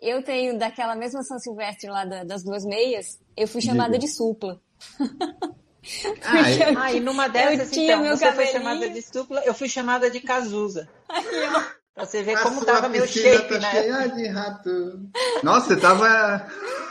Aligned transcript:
eu 0.00 0.22
tenho 0.22 0.58
daquela 0.58 0.94
mesma 0.94 1.22
São 1.22 1.38
Silvestre 1.38 1.90
lá 1.90 2.04
da, 2.04 2.24
das 2.24 2.42
duas 2.42 2.64
meias, 2.64 3.18
eu 3.36 3.46
fui 3.46 3.60
chamada 3.60 3.92
Diga. 3.92 4.06
de 4.06 4.08
supla. 4.08 4.60
Ah, 6.22 6.50
eu, 6.50 6.78
ah, 6.78 6.92
e 6.92 7.00
numa 7.00 7.26
dessas, 7.26 7.74
então, 7.74 8.04
você 8.04 8.26
cabelinho. 8.26 8.34
foi 8.34 8.46
chamada 8.46 8.90
de 8.90 9.00
supla, 9.00 9.42
eu 9.46 9.54
fui 9.54 9.66
chamada 9.66 10.10
de 10.10 10.20
Cazuza. 10.20 10.86
Pra 11.94 12.06
você 12.06 12.22
ver 12.22 12.36
a 12.36 12.42
como 12.42 12.64
tava 12.64 12.88
meu 12.88 13.06
shape, 13.06 13.48
tá 13.48 13.58
né? 13.58 13.70
cheia 13.70 14.08
de 14.08 14.28
rato. 14.28 15.10
Nossa, 15.42 15.74
você 15.74 15.76
tava. 15.76 16.46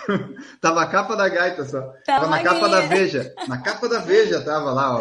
tava 0.62 0.84
a 0.84 0.88
capa 0.88 1.16
da 1.16 1.30
gaita 1.30 1.66
só. 1.66 1.82
Tava, 2.06 2.28
tava 2.28 2.28
na 2.28 2.44
capa 2.44 2.70
da 2.70 2.82
Veja. 2.82 3.34
Na 3.48 3.58
capa 3.60 3.88
da 3.88 4.00
Veja 4.00 4.42
tava 4.42 4.72
lá, 4.72 4.98
ó. 4.98 5.00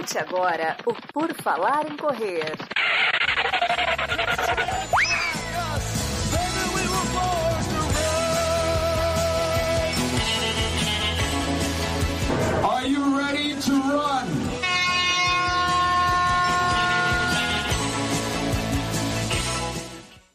Escute 0.00 0.18
agora 0.18 0.76
o 0.86 0.94
Por 1.12 1.34
Falar 1.42 1.90
em 1.90 1.96
Correr. 1.96 2.56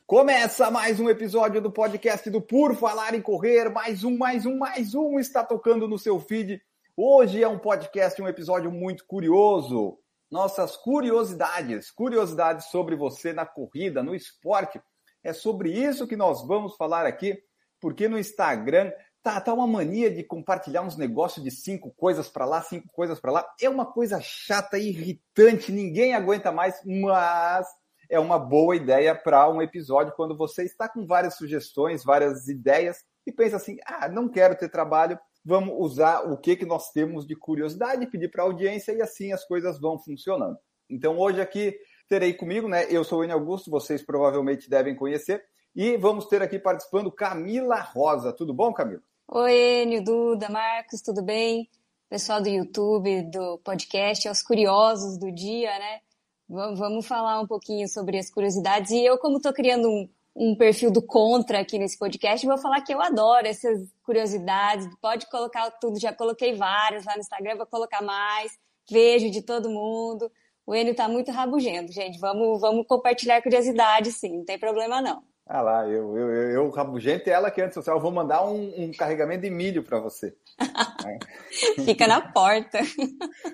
Começa 0.05 0.69
mais 0.69 0.99
um 0.99 1.09
episódio 1.09 1.59
do 1.59 1.71
podcast 1.71 2.29
do 2.29 2.39
Por 2.39 2.75
Falar 2.75 3.15
em 3.15 3.21
Correr. 3.21 3.71
Mais 3.71 4.03
um, 4.03 4.15
mais 4.15 4.45
um, 4.45 4.57
mais 4.57 4.93
um 4.93 5.19
está 5.19 5.43
tocando 5.43 5.87
no 5.87 5.97
seu 5.97 6.19
feed. 6.19 6.61
Hoje 6.97 7.43
é 7.43 7.47
um 7.47 7.59
podcast, 7.59 8.21
um 8.21 8.27
episódio 8.27 8.71
muito 8.71 9.05
curioso. 9.05 9.99
Nossas 10.31 10.77
curiosidades, 10.77 11.91
curiosidades 11.91 12.67
sobre 12.67 12.95
você 12.95 13.33
na 13.33 13.45
corrida, 13.45 14.01
no 14.01 14.15
esporte. 14.15 14.81
É 15.21 15.33
sobre 15.33 15.73
isso 15.73 16.07
que 16.07 16.15
nós 16.15 16.47
vamos 16.47 16.77
falar 16.77 17.05
aqui, 17.05 17.37
porque 17.81 18.07
no 18.07 18.17
Instagram 18.17 18.93
tá, 19.21 19.41
tá 19.41 19.53
uma 19.53 19.67
mania 19.67 20.09
de 20.09 20.23
compartilhar 20.23 20.83
uns 20.83 20.95
negócios 20.95 21.43
de 21.43 21.51
cinco 21.51 21.93
coisas 21.97 22.29
para 22.29 22.45
lá, 22.45 22.61
cinco 22.61 22.87
coisas 22.93 23.19
para 23.19 23.33
lá. 23.33 23.53
É 23.61 23.67
uma 23.67 23.85
coisa 23.85 24.21
chata, 24.21 24.77
irritante, 24.77 25.73
ninguém 25.73 26.13
aguenta 26.13 26.49
mais, 26.49 26.79
mas 26.85 27.67
é 28.09 28.17
uma 28.17 28.39
boa 28.39 28.73
ideia 28.73 29.13
para 29.13 29.49
um 29.49 29.61
episódio 29.61 30.13
quando 30.15 30.37
você 30.37 30.63
está 30.63 30.87
com 30.87 31.05
várias 31.05 31.35
sugestões, 31.35 32.05
várias 32.05 32.47
ideias 32.47 33.03
e 33.27 33.33
pensa 33.33 33.57
assim: 33.57 33.75
ah, 33.85 34.07
não 34.07 34.29
quero 34.29 34.55
ter 34.55 34.69
trabalho, 34.69 35.19
vamos 35.45 35.75
usar 35.77 36.21
o 36.21 36.37
que, 36.37 36.55
que 36.55 36.65
nós 36.65 36.91
temos 36.91 37.27
de 37.27 37.35
curiosidade, 37.35 38.07
pedir 38.07 38.31
para 38.31 38.43
a 38.43 38.47
audiência 38.47 38.91
e 38.91 39.01
assim 39.01 39.31
as 39.31 39.45
coisas 39.45 39.79
vão 39.79 39.99
funcionando. 39.99 40.57
Então 40.89 41.19
hoje 41.19 41.39
aqui 41.39 41.77
terei 42.09 42.33
comigo, 42.33 42.67
né? 42.67 42.85
Eu 42.89 43.03
sou 43.03 43.19
o 43.19 43.23
Enio 43.23 43.35
Augusto, 43.35 43.69
vocês 43.69 44.03
provavelmente 44.03 44.69
devem 44.69 44.95
conhecer. 44.95 45.43
E 45.75 45.97
vamos 45.97 46.25
ter 46.27 46.41
aqui 46.41 46.57
participando 46.57 47.11
Camila 47.11 47.79
Rosa. 47.79 48.33
Tudo 48.33 48.53
bom, 48.53 48.73
Camila? 48.73 49.01
Oi, 49.27 49.83
Enio, 49.83 50.03
Duda, 50.03 50.49
Marcos, 50.49 51.01
tudo 51.01 51.21
bem? 51.21 51.69
Pessoal 52.09 52.41
do 52.41 52.47
YouTube, 52.47 53.23
do 53.23 53.57
podcast, 53.59 54.27
aos 54.27 54.41
curiosos 54.41 55.17
do 55.17 55.31
dia, 55.31 55.77
né? 55.77 55.99
Vamos 56.47 57.07
falar 57.07 57.39
um 57.41 57.47
pouquinho 57.47 57.87
sobre 57.87 58.19
as 58.19 58.29
curiosidades. 58.29 58.91
E 58.91 59.03
eu, 59.03 59.17
como 59.17 59.37
estou 59.37 59.51
criando 59.51 59.89
um, 59.89 60.07
um, 60.35 60.55
perfil 60.55 60.91
do 60.91 61.01
contra 61.01 61.59
aqui 61.59 61.79
nesse 61.79 61.97
podcast, 61.97 62.45
vou 62.45 62.57
falar 62.57 62.81
que 62.81 62.93
eu 62.93 63.01
adoro 63.01 63.47
essas 63.47 63.87
curiosidades. 64.03 64.87
Pode 65.01 65.29
colocar 65.29 65.71
tudo, 65.79 65.99
já 65.99 66.13
coloquei 66.13 66.53
várias 66.55 67.05
lá 67.05 67.13
no 67.13 67.21
Instagram, 67.21 67.55
vou 67.55 67.65
colocar 67.65 68.01
mais. 68.01 68.51
Vejo 68.89 69.31
de 69.31 69.41
todo 69.41 69.69
mundo. 69.69 70.31
O 70.67 70.75
Enio 70.75 70.91
está 70.91 71.07
muito 71.07 71.31
rabugento, 71.31 71.91
gente. 71.91 72.19
Vamos, 72.19 72.59
vamos 72.59 72.85
compartilhar 72.87 73.41
curiosidades, 73.41 74.15
sim, 74.15 74.37
não 74.37 74.45
tem 74.45 74.59
problema 74.59 75.01
não. 75.01 75.23
Ah 75.47 75.61
lá, 75.61 75.87
eu, 75.87 76.17
eu, 76.17 76.31
eu, 76.31 76.51
eu 76.51 76.69
rabugento 76.71 77.29
e 77.29 77.31
ela 77.31 77.51
que 77.51 77.61
é 77.61 77.65
antissocial, 77.65 77.97
eu 77.97 78.01
vou 78.01 78.11
mandar 78.11 78.43
um, 78.47 78.85
um 78.85 78.91
carregamento 78.91 79.43
de 79.43 79.51
milho 79.51 79.83
para 79.83 79.99
você. 79.99 80.35
Fica 81.85 82.07
na 82.07 82.19
porta. 82.19 82.79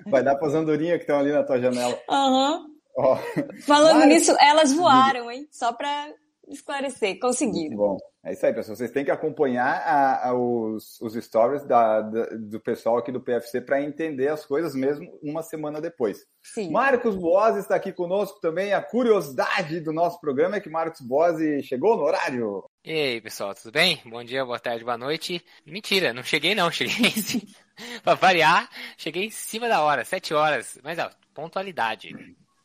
Vai 0.06 0.22
dar 0.22 0.36
para 0.36 0.48
as 0.48 0.54
andorinhas 0.54 0.96
que 0.96 1.02
estão 1.02 1.18
ali 1.18 1.30
na 1.30 1.44
tua 1.44 1.60
janela. 1.60 1.98
Aham. 2.08 2.56
Uhum. 2.56 2.72
Oh. 2.94 3.16
Falando 3.62 4.00
Mas... 4.00 4.08
nisso, 4.08 4.36
elas 4.38 4.72
voaram, 4.72 5.30
hein? 5.30 5.46
Só 5.50 5.72
para 5.72 6.12
esclarecer, 6.52 7.18
conseguiram. 7.18 7.76
Bom, 7.76 7.96
é 8.24 8.32
isso 8.32 8.46
aí, 8.46 8.54
pessoal. 8.54 8.76
Vocês 8.76 8.90
têm 8.90 9.04
que 9.04 9.10
acompanhar 9.10 9.82
a, 9.84 10.28
a, 10.28 10.34
os, 10.34 11.00
os 11.00 11.14
stories 11.14 11.64
da, 11.64 12.00
da, 12.00 12.26
do 12.26 12.60
pessoal 12.60 12.98
aqui 12.98 13.10
do 13.10 13.20
PFC 13.20 13.60
para 13.60 13.82
entender 13.82 14.28
as 14.28 14.46
coisas 14.46 14.74
mesmo 14.74 15.18
uma 15.22 15.42
semana 15.42 15.80
depois. 15.80 16.24
Sim. 16.42 16.70
Marcos 16.70 17.16
Boas 17.16 17.56
está 17.56 17.74
aqui 17.74 17.92
conosco 17.92 18.40
também. 18.40 18.72
A 18.72 18.80
curiosidade 18.80 19.80
do 19.80 19.92
nosso 19.92 20.20
programa 20.20 20.56
é 20.56 20.60
que 20.60 20.70
Marcos 20.70 21.00
Boas 21.00 21.36
chegou 21.64 21.96
no 21.96 22.04
horário. 22.04 22.64
E 22.84 22.92
aí, 22.92 23.20
pessoal, 23.20 23.54
tudo 23.54 23.72
bem? 23.72 24.00
Bom 24.06 24.22
dia, 24.22 24.44
boa 24.44 24.60
tarde, 24.60 24.84
boa 24.84 24.98
noite. 24.98 25.44
Mentira, 25.66 26.12
não 26.12 26.22
cheguei 26.22 26.54
não, 26.54 26.70
cheguei 26.72 27.10
sim. 27.10 27.42
para 28.04 28.14
variar, 28.14 28.68
cheguei 28.96 29.26
em 29.26 29.30
cima 29.30 29.68
da 29.68 29.82
hora, 29.82 30.04
sete 30.04 30.32
horas. 30.32 30.78
Mas 30.84 30.98
ó, 30.98 31.10
pontualidade. 31.34 32.14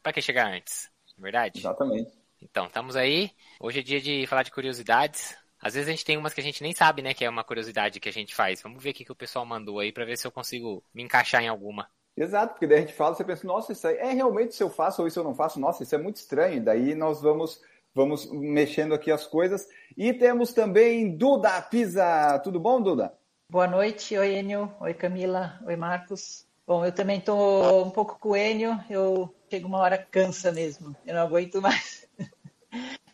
Para 0.04 0.14
que 0.14 0.22
chegar 0.22 0.54
antes? 0.54 0.90
Verdade? 1.18 1.60
Exatamente. 1.60 2.12
Então, 2.42 2.68
estamos 2.68 2.96
aí. 2.96 3.32
Hoje 3.60 3.80
é 3.80 3.84
dia 3.84 4.00
de 4.00 4.28
falar 4.28 4.44
de 4.44 4.52
curiosidades. 4.52 5.36
Às 5.60 5.74
vezes 5.74 5.88
a 5.88 5.92
gente 5.92 6.06
tem 6.06 6.18
umas 6.18 6.34
que 6.34 6.42
a 6.42 6.44
gente 6.44 6.62
nem 6.62 6.74
sabe, 6.74 7.02
né, 7.02 7.14
que 7.14 7.26
é 7.26 7.30
uma 7.30 7.44
curiosidade 7.44 8.00
que 8.00 8.10
a 8.10 8.14
gente 8.14 8.36
faz. 8.36 8.62
Vamos 8.62 8.82
ver 8.82 8.92
o 8.92 8.94
que 8.94 9.12
o 9.12 9.16
pessoal 9.16 9.46
mandou 9.46 9.80
aí 9.80 9.92
para 9.92 10.06
ver 10.06 10.18
se 10.18 10.28
eu 10.28 10.32
consigo 10.32 10.84
me 10.94 11.04
encaixar 11.04 11.42
em 11.42 11.48
alguma. 11.48 11.90
Exato, 12.16 12.54
porque 12.54 12.68
daí 12.68 12.80
a 12.80 12.82
gente 12.82 12.94
fala, 12.94 13.16
você 13.16 13.24
pensa, 13.24 13.46
nossa, 13.46 13.72
isso 13.72 13.88
aí 13.88 13.98
é 13.98 14.12
realmente 14.12 14.56
se 14.56 14.64
eu 14.64 14.70
faço 14.70 15.02
ou 15.02 15.08
isso 15.08 15.20
eu 15.20 15.24
não 15.24 15.36
faço, 15.36 15.60
nossa, 15.60 15.84
isso 15.84 15.96
é 15.96 15.98
muito 15.98 16.18
estranho. 16.18 16.64
Daí 16.64 16.96
nós 16.96 17.22
vamos 17.22 17.62
vamos 17.94 18.32
mexendo 18.32 18.94
aqui 18.94 19.12
as 19.12 19.26
coisas. 19.26 19.68
E 19.98 20.14
temos 20.14 20.54
também 20.54 21.18
Duda 21.18 21.60
Pisa. 21.64 22.40
Tudo 22.44 22.60
bom, 22.60 22.80
Duda? 22.80 23.14
Boa 23.50 23.68
noite, 23.68 24.16
oi 24.16 24.36
Enio, 24.36 24.72
oi 24.80 24.94
Camila, 24.94 25.60
oi 25.66 25.76
Marcos. 25.76 26.46
Bom, 26.66 26.86
eu 26.86 26.92
também 26.92 27.18
estou 27.18 27.86
um 27.86 27.90
pouco 27.90 28.20
com 28.20 28.30
o 28.30 28.36
Enio, 28.36 28.80
eu 28.90 29.34
chego 29.50 29.68
uma 29.68 29.80
hora 29.80 29.98
cansa 29.98 30.52
mesmo, 30.52 30.96
eu 31.06 31.16
não 31.16 31.22
aguento 31.22 31.62
mais. 31.62 32.08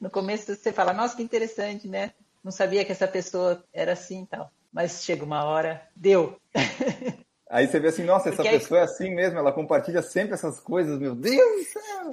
No 0.01 0.09
começo 0.09 0.53
você 0.53 0.73
fala, 0.73 0.91
nossa, 0.91 1.16
que 1.16 1.23
interessante, 1.23 1.88
né? 1.88 2.11
Não 2.44 2.51
sabia 2.51 2.83
que 2.83 2.91
essa 2.91 3.07
pessoa 3.07 3.63
era 3.71 3.94
assim 3.94 4.23
e 4.23 4.25
tal. 4.25 4.51
Mas 4.69 5.01
chega 5.01 5.23
uma 5.23 5.45
hora, 5.45 5.81
deu. 5.95 6.38
Aí 7.49 7.67
você 7.67 7.79
vê 7.79 7.88
assim, 7.88 8.03
nossa, 8.03 8.27
essa 8.27 8.44
porque 8.44 8.49
pessoa 8.49 8.79
aí... 8.79 8.81
é 8.81 8.89
assim 8.89 9.16
mesmo, 9.16 9.38
ela 9.38 9.53
compartilha 9.53 10.01
sempre 10.01 10.33
essas 10.33 10.59
coisas, 10.59 10.99
meu 10.99 11.16
Deus 11.16 11.38
do 11.38 11.63
céu! 11.63 12.09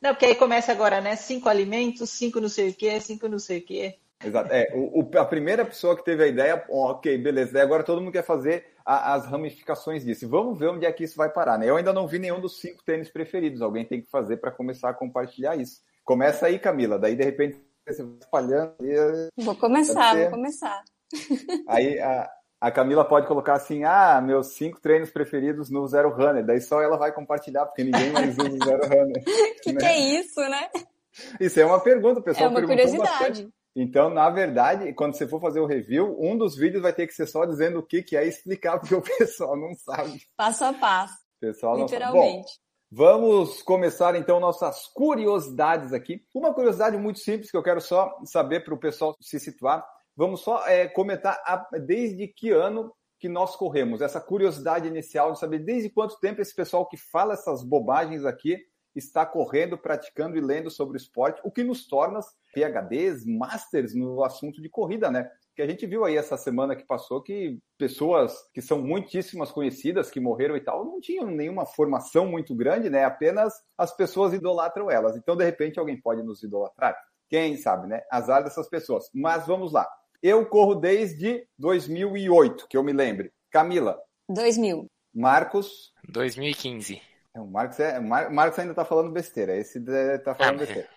Não, 0.00 0.10
porque 0.10 0.26
aí 0.26 0.34
começa 0.34 0.70
agora, 0.70 1.00
né? 1.00 1.16
Cinco 1.16 1.48
alimentos, 1.48 2.10
cinco 2.10 2.38
não 2.38 2.50
sei 2.50 2.68
o 2.68 2.74
quê, 2.74 3.00
cinco 3.00 3.26
não 3.26 3.38
sei 3.38 3.60
o 3.60 3.62
quê. 3.64 3.96
Exato. 4.22 4.52
É, 4.52 4.70
o, 4.74 5.00
o, 5.00 5.18
a 5.18 5.24
primeira 5.24 5.64
pessoa 5.64 5.96
que 5.96 6.04
teve 6.04 6.24
a 6.24 6.26
ideia, 6.26 6.62
ok, 6.68 7.16
beleza. 7.16 7.54
Daí 7.54 7.62
agora 7.62 7.82
todo 7.82 8.02
mundo 8.02 8.12
quer 8.12 8.24
fazer 8.24 8.73
a, 8.84 9.14
as 9.14 9.26
ramificações 9.26 10.04
disso. 10.04 10.28
Vamos 10.28 10.58
ver 10.58 10.68
onde 10.68 10.84
é 10.84 10.92
que 10.92 11.04
isso 11.04 11.16
vai 11.16 11.28
parar, 11.28 11.58
né? 11.58 11.68
Eu 11.68 11.76
ainda 11.76 11.92
não 11.92 12.06
vi 12.06 12.18
nenhum 12.18 12.40
dos 12.40 12.60
cinco 12.60 12.84
tênis 12.84 13.08
preferidos. 13.08 13.62
Alguém 13.62 13.84
tem 13.84 14.02
que 14.02 14.10
fazer 14.10 14.36
para 14.36 14.50
começar 14.50 14.90
a 14.90 14.94
compartilhar 14.94 15.56
isso. 15.56 15.80
Começa 16.04 16.46
aí, 16.46 16.58
Camila. 16.58 16.98
Daí, 16.98 17.16
de 17.16 17.24
repente, 17.24 17.58
você 17.86 18.02
vai 18.02 18.16
espalhando. 18.20 18.74
E... 18.80 19.42
Vou 19.42 19.56
começar, 19.56 20.16
vou 20.16 20.30
começar. 20.30 20.82
Aí 21.68 21.98
a, 22.00 22.28
a 22.60 22.70
Camila 22.70 23.04
pode 23.04 23.26
colocar 23.26 23.54
assim: 23.54 23.84
ah, 23.84 24.20
meus 24.20 24.54
cinco 24.54 24.80
treinos 24.80 25.10
preferidos 25.10 25.70
no 25.70 25.86
Zero 25.86 26.10
Runner. 26.10 26.44
Daí 26.44 26.60
só 26.60 26.82
ela 26.82 26.96
vai 26.96 27.12
compartilhar, 27.12 27.66
porque 27.66 27.84
ninguém 27.84 28.10
mais 28.10 28.36
usa 28.36 28.48
o 28.48 28.64
Zero 28.64 28.82
Runner. 28.88 29.24
que 29.62 29.72
né? 29.72 29.80
que 29.80 29.86
é 29.86 29.98
isso, 29.98 30.40
né? 30.40 30.68
Isso 31.38 31.60
é 31.60 31.64
uma 31.64 31.80
pergunta, 31.80 32.20
pessoal. 32.20 32.46
É 32.46 32.48
uma 32.48 32.62
curiosidade. 32.62 33.08
Bastante. 33.08 33.48
Então, 33.76 34.08
na 34.08 34.30
verdade, 34.30 34.92
quando 34.92 35.14
você 35.16 35.26
for 35.26 35.40
fazer 35.40 35.60
o 35.60 35.66
review, 35.66 36.16
um 36.20 36.36
dos 36.38 36.56
vídeos 36.56 36.82
vai 36.82 36.92
ter 36.92 37.06
que 37.06 37.14
ser 37.14 37.26
só 37.26 37.44
dizendo 37.44 37.80
o 37.80 37.86
que, 37.86 38.02
que 38.02 38.16
é 38.16 38.26
explicar, 38.26 38.78
porque 38.80 38.94
o 38.94 39.02
pessoal 39.02 39.56
não 39.56 39.74
sabe. 39.74 40.20
Passo 40.36 40.64
a 40.64 40.72
passo. 40.72 41.14
O 41.14 41.40
pessoal 41.40 41.76
Literalmente. 41.76 42.36
Não 42.36 42.42
sabe. 42.42 42.58
Bom, 42.58 42.64
Vamos 42.96 43.60
começar 43.60 44.14
então 44.14 44.38
nossas 44.38 44.86
curiosidades 44.94 45.92
aqui. 45.92 46.24
Uma 46.32 46.54
curiosidade 46.54 46.96
muito 46.96 47.18
simples 47.18 47.50
que 47.50 47.56
eu 47.56 47.62
quero 47.62 47.80
só 47.80 48.16
saber 48.24 48.64
para 48.64 48.72
o 48.72 48.78
pessoal 48.78 49.16
se 49.20 49.40
situar. 49.40 49.84
Vamos 50.16 50.42
só 50.42 50.64
é, 50.68 50.86
comentar 50.86 51.36
a, 51.44 51.66
desde 51.76 52.28
que 52.28 52.52
ano 52.52 52.94
que 53.18 53.28
nós 53.28 53.56
corremos. 53.56 54.00
Essa 54.00 54.20
curiosidade 54.20 54.86
inicial 54.86 55.32
de 55.32 55.40
saber 55.40 55.58
desde 55.58 55.90
quanto 55.90 56.20
tempo 56.20 56.40
esse 56.40 56.54
pessoal 56.54 56.86
que 56.86 56.96
fala 56.96 57.34
essas 57.34 57.64
bobagens 57.64 58.24
aqui 58.24 58.58
está 58.94 59.26
correndo, 59.26 59.78
praticando 59.78 60.36
e 60.36 60.40
lendo 60.40 60.70
sobre 60.70 60.96
o 60.96 61.00
esporte, 61.00 61.40
o 61.44 61.50
que 61.50 61.64
nos 61.64 61.86
torna 61.86 62.20
PHDs, 62.52 63.26
masters 63.26 63.94
no 63.94 64.22
assunto 64.22 64.62
de 64.62 64.68
corrida, 64.68 65.10
né? 65.10 65.30
que 65.54 65.62
a 65.62 65.66
gente 65.66 65.86
viu 65.86 66.04
aí 66.04 66.16
essa 66.16 66.36
semana 66.36 66.74
que 66.74 66.84
passou 66.84 67.22
que 67.22 67.58
pessoas 67.78 68.34
que 68.52 68.60
são 68.60 68.82
muitíssimas 68.82 69.52
conhecidas, 69.52 70.10
que 70.10 70.18
morreram 70.18 70.56
e 70.56 70.60
tal, 70.60 70.84
não 70.84 71.00
tinham 71.00 71.26
nenhuma 71.26 71.64
formação 71.64 72.26
muito 72.26 72.54
grande, 72.54 72.90
né? 72.90 73.04
Apenas 73.04 73.54
as 73.78 73.96
pessoas 73.96 74.32
idolatram 74.32 74.90
elas. 74.90 75.16
Então, 75.16 75.36
de 75.36 75.44
repente, 75.44 75.78
alguém 75.78 76.00
pode 76.00 76.22
nos 76.22 76.42
idolatrar. 76.42 76.96
Quem 77.28 77.56
sabe, 77.56 77.86
né? 77.86 78.02
Azar 78.10 78.42
dessas 78.42 78.68
pessoas. 78.68 79.08
Mas 79.14 79.46
vamos 79.46 79.72
lá. 79.72 79.88
Eu 80.20 80.44
corro 80.46 80.74
desde 80.74 81.46
2008, 81.58 82.66
que 82.68 82.76
eu 82.76 82.82
me 82.82 82.92
lembre. 82.92 83.32
Camila. 83.50 83.98
2000. 84.28 84.90
Marcos. 85.14 85.92
2015. 86.08 87.00
É, 87.34 87.40
o 87.40 87.46
Marcos, 87.46 87.80
é, 87.80 87.98
o 87.98 88.02
Marcos 88.02 88.58
ainda 88.58 88.74
tá 88.74 88.84
falando 88.84 89.10
besteira. 89.10 89.56
Esse 89.56 89.80
tá 90.22 90.34
falando 90.34 90.62
ah, 90.62 90.66
besteira. 90.66 90.88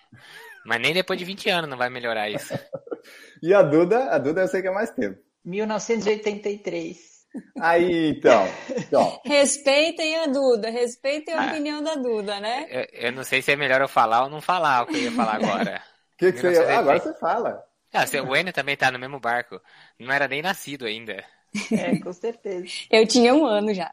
Mas 0.64 0.82
nem 0.82 0.94
depois 0.94 1.18
de 1.18 1.26
20 1.26 1.50
anos 1.50 1.70
não 1.70 1.78
vai 1.78 1.90
melhorar 1.90 2.30
isso. 2.30 2.54
e 3.42 3.54
a 3.54 3.64
Duda, 3.64 4.12
a 4.12 4.18
Duda 4.18 4.42
eu 4.42 4.48
sei 4.48 4.62
que 4.62 4.68
é 4.68 4.72
mais 4.72 4.92
tempo. 4.92 5.20
1983. 5.44 7.18
Aí, 7.60 8.10
então. 8.10 8.48
então. 8.70 9.22
Respeitem 9.26 10.18
a 10.18 10.28
Duda, 10.28 10.70
respeitem 10.70 11.34
a 11.34 11.42
ah, 11.42 11.48
opinião 11.48 11.84
da 11.84 11.96
Duda, 11.96 12.40
né? 12.40 12.68
Eu, 12.70 13.08
eu, 13.08 13.12
não 13.12 13.24
sei 13.24 13.42
se 13.42 13.52
é 13.52 13.56
melhor 13.56 13.82
eu 13.82 13.88
falar 13.88 14.24
ou 14.24 14.30
não 14.30 14.42
falar 14.42 14.84
o 14.84 14.88
que 14.88 14.98
eu 14.98 15.02
ia 15.04 15.12
falar 15.12 15.36
agora. 15.44 15.82
que 16.18 16.32
que 16.32 16.40
você 16.40 16.54
ia... 16.54 16.80
Agora 16.80 17.00
você 17.00 17.14
fala. 17.16 17.64
Ah, 17.94 18.06
o 18.28 18.36
Enio 18.36 18.54
também 18.54 18.76
tá 18.76 18.92
no 18.92 19.00
mesmo 19.00 19.20
barco. 19.20 19.62
Não 20.00 20.12
era 20.12 20.28
nem 20.28 20.42
nascido 20.42 20.86
ainda. 20.86 21.24
É, 21.72 21.98
com 22.00 22.14
certeza. 22.14 22.68
eu 22.92 23.08
tinha 23.08 23.34
um 23.34 23.46
ano 23.46 23.74
já. 23.74 23.92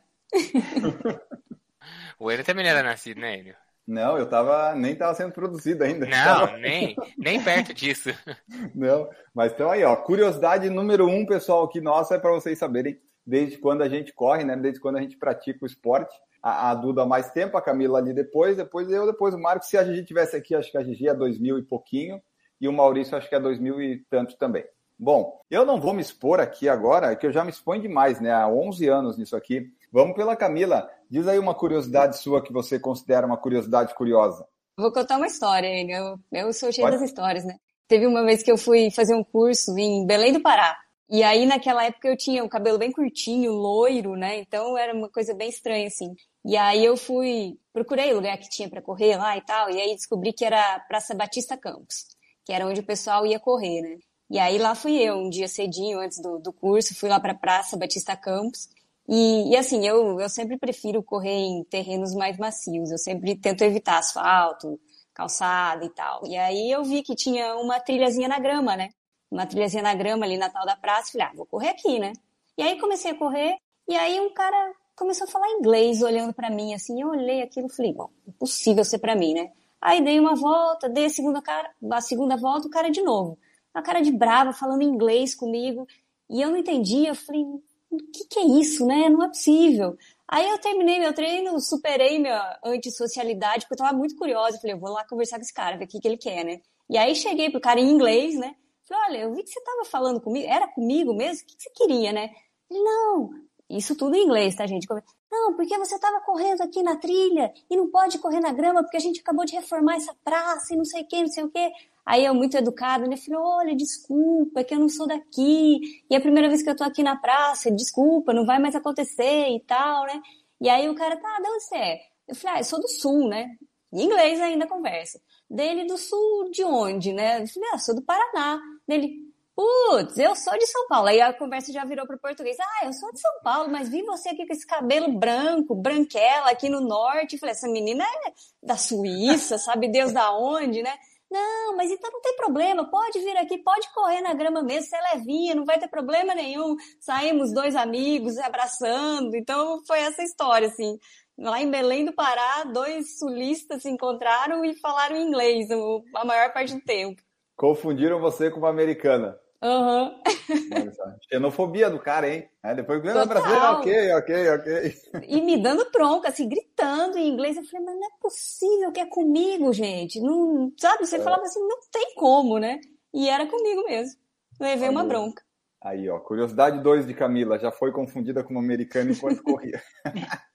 O 2.18 2.30
Enio 2.30 2.44
também 2.44 2.64
não 2.64 2.70
era 2.70 2.82
nascido, 2.82 3.20
né, 3.20 3.38
Enio? 3.38 3.54
Não, 3.86 4.16
eu 4.16 4.26
tava, 4.26 4.74
nem 4.74 4.92
estava 4.92 5.14
sendo 5.14 5.32
produzido 5.32 5.84
ainda. 5.84 6.06
Não, 6.06 6.56
nem, 6.56 6.96
nem 7.18 7.42
perto 7.42 7.74
disso. 7.74 8.08
Não, 8.74 9.10
mas 9.34 9.52
então 9.52 9.70
aí, 9.70 9.84
ó, 9.84 9.94
curiosidade 9.94 10.70
número 10.70 11.06
um, 11.06 11.26
pessoal, 11.26 11.68
que 11.68 11.82
nossa 11.82 12.14
é 12.14 12.18
para 12.18 12.32
vocês 12.32 12.58
saberem 12.58 12.98
desde 13.26 13.58
quando 13.58 13.82
a 13.82 13.88
gente 13.88 14.12
corre, 14.12 14.42
né? 14.42 14.56
Desde 14.56 14.80
quando 14.80 14.96
a 14.96 15.02
gente 15.02 15.18
pratica 15.18 15.58
o 15.62 15.66
esporte. 15.66 16.14
A, 16.42 16.70
a 16.70 16.74
Duda 16.74 17.02
há 17.02 17.06
mais 17.06 17.30
tempo, 17.30 17.56
a 17.56 17.62
Camila 17.62 17.98
ali 17.98 18.14
depois, 18.14 18.56
depois 18.56 18.90
eu, 18.90 19.06
depois 19.06 19.34
o 19.34 19.38
Marcos. 19.38 19.68
Se 19.68 19.76
a 19.76 19.84
Gigi 19.84 20.04
tivesse 20.04 20.34
aqui, 20.34 20.54
acho 20.54 20.70
que 20.70 20.78
a 20.78 20.82
Gigi 20.82 21.08
é 21.08 21.14
2000 21.14 21.58
e 21.58 21.62
pouquinho, 21.62 22.22
e 22.60 22.68
o 22.68 22.72
Maurício 22.72 23.16
acho 23.16 23.28
que 23.28 23.34
é 23.34 23.40
2000 23.40 23.82
e 23.82 24.04
tanto 24.08 24.36
também. 24.38 24.64
Bom, 25.04 25.38
eu 25.50 25.66
não 25.66 25.78
vou 25.78 25.92
me 25.92 26.00
expor 26.00 26.40
aqui 26.40 26.66
agora, 26.66 27.14
que 27.14 27.26
eu 27.26 27.30
já 27.30 27.44
me 27.44 27.50
exponho 27.50 27.82
demais, 27.82 28.22
né? 28.22 28.32
Há 28.32 28.48
11 28.48 28.88
anos 28.88 29.18
nisso 29.18 29.36
aqui. 29.36 29.70
Vamos 29.92 30.16
pela 30.16 30.34
Camila. 30.34 30.90
Diz 31.10 31.28
aí 31.28 31.38
uma 31.38 31.54
curiosidade 31.54 32.16
sua 32.16 32.42
que 32.42 32.50
você 32.50 32.78
considera 32.80 33.26
uma 33.26 33.36
curiosidade 33.36 33.94
curiosa. 33.94 34.48
Vou 34.78 34.90
contar 34.90 35.18
uma 35.18 35.26
história, 35.26 35.68
eu, 35.68 36.18
eu 36.32 36.50
sou 36.54 36.72
cheia 36.72 36.86
Pode? 36.86 36.96
das 36.96 37.06
histórias, 37.06 37.44
né? 37.44 37.56
Teve 37.86 38.06
uma 38.06 38.24
vez 38.24 38.42
que 38.42 38.50
eu 38.50 38.56
fui 38.56 38.90
fazer 38.90 39.14
um 39.14 39.22
curso 39.22 39.76
em 39.76 40.06
Belém 40.06 40.32
do 40.32 40.40
Pará. 40.40 40.74
E 41.10 41.22
aí, 41.22 41.44
naquela 41.44 41.84
época, 41.84 42.08
eu 42.08 42.16
tinha 42.16 42.42
o 42.42 42.48
cabelo 42.48 42.78
bem 42.78 42.90
curtinho, 42.90 43.52
loiro, 43.52 44.16
né? 44.16 44.38
Então 44.38 44.78
era 44.78 44.94
uma 44.94 45.10
coisa 45.10 45.34
bem 45.34 45.50
estranha, 45.50 45.86
assim. 45.86 46.14
E 46.46 46.56
aí 46.56 46.82
eu 46.82 46.96
fui, 46.96 47.58
procurei 47.74 48.10
o 48.10 48.16
lugar 48.16 48.38
que 48.38 48.48
tinha 48.48 48.70
para 48.70 48.80
correr 48.80 49.18
lá 49.18 49.36
e 49.36 49.42
tal, 49.42 49.68
e 49.68 49.78
aí 49.78 49.94
descobri 49.94 50.32
que 50.32 50.46
era 50.46 50.80
Praça 50.88 51.14
Batista 51.14 51.58
Campos, 51.58 52.06
que 52.42 52.54
era 52.54 52.66
onde 52.66 52.80
o 52.80 52.86
pessoal 52.86 53.26
ia 53.26 53.38
correr, 53.38 53.82
né? 53.82 53.98
E 54.30 54.38
aí 54.38 54.58
lá 54.58 54.74
fui 54.74 54.96
eu, 54.96 55.16
um 55.16 55.28
dia 55.28 55.48
cedinho, 55.48 56.00
antes 56.00 56.20
do, 56.20 56.38
do 56.38 56.52
curso, 56.52 56.94
fui 56.94 57.08
lá 57.08 57.20
para 57.20 57.34
Praça 57.34 57.76
Batista 57.76 58.16
Campos, 58.16 58.68
e, 59.08 59.50
e, 59.50 59.56
assim, 59.56 59.86
eu, 59.86 60.18
eu 60.18 60.28
sempre 60.28 60.56
prefiro 60.56 61.02
correr 61.02 61.30
em 61.30 61.62
terrenos 61.64 62.14
mais 62.14 62.38
macios, 62.38 62.90
eu 62.90 62.98
sempre 62.98 63.36
tento 63.36 63.62
evitar 63.62 63.98
asfalto, 63.98 64.80
calçada 65.12 65.84
e 65.84 65.90
tal. 65.90 66.26
E 66.26 66.36
aí 66.36 66.70
eu 66.70 66.82
vi 66.82 67.02
que 67.02 67.14
tinha 67.14 67.54
uma 67.56 67.78
trilhazinha 67.80 68.28
na 68.28 68.38
grama, 68.38 68.76
né? 68.76 68.88
Uma 69.30 69.46
trilhazinha 69.46 69.82
na 69.82 69.94
grama 69.94 70.24
ali 70.24 70.36
na 70.38 70.48
tal 70.48 70.64
da 70.64 70.76
praça, 70.76 71.12
falei, 71.12 71.26
ah, 71.26 71.32
vou 71.36 71.46
correr 71.46 71.68
aqui, 71.68 71.98
né? 71.98 72.12
E 72.56 72.62
aí 72.62 72.80
comecei 72.80 73.10
a 73.10 73.14
correr, 73.14 73.56
e 73.86 73.94
aí 73.94 74.20
um 74.20 74.32
cara 74.32 74.72
começou 74.96 75.26
a 75.26 75.30
falar 75.30 75.50
inglês 75.50 76.02
olhando 76.02 76.32
para 76.32 76.48
mim, 76.48 76.72
assim, 76.72 77.02
eu 77.02 77.08
olhei 77.08 77.42
aquilo 77.42 77.66
e 77.66 77.74
falei, 77.74 77.92
bom, 77.92 78.08
impossível 78.26 78.84
ser 78.84 78.98
para 78.98 79.14
mim, 79.16 79.34
né? 79.34 79.50
Aí 79.80 80.02
dei 80.02 80.18
uma 80.18 80.34
volta, 80.34 80.88
dei 80.88 81.06
a 81.06 81.10
segunda, 81.10 81.42
cara, 81.42 81.70
a 81.92 82.00
segunda 82.00 82.36
volta, 82.36 82.68
o 82.68 82.70
cara 82.70 82.90
de 82.90 83.02
novo. 83.02 83.38
Uma 83.74 83.82
cara 83.82 84.00
de 84.00 84.12
brava, 84.12 84.52
falando 84.52 84.82
inglês 84.82 85.34
comigo, 85.34 85.86
e 86.30 86.40
eu 86.40 86.50
não 86.50 86.56
entendia, 86.56 87.08
eu 87.08 87.14
falei, 87.14 87.42
o 87.42 87.98
que, 88.12 88.24
que 88.28 88.38
é 88.38 88.46
isso, 88.46 88.86
né? 88.86 89.08
Não 89.08 89.22
é 89.22 89.28
possível. 89.28 89.96
Aí 90.26 90.48
eu 90.48 90.58
terminei 90.58 90.98
meu 90.98 91.12
treino, 91.12 91.60
superei 91.60 92.18
minha 92.18 92.58
antissocialidade, 92.64 93.66
porque 93.66 93.74
eu 93.74 93.86
tava 93.86 93.96
muito 93.96 94.16
curiosa. 94.16 94.58
Falei, 94.58 94.74
eu 94.74 94.80
vou 94.80 94.90
lá 94.90 95.06
conversar 95.06 95.36
com 95.36 95.42
esse 95.42 95.52
cara, 95.52 95.76
ver 95.76 95.84
o 95.84 95.88
que, 95.88 96.00
que 96.00 96.08
ele 96.08 96.16
quer, 96.16 96.44
né? 96.44 96.60
E 96.88 96.96
aí 96.96 97.14
cheguei 97.14 97.50
pro 97.50 97.60
cara 97.60 97.80
em 97.80 97.90
inglês, 97.90 98.34
né? 98.36 98.54
Falei, 98.88 99.04
olha, 99.08 99.18
eu 99.24 99.34
vi 99.34 99.42
que 99.42 99.50
você 99.50 99.60
tava 99.62 99.84
falando 99.84 100.20
comigo, 100.20 100.46
era 100.46 100.68
comigo 100.68 101.14
mesmo? 101.14 101.44
O 101.44 101.46
que, 101.46 101.56
que 101.56 101.62
você 101.62 101.70
queria, 101.70 102.12
né? 102.12 102.30
Ele, 102.70 102.82
não, 102.82 103.30
isso 103.68 103.96
tudo 103.96 104.16
em 104.16 104.24
inglês, 104.24 104.54
tá, 104.54 104.66
gente? 104.66 104.86
Não, 105.30 105.54
porque 105.54 105.76
você 105.78 105.98
tava 105.98 106.20
correndo 106.20 106.62
aqui 106.62 106.82
na 106.82 106.96
trilha 106.96 107.52
e 107.70 107.76
não 107.76 107.90
pode 107.90 108.18
correr 108.18 108.40
na 108.40 108.52
grama 108.52 108.82
porque 108.82 108.96
a 108.96 109.00
gente 109.00 109.20
acabou 109.20 109.44
de 109.44 109.54
reformar 109.54 109.96
essa 109.96 110.14
praça 110.22 110.74
e 110.74 110.76
não 110.76 110.84
sei 110.84 111.02
o 111.02 111.08
que, 111.08 111.20
não 111.20 111.28
sei 111.28 111.44
o 111.44 111.50
que. 111.50 111.72
Aí 112.06 112.24
eu, 112.24 112.34
muito 112.34 112.56
educado, 112.56 113.08
né? 113.08 113.16
Falei, 113.16 113.40
olha, 113.40 113.76
desculpa, 113.76 114.60
é 114.60 114.64
que 114.64 114.74
eu 114.74 114.78
não 114.78 114.88
sou 114.88 115.06
daqui. 115.06 115.80
E 116.10 116.14
é 116.14 116.18
a 116.18 116.20
primeira 116.20 116.48
vez 116.48 116.62
que 116.62 116.68
eu 116.68 116.76
tô 116.76 116.84
aqui 116.84 117.02
na 117.02 117.16
praça, 117.16 117.70
desculpa, 117.70 118.34
não 118.34 118.44
vai 118.44 118.58
mais 118.58 118.74
acontecer 118.74 119.48
e 119.48 119.60
tal, 119.60 120.04
né? 120.04 120.20
E 120.60 120.68
aí 120.68 120.88
o 120.88 120.94
cara, 120.94 121.16
tá, 121.16 121.40
de 121.40 121.48
onde 121.48 121.64
você 121.64 121.76
é? 121.76 122.00
Eu 122.28 122.34
falei, 122.34 122.56
ah, 122.56 122.60
eu 122.60 122.64
sou 122.64 122.80
do 122.80 122.88
sul, 122.88 123.28
né? 123.28 123.56
Em 123.92 124.02
inglês 124.02 124.40
ainda 124.40 124.66
conversa. 124.66 125.20
Dele, 125.48 125.86
do 125.86 125.96
sul 125.96 126.50
de 126.50 126.64
onde, 126.64 127.12
né? 127.12 127.42
Eu 127.42 127.46
falei, 127.46 127.70
ah, 127.72 127.78
sou 127.78 127.94
do 127.94 128.02
Paraná. 128.02 128.60
Dele, 128.86 129.24
putz, 129.54 130.18
eu 130.18 130.34
sou 130.34 130.58
de 130.58 130.66
São 130.66 130.86
Paulo. 130.88 131.08
Aí 131.08 131.20
a 131.20 131.32
conversa 131.32 131.72
já 131.72 131.84
virou 131.84 132.06
para 132.06 132.18
português. 132.18 132.56
Ah, 132.60 132.86
eu 132.86 132.92
sou 132.92 133.12
de 133.12 133.20
São 133.20 133.40
Paulo, 133.42 133.70
mas 133.70 133.88
vi 133.88 134.02
você 134.02 134.30
aqui 134.30 134.46
com 134.46 134.52
esse 134.52 134.66
cabelo 134.66 135.12
branco, 135.12 135.74
branquela, 135.74 136.50
aqui 136.50 136.68
no 136.68 136.80
norte. 136.80 137.38
Falei, 137.38 137.52
essa 137.52 137.68
menina 137.68 138.04
é 138.04 138.32
da 138.62 138.76
Suíça, 138.76 139.56
sabe 139.56 139.88
Deus 139.88 140.12
da 140.12 140.36
onde, 140.36 140.82
né? 140.82 140.94
Não, 141.30 141.76
mas 141.76 141.90
então 141.90 142.10
não 142.12 142.20
tem 142.20 142.36
problema, 142.36 142.88
pode 142.88 143.18
vir 143.18 143.36
aqui, 143.36 143.58
pode 143.58 143.92
correr 143.92 144.20
na 144.20 144.34
grama 144.34 144.62
mesmo, 144.62 144.88
você 144.88 144.96
é 144.96 145.14
levinha, 145.14 145.54
não 145.54 145.64
vai 145.64 145.78
ter 145.78 145.88
problema 145.88 146.34
nenhum. 146.34 146.76
Saímos 147.00 147.52
dois 147.52 147.74
amigos 147.74 148.38
abraçando, 148.38 149.34
então 149.34 149.80
foi 149.86 150.00
essa 150.00 150.22
história, 150.22 150.68
assim. 150.68 150.96
Lá 151.36 151.60
em 151.60 151.70
Belém 151.70 152.04
do 152.04 152.12
Pará, 152.12 152.64
dois 152.64 153.18
sulistas 153.18 153.82
se 153.82 153.90
encontraram 153.90 154.64
e 154.64 154.78
falaram 154.78 155.16
inglês 155.16 155.66
a 156.14 156.24
maior 156.24 156.52
parte 156.52 156.74
do 156.74 156.80
tempo. 156.82 157.20
Confundiram 157.56 158.20
você 158.20 158.50
com 158.50 158.58
uma 158.58 158.70
americana. 158.70 159.36
Aham. 159.62 160.14
Uhum. 160.50 161.16
Xenofobia 161.30 161.88
do 161.88 161.98
cara, 161.98 162.28
hein? 162.28 162.48
É, 162.62 162.74
depois 162.74 163.00
que 163.00 163.08
é 163.08 163.26
brasileiro, 163.26 163.64
ok, 163.64 164.12
ok, 164.12 164.48
ok. 164.50 164.94
E 165.26 165.40
me 165.40 165.56
dando 165.62 165.90
bronca, 165.90 166.28
assim, 166.28 166.48
gritando 166.48 167.16
em 167.18 167.28
inglês. 167.28 167.56
Eu 167.56 167.64
falei, 167.64 167.86
mas 167.86 167.94
não 167.94 168.06
é 168.06 168.10
possível 168.20 168.92
que 168.92 169.00
é 169.00 169.06
comigo, 169.06 169.72
gente. 169.72 170.20
Não, 170.20 170.72
sabe? 170.78 171.06
Você 171.06 171.16
é. 171.16 171.20
falava 171.20 171.42
assim, 171.42 171.60
não 171.60 171.78
tem 171.90 172.14
como, 172.14 172.58
né? 172.58 172.80
E 173.12 173.28
era 173.28 173.46
comigo 173.46 173.84
mesmo. 173.84 174.20
Levei 174.60 174.88
uma 174.88 175.04
bronca. 175.04 175.42
Aí, 175.82 176.08
ó, 176.08 176.18
curiosidade 176.18 176.82
2 176.82 177.06
de 177.06 177.12
Camila, 177.12 177.58
já 177.58 177.70
foi 177.70 177.92
confundida 177.92 178.42
com 178.42 178.50
uma 178.52 178.60
americana 178.60 179.12
enquanto 179.12 179.42
corria. 179.42 179.82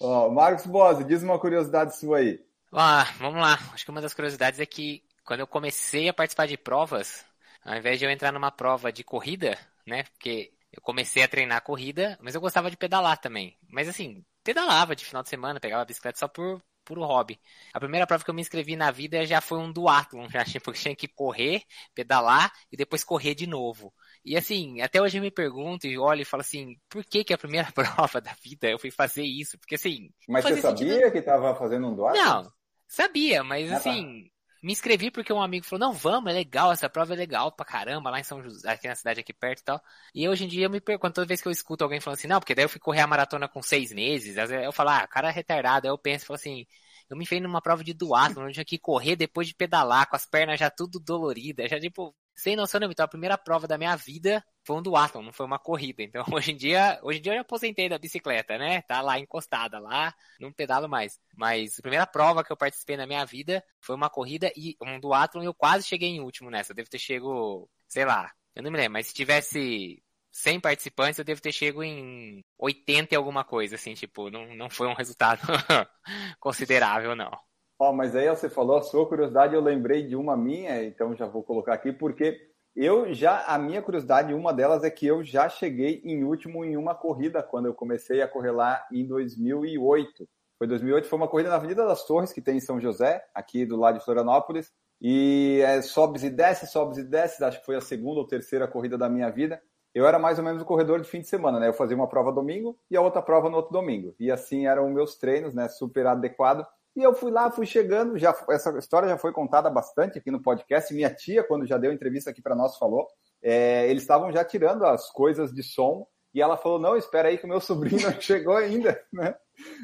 ó, 0.00 0.28
Marcos 0.30 0.66
Bose, 0.66 1.04
diz 1.04 1.22
uma 1.22 1.38
curiosidade 1.38 1.96
sua 1.96 2.18
aí. 2.18 2.38
Ah, 2.70 3.06
vamos 3.18 3.40
lá. 3.40 3.58
Acho 3.72 3.84
que 3.84 3.90
uma 3.90 4.02
das 4.02 4.12
curiosidades 4.12 4.60
é 4.60 4.66
que 4.66 5.02
quando 5.24 5.40
eu 5.40 5.46
comecei 5.46 6.08
a 6.08 6.12
participar 6.12 6.46
de 6.46 6.58
provas, 6.58 7.24
ao 7.64 7.76
invés 7.76 7.98
de 7.98 8.04
eu 8.04 8.10
entrar 8.10 8.32
numa 8.32 8.50
prova 8.50 8.92
de 8.92 9.02
corrida, 9.02 9.58
né? 9.86 10.04
Porque 10.04 10.52
eu 10.72 10.82
comecei 10.82 11.22
a 11.22 11.28
treinar 11.28 11.62
corrida, 11.62 12.18
mas 12.20 12.34
eu 12.34 12.40
gostava 12.40 12.70
de 12.70 12.76
pedalar 12.76 13.18
também. 13.18 13.56
Mas 13.68 13.88
assim, 13.88 14.24
pedalava 14.42 14.94
de 14.94 15.04
final 15.04 15.22
de 15.22 15.28
semana, 15.28 15.60
pegava 15.60 15.82
a 15.82 15.86
bicicleta 15.86 16.18
só 16.18 16.28
por 16.28 16.62
puro 16.84 17.02
hobby. 17.02 17.40
A 17.72 17.80
primeira 17.80 18.06
prova 18.06 18.22
que 18.22 18.30
eu 18.30 18.34
me 18.34 18.42
inscrevi 18.42 18.76
na 18.76 18.90
vida 18.90 19.24
já 19.24 19.40
foi 19.40 19.58
um 19.58 19.72
duatlon, 19.72 20.28
já 20.30 20.44
tipo, 20.44 20.72
tinha 20.72 20.94
que 20.94 21.08
correr, 21.08 21.62
pedalar 21.94 22.52
e 22.70 22.76
depois 22.76 23.02
correr 23.02 23.34
de 23.34 23.46
novo. 23.46 23.92
E 24.24 24.36
assim, 24.36 24.80
até 24.80 25.00
hoje 25.00 25.18
eu 25.18 25.22
me 25.22 25.30
pergunto 25.30 25.86
e 25.86 25.98
olho 25.98 26.22
e 26.22 26.26
falo 26.26 26.42
assim, 26.42 26.76
por 26.88 27.04
que 27.04 27.24
que 27.24 27.32
a 27.32 27.38
primeira 27.38 27.68
prova 27.72 28.20
da 28.20 28.34
vida 28.42 28.68
eu 28.68 28.78
fui 28.78 28.90
fazer 28.90 29.24
isso? 29.24 29.58
Porque 29.58 29.74
assim... 29.74 30.10
Mas 30.28 30.44
você 30.44 30.60
sabia 30.60 30.94
sentido... 30.94 31.12
que 31.12 31.18
estava 31.18 31.54
fazendo 31.54 31.88
um 31.88 31.94
duatlon? 31.94 32.22
Não, 32.22 32.52
sabia, 32.86 33.42
mas 33.42 33.68
ah, 33.68 33.72
tá. 33.72 33.76
assim... 33.78 34.24
Tá 34.24 34.33
me 34.64 34.72
inscrevi 34.72 35.10
porque 35.10 35.32
um 35.32 35.42
amigo 35.42 35.66
falou, 35.66 35.88
não, 35.88 35.92
vamos, 35.92 36.30
é 36.30 36.34
legal, 36.34 36.72
essa 36.72 36.88
prova 36.88 37.12
é 37.12 37.16
legal 37.16 37.52
pra 37.52 37.66
caramba, 37.66 38.10
lá 38.10 38.18
em 38.20 38.24
São 38.24 38.42
José, 38.42 38.70
aqui 38.70 38.88
na 38.88 38.94
cidade 38.94 39.20
aqui 39.20 39.32
perto 39.32 39.60
e 39.60 39.64
tal. 39.64 39.80
E 40.14 40.28
hoje 40.28 40.44
em 40.44 40.48
dia 40.48 40.66
eu 40.66 40.70
me 40.70 40.80
pergunto, 40.80 41.14
toda 41.14 41.26
vez 41.26 41.42
que 41.42 41.48
eu 41.48 41.52
escuto 41.52 41.84
alguém 41.84 42.00
falando 42.00 42.18
assim, 42.18 42.28
não, 42.28 42.40
porque 42.40 42.54
daí 42.54 42.64
eu 42.64 42.68
fui 42.68 42.80
correr 42.80 43.00
a 43.00 43.06
maratona 43.06 43.48
com 43.48 43.62
seis 43.62 43.92
meses, 43.92 44.36
eu 44.36 44.72
falo, 44.72 44.90
ah, 44.90 45.06
cara 45.06 45.28
é 45.28 45.32
retardado, 45.32 45.86
aí 45.86 45.92
eu 45.92 45.98
penso, 45.98 46.26
falo 46.26 46.36
assim, 46.36 46.66
eu 47.10 47.16
me 47.16 47.26
fei 47.26 47.40
numa 47.40 47.60
prova 47.60 47.84
de 47.84 47.92
duatlon, 47.92 48.46
eu 48.46 48.52
tinha 48.52 48.64
que 48.64 48.78
correr 48.78 49.16
depois 49.16 49.46
de 49.48 49.54
pedalar, 49.54 50.08
com 50.08 50.16
as 50.16 50.26
pernas 50.26 50.58
já 50.58 50.70
tudo 50.70 50.98
doloridas, 50.98 51.70
já 51.70 51.78
tipo, 51.78 52.14
sem 52.34 52.56
noção 52.56 52.80
nenhuma. 52.80 52.92
Então 52.92 53.04
a 53.04 53.08
primeira 53.08 53.36
prova 53.38 53.66
da 53.66 53.76
minha 53.78 53.94
vida 53.96 54.44
foi 54.64 54.76
um 54.76 54.82
duatlon, 54.82 55.22
não 55.22 55.32
foi 55.32 55.46
uma 55.46 55.58
corrida. 55.58 56.02
Então 56.02 56.24
hoje 56.32 56.52
em 56.52 56.56
dia, 56.56 56.98
hoje 57.02 57.18
em 57.18 57.22
dia 57.22 57.32
eu 57.32 57.36
já 57.36 57.42
aposentei 57.42 57.88
da 57.88 57.98
bicicleta, 57.98 58.58
né? 58.58 58.82
Tá 58.82 59.00
lá 59.00 59.18
encostada 59.18 59.78
lá, 59.78 60.14
não 60.40 60.52
pedalo 60.52 60.88
mais. 60.88 61.18
Mas 61.36 61.78
a 61.78 61.82
primeira 61.82 62.06
prova 62.06 62.42
que 62.42 62.52
eu 62.52 62.56
participei 62.56 62.96
na 62.96 63.06
minha 63.06 63.24
vida 63.24 63.62
foi 63.80 63.94
uma 63.94 64.10
corrida 64.10 64.50
e 64.56 64.76
um 64.82 64.98
duatlon 64.98 65.42
e 65.42 65.46
eu 65.46 65.54
quase 65.54 65.86
cheguei 65.86 66.08
em 66.08 66.20
último 66.20 66.50
nessa. 66.50 66.72
Eu 66.72 66.76
devo 66.76 66.90
ter 66.90 66.98
chego, 66.98 67.68
sei 67.86 68.04
lá, 68.04 68.32
eu 68.54 68.62
não 68.62 68.70
me 68.70 68.76
lembro, 68.76 68.92
mas 68.94 69.08
se 69.08 69.14
tivesse 69.14 70.02
100 70.34 70.60
participantes, 70.60 71.18
eu 71.18 71.24
devo 71.24 71.40
ter 71.40 71.52
chego 71.52 71.82
em 71.82 72.44
80 72.58 73.14
e 73.14 73.16
alguma 73.16 73.44
coisa, 73.44 73.76
assim, 73.76 73.94
tipo, 73.94 74.30
não, 74.30 74.54
não 74.54 74.68
foi 74.68 74.88
um 74.88 74.94
resultado 74.94 75.40
considerável, 76.40 77.14
não. 77.14 77.30
Ó, 77.78 77.90
oh, 77.90 77.92
mas 77.92 78.14
aí 78.14 78.28
você 78.28 78.48
falou 78.48 78.76
a 78.76 78.82
sua 78.82 79.08
curiosidade, 79.08 79.54
eu 79.54 79.60
lembrei 79.60 80.06
de 80.06 80.14
uma 80.16 80.36
minha, 80.36 80.84
então 80.84 81.14
já 81.14 81.26
vou 81.26 81.42
colocar 81.42 81.74
aqui, 81.74 81.92
porque 81.92 82.53
eu 82.74 83.12
já, 83.14 83.44
a 83.46 83.58
minha 83.58 83.80
curiosidade, 83.80 84.34
uma 84.34 84.52
delas 84.52 84.82
é 84.82 84.90
que 84.90 85.06
eu 85.06 85.22
já 85.22 85.48
cheguei 85.48 86.00
em 86.04 86.24
último 86.24 86.64
em 86.64 86.76
uma 86.76 86.94
corrida, 86.94 87.42
quando 87.42 87.66
eu 87.66 87.74
comecei 87.74 88.20
a 88.20 88.28
correr 88.28 88.50
lá 88.50 88.84
em 88.92 89.06
2008. 89.06 90.28
Foi 90.58 90.66
2008, 90.66 91.08
foi 91.08 91.16
uma 91.16 91.28
corrida 91.28 91.50
na 91.50 91.56
Avenida 91.56 91.86
das 91.86 92.04
Torres, 92.06 92.32
que 92.32 92.40
tem 92.40 92.56
em 92.56 92.60
São 92.60 92.80
José, 92.80 93.24
aqui 93.34 93.64
do 93.64 93.76
lado 93.76 93.98
de 93.98 94.04
Florianópolis. 94.04 94.72
E 95.00 95.60
é, 95.62 95.82
sobes 95.82 96.22
e 96.22 96.30
desces, 96.30 96.70
sobes 96.70 96.98
e 96.98 97.04
desces, 97.04 97.42
acho 97.42 97.60
que 97.60 97.66
foi 97.66 97.76
a 97.76 97.80
segunda 97.80 98.20
ou 98.20 98.26
terceira 98.26 98.66
corrida 98.66 98.96
da 98.96 99.08
minha 99.08 99.30
vida. 99.30 99.60
Eu 99.94 100.06
era 100.06 100.18
mais 100.18 100.38
ou 100.38 100.44
menos 100.44 100.60
o 100.60 100.64
corredor 100.64 101.00
de 101.00 101.08
fim 101.08 101.20
de 101.20 101.28
semana, 101.28 101.60
né? 101.60 101.68
Eu 101.68 101.72
fazia 101.72 101.96
uma 101.96 102.08
prova 102.08 102.32
domingo 102.32 102.76
e 102.90 102.96
a 102.96 103.00
outra 103.00 103.22
prova 103.22 103.48
no 103.48 103.56
outro 103.56 103.72
domingo. 103.72 104.14
E 104.18 104.30
assim 104.30 104.66
eram 104.66 104.90
meus 104.90 105.16
treinos, 105.16 105.54
né? 105.54 105.68
Super 105.68 106.06
adequado. 106.08 106.66
E 106.96 107.02
eu 107.02 107.12
fui 107.12 107.32
lá, 107.32 107.50
fui 107.50 107.66
chegando, 107.66 108.16
já 108.16 108.34
essa 108.50 108.78
história 108.78 109.08
já 109.08 109.18
foi 109.18 109.32
contada 109.32 109.68
bastante 109.68 110.18
aqui 110.18 110.30
no 110.30 110.40
podcast. 110.40 110.94
Minha 110.94 111.12
tia, 111.12 111.42
quando 111.42 111.66
já 111.66 111.76
deu 111.76 111.92
entrevista 111.92 112.30
aqui 112.30 112.40
para 112.40 112.54
nós, 112.54 112.76
falou. 112.76 113.08
É, 113.42 113.88
eles 113.90 114.02
estavam 114.02 114.32
já 114.32 114.44
tirando 114.44 114.86
as 114.86 115.10
coisas 115.10 115.52
de 115.52 115.62
som 115.62 116.06
e 116.32 116.40
ela 116.40 116.56
falou: 116.56 116.78
Não, 116.78 116.96
espera 116.96 117.28
aí 117.28 117.38
que 117.38 117.44
o 117.44 117.48
meu 117.48 117.60
sobrinho 117.62 118.02
não 118.02 118.20
chegou 118.20 118.56
ainda, 118.56 119.00
né? 119.12 119.34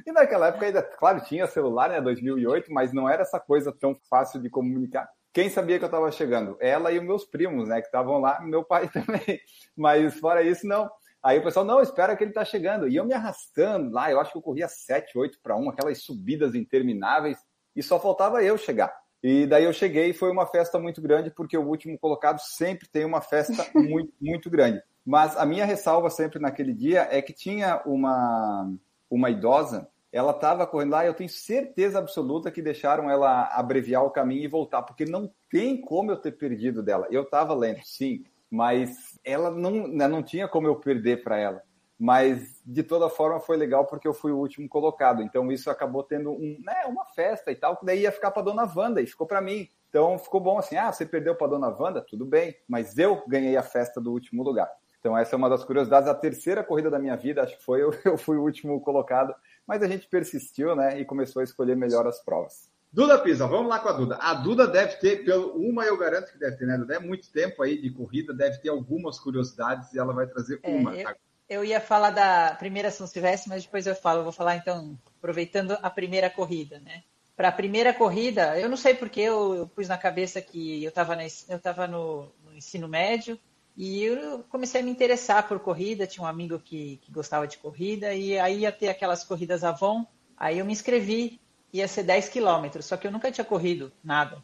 E 0.06 0.12
naquela 0.12 0.48
época 0.48 0.66
ainda, 0.66 0.82
claro, 0.82 1.20
tinha 1.22 1.46
celular, 1.46 1.88
né? 1.90 2.00
2008, 2.00 2.72
mas 2.72 2.92
não 2.92 3.08
era 3.08 3.22
essa 3.22 3.38
coisa 3.38 3.72
tão 3.72 3.94
fácil 4.08 4.40
de 4.40 4.50
comunicar. 4.50 5.08
Quem 5.32 5.48
sabia 5.48 5.78
que 5.78 5.84
eu 5.84 5.86
estava 5.86 6.10
chegando? 6.10 6.56
Ela 6.60 6.90
e 6.90 6.98
os 6.98 7.04
meus 7.04 7.24
primos, 7.24 7.68
né? 7.68 7.80
Que 7.80 7.86
estavam 7.86 8.18
lá, 8.18 8.40
meu 8.40 8.64
pai 8.64 8.88
também. 8.92 9.40
Mas 9.76 10.18
fora 10.18 10.42
isso, 10.42 10.66
não. 10.66 10.90
Aí 11.22 11.38
o 11.38 11.42
pessoal, 11.42 11.64
não, 11.64 11.80
espera 11.80 12.16
que 12.16 12.24
ele 12.24 12.30
está 12.30 12.44
chegando. 12.44 12.88
E 12.88 12.96
eu 12.96 13.04
me 13.04 13.12
arrastando 13.12 13.92
lá, 13.92 14.10
eu 14.10 14.18
acho 14.18 14.32
que 14.32 14.38
eu 14.38 14.42
corria 14.42 14.68
7, 14.68 15.18
8 15.18 15.38
para 15.42 15.56
1, 15.56 15.70
aquelas 15.70 16.02
subidas 16.02 16.54
intermináveis, 16.54 17.38
e 17.76 17.82
só 17.82 18.00
faltava 18.00 18.42
eu 18.42 18.56
chegar. 18.56 18.92
E 19.22 19.46
daí 19.46 19.64
eu 19.64 19.72
cheguei 19.72 20.10
e 20.10 20.14
foi 20.14 20.30
uma 20.30 20.46
festa 20.46 20.78
muito 20.78 21.00
grande, 21.02 21.30
porque 21.30 21.56
o 21.56 21.66
último 21.66 21.98
colocado 21.98 22.40
sempre 22.40 22.88
tem 22.88 23.04
uma 23.04 23.20
festa 23.20 23.66
muito, 23.74 24.12
muito 24.20 24.48
grande. 24.48 24.82
Mas 25.04 25.36
a 25.36 25.44
minha 25.44 25.64
ressalva 25.64 26.08
sempre 26.08 26.38
naquele 26.38 26.72
dia 26.72 27.06
é 27.10 27.20
que 27.20 27.32
tinha 27.32 27.82
uma, 27.84 28.72
uma 29.10 29.30
idosa, 29.30 29.88
ela 30.12 30.32
estava 30.32 30.66
correndo 30.66 30.90
lá 30.90 31.04
e 31.04 31.08
eu 31.08 31.14
tenho 31.14 31.28
certeza 31.28 31.98
absoluta 31.98 32.50
que 32.50 32.62
deixaram 32.62 33.10
ela 33.10 33.44
abreviar 33.52 34.04
o 34.04 34.10
caminho 34.10 34.44
e 34.44 34.48
voltar, 34.48 34.82
porque 34.82 35.04
não 35.04 35.30
tem 35.50 35.80
como 35.80 36.10
eu 36.10 36.16
ter 36.16 36.32
perdido 36.32 36.82
dela. 36.82 37.06
Eu 37.10 37.22
estava 37.22 37.54
lento, 37.54 37.82
sim, 37.84 38.24
mas 38.50 39.09
ela 39.24 39.50
não, 39.50 39.86
né, 39.88 40.08
não 40.08 40.22
tinha 40.22 40.48
como 40.48 40.66
eu 40.66 40.76
perder 40.76 41.22
para 41.22 41.38
ela. 41.38 41.62
Mas 41.98 42.62
de 42.64 42.82
toda 42.82 43.10
forma 43.10 43.40
foi 43.40 43.56
legal 43.56 43.84
porque 43.84 44.08
eu 44.08 44.14
fui 44.14 44.32
o 44.32 44.38
último 44.38 44.68
colocado. 44.68 45.22
Então 45.22 45.52
isso 45.52 45.70
acabou 45.70 46.02
tendo 46.02 46.30
um, 46.30 46.58
né, 46.64 46.84
uma 46.86 47.04
festa 47.04 47.52
e 47.52 47.54
tal, 47.54 47.76
que 47.76 47.84
daí 47.84 48.00
ia 48.00 48.12
ficar 48.12 48.30
para 48.30 48.42
dona 48.42 48.70
Wanda 48.74 49.02
e 49.02 49.06
ficou 49.06 49.26
para 49.26 49.40
mim. 49.40 49.68
Então 49.90 50.18
ficou 50.18 50.40
bom 50.40 50.58
assim: 50.58 50.76
ah, 50.76 50.90
você 50.90 51.04
perdeu 51.04 51.34
para 51.34 51.48
dona 51.48 51.68
Wanda? 51.68 52.00
Tudo 52.00 52.24
bem, 52.24 52.56
mas 52.66 52.96
eu 52.96 53.22
ganhei 53.28 53.56
a 53.56 53.62
festa 53.62 54.00
do 54.00 54.12
último 54.12 54.42
lugar. 54.42 54.70
Então 54.98 55.16
essa 55.16 55.34
é 55.34 55.36
uma 55.36 55.50
das 55.50 55.64
curiosidades. 55.64 56.08
A 56.08 56.14
terceira 56.14 56.64
corrida 56.64 56.90
da 56.90 56.98
minha 56.98 57.16
vida, 57.16 57.42
acho 57.42 57.58
que 57.58 57.64
foi 57.64 57.82
eu, 57.82 57.90
eu 58.04 58.16
fui 58.16 58.38
o 58.38 58.42
último 58.42 58.80
colocado, 58.80 59.34
mas 59.66 59.82
a 59.82 59.88
gente 59.88 60.08
persistiu, 60.08 60.74
né, 60.74 60.98
e 60.98 61.04
começou 61.04 61.40
a 61.40 61.44
escolher 61.44 61.76
melhor 61.76 62.06
as 62.06 62.22
provas. 62.24 62.69
Duda 62.92 63.18
Pisa, 63.20 63.46
vamos 63.46 63.68
lá 63.68 63.78
com 63.78 63.88
a 63.88 63.92
Duda. 63.92 64.16
A 64.16 64.34
Duda 64.34 64.66
deve 64.66 64.96
ter, 64.96 65.24
pelo 65.24 65.52
uma 65.52 65.84
eu 65.84 65.96
garanto 65.96 66.32
que 66.32 66.38
deve 66.38 66.56
ter, 66.56 66.66
né? 66.66 66.76
Duda? 66.76 66.94
É 66.94 66.98
muito 66.98 67.30
tempo 67.30 67.62
aí 67.62 67.80
de 67.80 67.90
corrida, 67.90 68.34
deve 68.34 68.58
ter 68.58 68.68
algumas 68.68 69.18
curiosidades 69.18 69.92
e 69.92 69.98
ela 69.98 70.12
vai 70.12 70.26
trazer 70.26 70.58
É, 70.62 70.70
uma. 70.70 70.96
eu, 70.96 71.14
eu 71.48 71.64
ia 71.64 71.80
falar 71.80 72.10
da 72.10 72.54
primeira 72.58 72.90
São 72.90 73.06
Silvestre, 73.06 73.48
mas 73.48 73.62
depois 73.62 73.86
eu 73.86 73.94
falo. 73.94 74.20
Eu 74.20 74.24
vou 74.24 74.32
falar 74.32 74.56
então, 74.56 74.98
aproveitando 75.18 75.78
a 75.80 75.88
primeira 75.88 76.28
corrida, 76.28 76.80
né? 76.80 77.04
Para 77.36 77.48
a 77.48 77.52
primeira 77.52 77.94
corrida, 77.94 78.58
eu 78.58 78.68
não 78.68 78.76
sei 78.76 78.94
porque 78.94 79.20
eu, 79.20 79.54
eu 79.54 79.66
pus 79.68 79.88
na 79.88 79.96
cabeça 79.96 80.42
que 80.42 80.82
eu 80.82 80.88
estava 80.88 81.16
eu 81.48 81.58
tava 81.60 81.86
no, 81.86 82.28
no 82.44 82.52
ensino 82.54 82.88
médio 82.88 83.38
e 83.76 84.02
eu 84.02 84.44
comecei 84.50 84.80
a 84.80 84.84
me 84.84 84.90
interessar 84.90 85.46
por 85.46 85.60
corrida. 85.60 86.08
Tinha 86.08 86.24
um 86.24 86.28
amigo 86.28 86.58
que, 86.58 86.98
que 86.98 87.12
gostava 87.12 87.46
de 87.46 87.56
corrida 87.56 88.12
e 88.12 88.38
aí 88.38 88.60
ia 88.60 88.72
ter 88.72 88.88
aquelas 88.88 89.22
corridas 89.22 89.62
Avon. 89.62 90.04
Aí 90.36 90.58
eu 90.58 90.64
me 90.64 90.72
inscrevi 90.72 91.40
ia 91.72 91.86
ser 91.86 92.02
10 92.02 92.28
quilômetros, 92.28 92.86
só 92.86 92.96
que 92.96 93.06
eu 93.06 93.12
nunca 93.12 93.30
tinha 93.30 93.44
corrido 93.44 93.92
nada. 94.02 94.42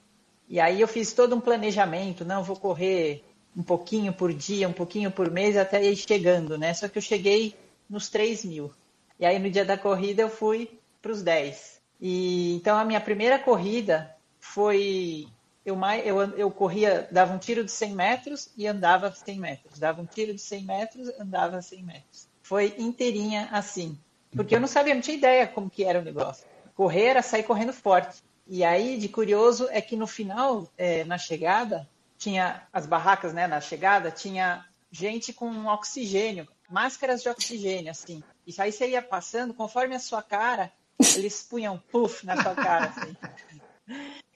E 0.49 0.61
aí 0.61 0.81
eu 0.81 0.89
fiz 0.89 1.13
todo 1.13 1.35
um 1.35 1.41
planejamento, 1.41 2.25
não, 2.25 2.43
vou 2.43 2.57
correr 2.57 3.25
um 3.57 3.63
pouquinho 3.63 4.13
por 4.13 4.33
dia, 4.33 4.69
um 4.69 4.73
pouquinho 4.73 5.11
por 5.11 5.31
mês, 5.31 5.57
até 5.57 5.83
ir 5.83 5.97
chegando, 5.97 6.57
né? 6.57 6.73
Só 6.75 6.89
que 6.89 6.99
eu 6.99 7.03
cheguei 7.03 7.57
nos 7.89 8.09
3 8.09 8.45
mil. 8.45 8.73
E 9.19 9.27
aí 9.27 9.39
no 9.39 9.51
dia 9.51 9.65
da 9.65 9.77
corrida 9.77 10.23
eu 10.23 10.29
fui 10.29 10.79
para 11.03 11.11
os 11.11 11.23
10. 11.23 11.81
E 12.01 12.55
então 12.55 12.79
a 12.79 12.85
minha 12.85 13.01
primeira 13.01 13.39
corrida 13.39 14.15
foi 14.39 15.27
eu, 15.65 15.77
eu, 16.05 16.21
eu 16.37 16.51
corria, 16.51 17.09
dava 17.11 17.35
um 17.35 17.39
tiro 17.39 17.65
de 17.65 17.73
100 17.73 17.95
metros 17.95 18.51
e 18.57 18.69
andava 18.69 19.11
100 19.11 19.41
metros. 19.41 19.79
Dava 19.81 20.01
um 20.01 20.07
tiro 20.07 20.33
de 20.33 20.41
100 20.41 20.65
metros, 20.65 21.09
andava 21.19 21.61
100 21.61 21.83
metros. 21.83 22.29
Foi 22.43 22.75
inteirinha 22.79 23.49
assim. 23.51 23.99
Porque 24.31 24.55
eu 24.55 24.61
não 24.61 24.69
sabia, 24.69 24.95
não 24.95 25.01
tinha 25.01 25.17
ideia 25.17 25.49
como 25.49 25.71
que 25.71 25.83
era 25.83 25.99
o 25.99 26.05
negócio 26.05 26.47
correr 26.77 27.07
era 27.07 27.23
sair 27.23 27.43
correndo 27.43 27.73
forte. 27.73 28.23
E 28.47 28.63
aí, 28.63 28.97
de 28.97 29.09
curioso, 29.09 29.67
é 29.71 29.81
que 29.81 29.97
no 29.97 30.07
final, 30.07 30.71
é, 30.79 31.03
na 31.05 31.19
chegada, 31.19 31.89
tinha 32.17 32.63
as 32.73 32.87
barracas, 32.87 33.33
né, 33.35 33.47
na 33.49 33.61
chegada, 33.61 34.11
tinha 34.11 34.65
gente 34.91 35.33
com 35.33 35.67
oxigênio, 35.67 36.47
máscaras 36.71 37.23
de 37.23 37.29
oxigênio, 37.29 37.91
assim. 37.91 38.23
E 38.47 38.55
aí 38.59 38.71
você 38.71 38.91
ia 38.91 39.03
passando, 39.03 39.53
conforme 39.53 39.97
a 39.97 39.99
sua 39.99 40.23
cara, 40.23 40.71
eles 41.17 41.43
punham 41.43 41.83
puff 41.91 42.25
na 42.25 42.41
sua 42.41 42.55
cara, 42.55 42.87
assim. 42.87 43.17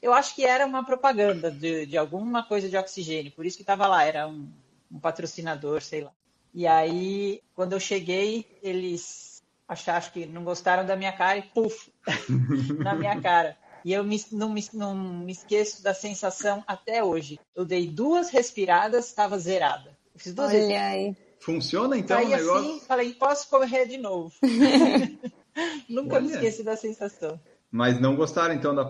Eu 0.02 0.12
acho 0.12 0.35
que 0.35 0.44
era 0.44 0.66
uma 0.66 0.85
propaganda 0.85 1.50
de, 1.50 1.87
de 1.87 1.97
alguma 1.97 2.42
coisa 2.42 2.68
de 2.68 2.76
oxigênio, 2.76 3.32
por 3.32 3.47
isso 3.47 3.56
que 3.56 3.62
estava 3.62 3.87
lá, 3.87 4.04
era 4.04 4.26
um, 4.26 4.50
um 4.90 4.99
patrocinador, 4.99 5.82
sei 5.82 6.02
lá. 6.02 6.12
E 6.52 6.66
aí, 6.66 7.42
quando 7.54 7.75
eu 7.75 7.80
cheguei, 7.80 8.47
eles 8.62 9.39
acho 9.70 10.12
que 10.12 10.26
não 10.26 10.44
gostaram 10.44 10.84
da 10.84 10.96
minha 10.96 11.12
cara 11.12 11.38
e 11.38 11.42
puf, 11.42 11.92
na 12.78 12.94
minha 12.94 13.20
cara. 13.20 13.56
E 13.84 13.92
eu 13.92 14.04
me, 14.04 14.22
não, 14.32 14.50
me, 14.50 14.64
não 14.74 14.94
me 14.94 15.32
esqueço 15.32 15.82
da 15.82 15.94
sensação 15.94 16.62
até 16.66 17.02
hoje. 17.02 17.40
Eu 17.54 17.64
dei 17.64 17.86
duas 17.86 18.30
respiradas, 18.30 19.06
estava 19.06 19.38
zerada. 19.38 19.96
Eu 20.14 20.20
fiz 20.20 20.34
duas 20.34 20.50
Olha 20.50 20.58
vezes. 20.58 20.76
aí. 20.76 21.16
Funciona 21.40 21.96
então 21.96 22.18
Aí, 22.18 22.26
o 22.26 22.28
negócio? 22.28 22.70
assim, 22.70 22.80
falei, 22.86 23.14
posso 23.14 23.48
correr 23.48 23.86
de 23.86 23.96
novo. 23.96 24.32
Nunca 25.88 26.16
Olha. 26.16 26.26
me 26.26 26.32
esqueci 26.32 26.62
da 26.62 26.76
sensação. 26.76 27.40
Mas 27.70 28.00
não 28.00 28.16
gostaram 28.16 28.54
então 28.54 28.74
da, 28.74 28.82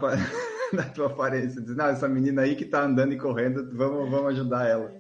da 0.73 0.85
tua 0.93 1.07
aparência. 1.07 1.61
Diz, 1.61 1.77
não, 1.77 1.87
essa 1.87 2.09
menina 2.09 2.43
aí 2.43 2.57
que 2.57 2.65
tá 2.65 2.83
andando 2.83 3.13
e 3.13 3.19
correndo, 3.19 3.71
vamos, 3.77 4.11
vamos 4.11 4.31
ajudar 4.33 4.67
ela. 4.67 4.93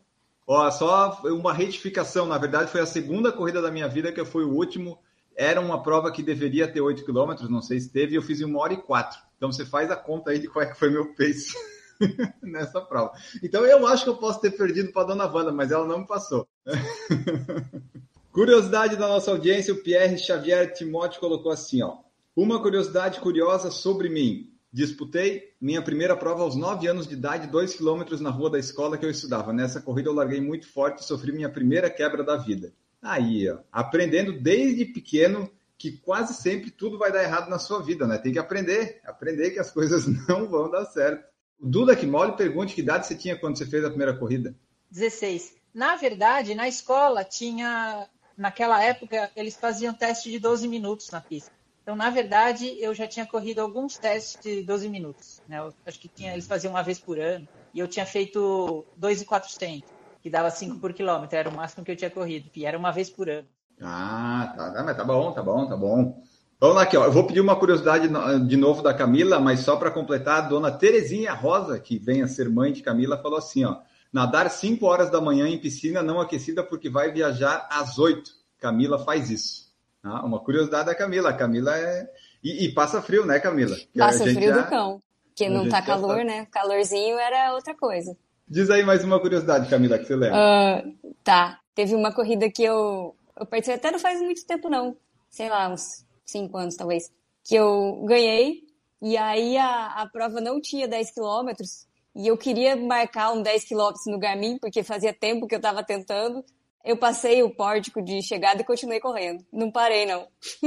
Ó, 0.47 0.71
só 0.71 1.21
uma 1.25 1.53
retificação, 1.53 2.27
na 2.27 2.37
verdade 2.37 2.71
foi 2.71 2.81
a 2.81 2.87
segunda 2.87 3.31
corrida 3.31 3.63
da 3.63 3.71
minha 3.71 3.89
vida 3.89 4.13
que 4.13 4.21
eu 4.21 4.27
fui 4.27 4.45
o 4.45 4.53
último 4.53 4.99
era 5.37 5.61
uma 5.61 5.83
prova 5.83 6.11
que 6.13 6.23
deveria 6.23 6.71
ter 6.71 6.81
8 6.81 7.05
km, 7.05 7.49
não 7.49 7.63
sei 7.63 7.81
se 7.81 7.91
teve, 7.91 8.13
e 8.13 8.17
eu 8.17 8.23
fiz 8.23 8.41
em 8.41 8.45
uma 8.45 8.61
hora 8.61 8.75
e 8.75 8.83
quatro. 8.83 9.19
Então 9.37 9.51
você 9.51 9.65
faz 9.65 9.91
a 9.91 9.97
conta 9.97 10.31
aí 10.31 10.39
de 10.39 10.49
qual 10.49 10.63
é 10.63 10.69
que 10.69 10.79
foi 10.79 10.91
meu 10.91 11.15
pace 11.15 11.55
nessa 12.43 12.81
prova. 12.81 13.13
Então 13.43 13.65
eu 13.65 13.87
acho 13.87 14.05
que 14.05 14.11
eu 14.11 14.17
posso 14.17 14.41
ter 14.41 14.51
perdido 14.51 14.93
para 14.93 15.03
a 15.03 15.07
dona 15.07 15.27
Wanda, 15.27 15.53
mas 15.53 15.71
ela 15.71 15.87
não 15.87 16.01
me 16.01 16.07
passou. 16.07 16.47
curiosidade 18.33 18.97
da 18.97 19.09
nossa 19.09 19.31
audiência, 19.31 19.75
o 19.75 19.83
Pierre 19.83 20.19
Xavier 20.19 20.73
Timóteo 20.73 21.21
colocou 21.21 21.51
assim, 21.51 21.83
ó. 21.83 21.99
Uma 22.37 22.63
curiosidade 22.63 23.21
curiosa 23.21 23.71
sobre 23.71 24.09
mim. 24.09 24.51
Disputei 24.73 25.55
minha 25.61 25.83
primeira 25.83 26.17
prova 26.17 26.43
aos 26.45 26.55
9 26.55 26.87
anos 26.87 27.07
de 27.07 27.15
idade, 27.15 27.49
2 27.49 27.75
quilômetros 27.75 28.21
na 28.21 28.31
rua 28.31 28.51
da 28.51 28.59
escola 28.59 28.97
que 28.97 29.05
eu 29.05 29.11
estudava. 29.11 29.53
Nessa 29.53 29.81
corrida 29.81 30.09
eu 30.09 30.15
larguei 30.15 30.41
muito 30.41 30.69
forte 30.71 31.03
e 31.03 31.05
sofri 31.05 31.33
minha 31.33 31.51
primeira 31.51 31.91
quebra 31.91 32.23
da 32.23 32.37
vida. 32.37 32.73
Aí, 33.03 33.49
ó, 33.51 33.59
aprendendo 33.73 34.39
desde 34.41 34.85
pequeno 34.85 35.51
que 35.79 35.93
quase 35.93 36.35
sempre 36.35 36.71
tudo 36.71 36.99
vai 36.99 37.11
dar 37.11 37.23
errado 37.23 37.49
na 37.49 37.59
sua 37.59 37.83
vida, 37.83 38.07
né? 38.07 38.19
Tem 38.19 38.33
que 38.33 38.39
aprender, 38.39 39.01
aprender 39.05 39.51
que 39.51 39.59
as 39.59 39.71
coisas 39.73 40.07
não 40.29 40.47
vão 40.47 40.71
dar 40.71 40.85
certo. 40.85 41.25
O 41.59 41.67
Duda 41.67 41.97
mole 42.07 42.37
pergunte 42.37 42.75
que 42.75 42.83
idade 42.83 43.07
você 43.07 43.15
tinha 43.15 43.39
quando 43.39 43.57
você 43.57 43.67
fez 43.67 43.85
a 43.85 43.89
primeira 43.89 44.17
corrida? 44.17 44.55
16. 44.91 45.55
Na 45.73 45.97
verdade, 45.97 46.55
na 46.55 46.69
escola 46.69 47.25
tinha, 47.25 48.07
naquela 48.37 48.83
época, 48.83 49.31
eles 49.35 49.57
faziam 49.57 49.95
teste 49.95 50.31
de 50.31 50.39
12 50.39 50.69
minutos 50.69 51.11
na 51.11 51.21
pista. 51.21 51.51
Então, 51.83 51.97
na 51.97 52.11
verdade, 52.11 52.77
eu 52.79 52.95
já 52.95 53.07
tinha 53.07 53.27
corrido 53.27 53.61
alguns 53.61 53.97
testes 53.97 54.41
de 54.43 54.63
12 54.63 54.89
minutos. 54.89 55.43
Né? 55.49 55.59
Eu 55.59 55.73
acho 55.87 55.99
que 55.99 56.09
tinha, 56.09 56.33
eles 56.33 56.47
faziam 56.47 56.73
uma 56.73 56.83
vez 56.83 56.99
por 56.99 57.19
ano. 57.19 57.49
E 57.73 57.79
eu 57.79 57.89
tinha 57.89 58.05
feito 58.05 58.85
2,400 58.97 60.00
que 60.21 60.31
dava 60.31 60.51
5 60.51 60.79
por 60.79 60.93
quilômetro, 60.93 61.37
era 61.37 61.49
o 61.49 61.55
máximo 61.55 61.85
que 61.85 61.91
eu 61.91 61.97
tinha 61.97 62.11
corrido, 62.11 62.51
e 62.55 62.67
era 62.67 62.77
uma 62.77 62.91
vez 62.91 63.09
por 63.11 63.29
ano. 63.29 63.49
Ah, 63.81 64.53
tá, 64.57 64.71
tá, 64.73 64.83
mas 64.83 64.97
tá 64.97 65.05
bom, 65.05 65.33
tá 65.33 65.43
bom, 65.43 65.67
tá 65.67 65.77
bom. 65.77 66.23
Vamos 66.61 66.77
lá 66.77 66.83
aqui, 66.83 66.97
ó. 66.97 67.07
Eu 67.07 67.13
vou 67.13 67.27
pedir 67.27 67.41
uma 67.41 67.57
curiosidade 67.57 68.07
de 68.47 68.57
novo 68.57 68.83
da 68.83 68.93
Camila, 68.93 69.41
mas 69.41 69.61
só 69.61 69.77
para 69.77 69.91
completar, 69.91 70.39
a 70.39 70.49
dona 70.49 70.71
Terezinha 70.71 71.33
Rosa, 71.33 71.81
que 71.81 71.99
vem 71.99 72.23
a 72.23 72.29
ser 72.29 72.51
mãe 72.51 72.71
de 72.71 72.83
Camila, 72.83 73.17
falou 73.17 73.39
assim, 73.39 73.65
ó. 73.65 73.79
Nadar 74.13 74.51
5 74.51 74.85
horas 74.85 75.11
da 75.11 75.21
manhã 75.21 75.49
em 75.49 75.59
piscina 75.59 76.03
não 76.03 76.21
aquecida 76.21 76.63
porque 76.63 76.91
vai 76.91 77.13
viajar 77.13 77.67
às 77.71 77.99
8. 77.99 78.31
Camila 78.59 78.99
faz 78.99 79.31
isso. 79.31 79.71
Ah, 80.03 80.25
uma 80.25 80.41
curiosidade 80.41 80.87
da 80.87 80.95
Camila. 80.95 81.31
A 81.31 81.33
Camila 81.35 81.75
é. 81.79 82.11
E, 82.43 82.67
e 82.67 82.75
passa 82.75 83.01
frio, 83.01 83.25
né, 83.25 83.39
Camila? 83.39 83.77
Passa 83.97 84.25
frio 84.25 84.49
já... 84.49 84.61
do 84.61 84.69
cão. 84.69 85.03
Porque 85.29 85.49
não 85.49 85.69
tá 85.69 85.81
calor, 85.81 86.19
tá... 86.19 86.25
né? 86.25 86.47
Calorzinho 86.51 87.19
era 87.19 87.55
outra 87.55 87.75
coisa. 87.75 88.17
Diz 88.51 88.69
aí 88.69 88.83
mais 88.83 89.05
uma 89.05 89.21
curiosidade, 89.21 89.71
Camila, 89.71 89.97
que 89.97 90.07
você 90.07 90.17
lembra. 90.17 90.37
Uh, 90.37 91.15
tá. 91.23 91.61
Teve 91.73 91.95
uma 91.95 92.13
corrida 92.13 92.51
que 92.51 92.65
eu, 92.65 93.15
eu 93.39 93.47
participei 93.47 93.77
até 93.77 93.93
não 93.93 93.99
faz 94.01 94.21
muito 94.21 94.45
tempo, 94.45 94.69
não. 94.69 94.97
Sei 95.29 95.49
lá, 95.49 95.69
uns 95.69 96.05
cinco 96.27 96.59
anos, 96.59 96.75
talvez. 96.75 97.13
que 97.45 97.55
eu 97.55 98.05
ganhei. 98.05 98.65
E 99.01 99.17
aí 99.17 99.57
a, 99.57 100.03
a 100.03 100.07
prova 100.09 100.41
não 100.41 100.61
tinha 100.61 100.89
10 100.89 101.13
quilômetros. 101.13 101.87
E 102.13 102.27
eu 102.27 102.37
queria 102.37 102.75
marcar 102.75 103.31
um 103.31 103.41
10 103.41 103.65
quilômetros 103.67 104.07
no 104.07 104.19
Garmin, 104.19 104.59
porque 104.59 104.83
fazia 104.83 105.15
tempo 105.15 105.47
que 105.47 105.55
eu 105.55 105.61
estava 105.61 105.85
tentando. 105.85 106.45
Eu 106.85 106.97
passei 106.97 107.45
o 107.45 107.55
pórtico 107.55 108.03
de 108.03 108.21
chegada 108.21 108.63
e 108.63 108.65
continuei 108.65 108.99
correndo. 108.99 109.47
Não 109.53 109.71
parei, 109.71 110.07
não. 110.07 110.27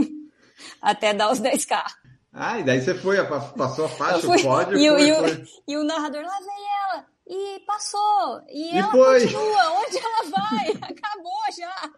Até 0.82 1.14
dar 1.14 1.34
os 1.34 1.42
10K. 1.42 1.84
Ah, 2.32 2.60
e 2.60 2.64
daí 2.64 2.82
você 2.82 2.96
foi, 2.96 3.18
passou 3.58 3.86
a 3.86 3.90
faixa, 3.90 4.26
o 4.26 4.42
pódio. 4.42 4.78
E, 4.78 4.90
foi, 4.90 5.10
e, 5.10 5.14
foi. 5.14 5.32
O, 5.34 5.48
e 5.68 5.78
o 5.78 5.84
narrador, 5.84 6.24
lá 6.24 6.40
vem 6.40 6.66
ela, 6.82 7.13
e 7.34 7.60
passou, 7.66 8.42
e, 8.50 8.76
E 8.76 8.78
ela 8.80 8.92
foi. 8.92 9.22
continua, 9.22 9.72
onde 9.80 9.98
ela 9.98 10.24
vai? 10.30 10.70
Acabou 10.92 11.42
já. 11.58 11.92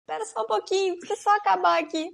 Espera 0.00 0.24
só 0.26 0.42
um 0.42 0.46
pouquinho, 0.46 0.98
precisa 0.98 1.20
só 1.22 1.36
acabar 1.36 1.80
aqui. 1.80 2.10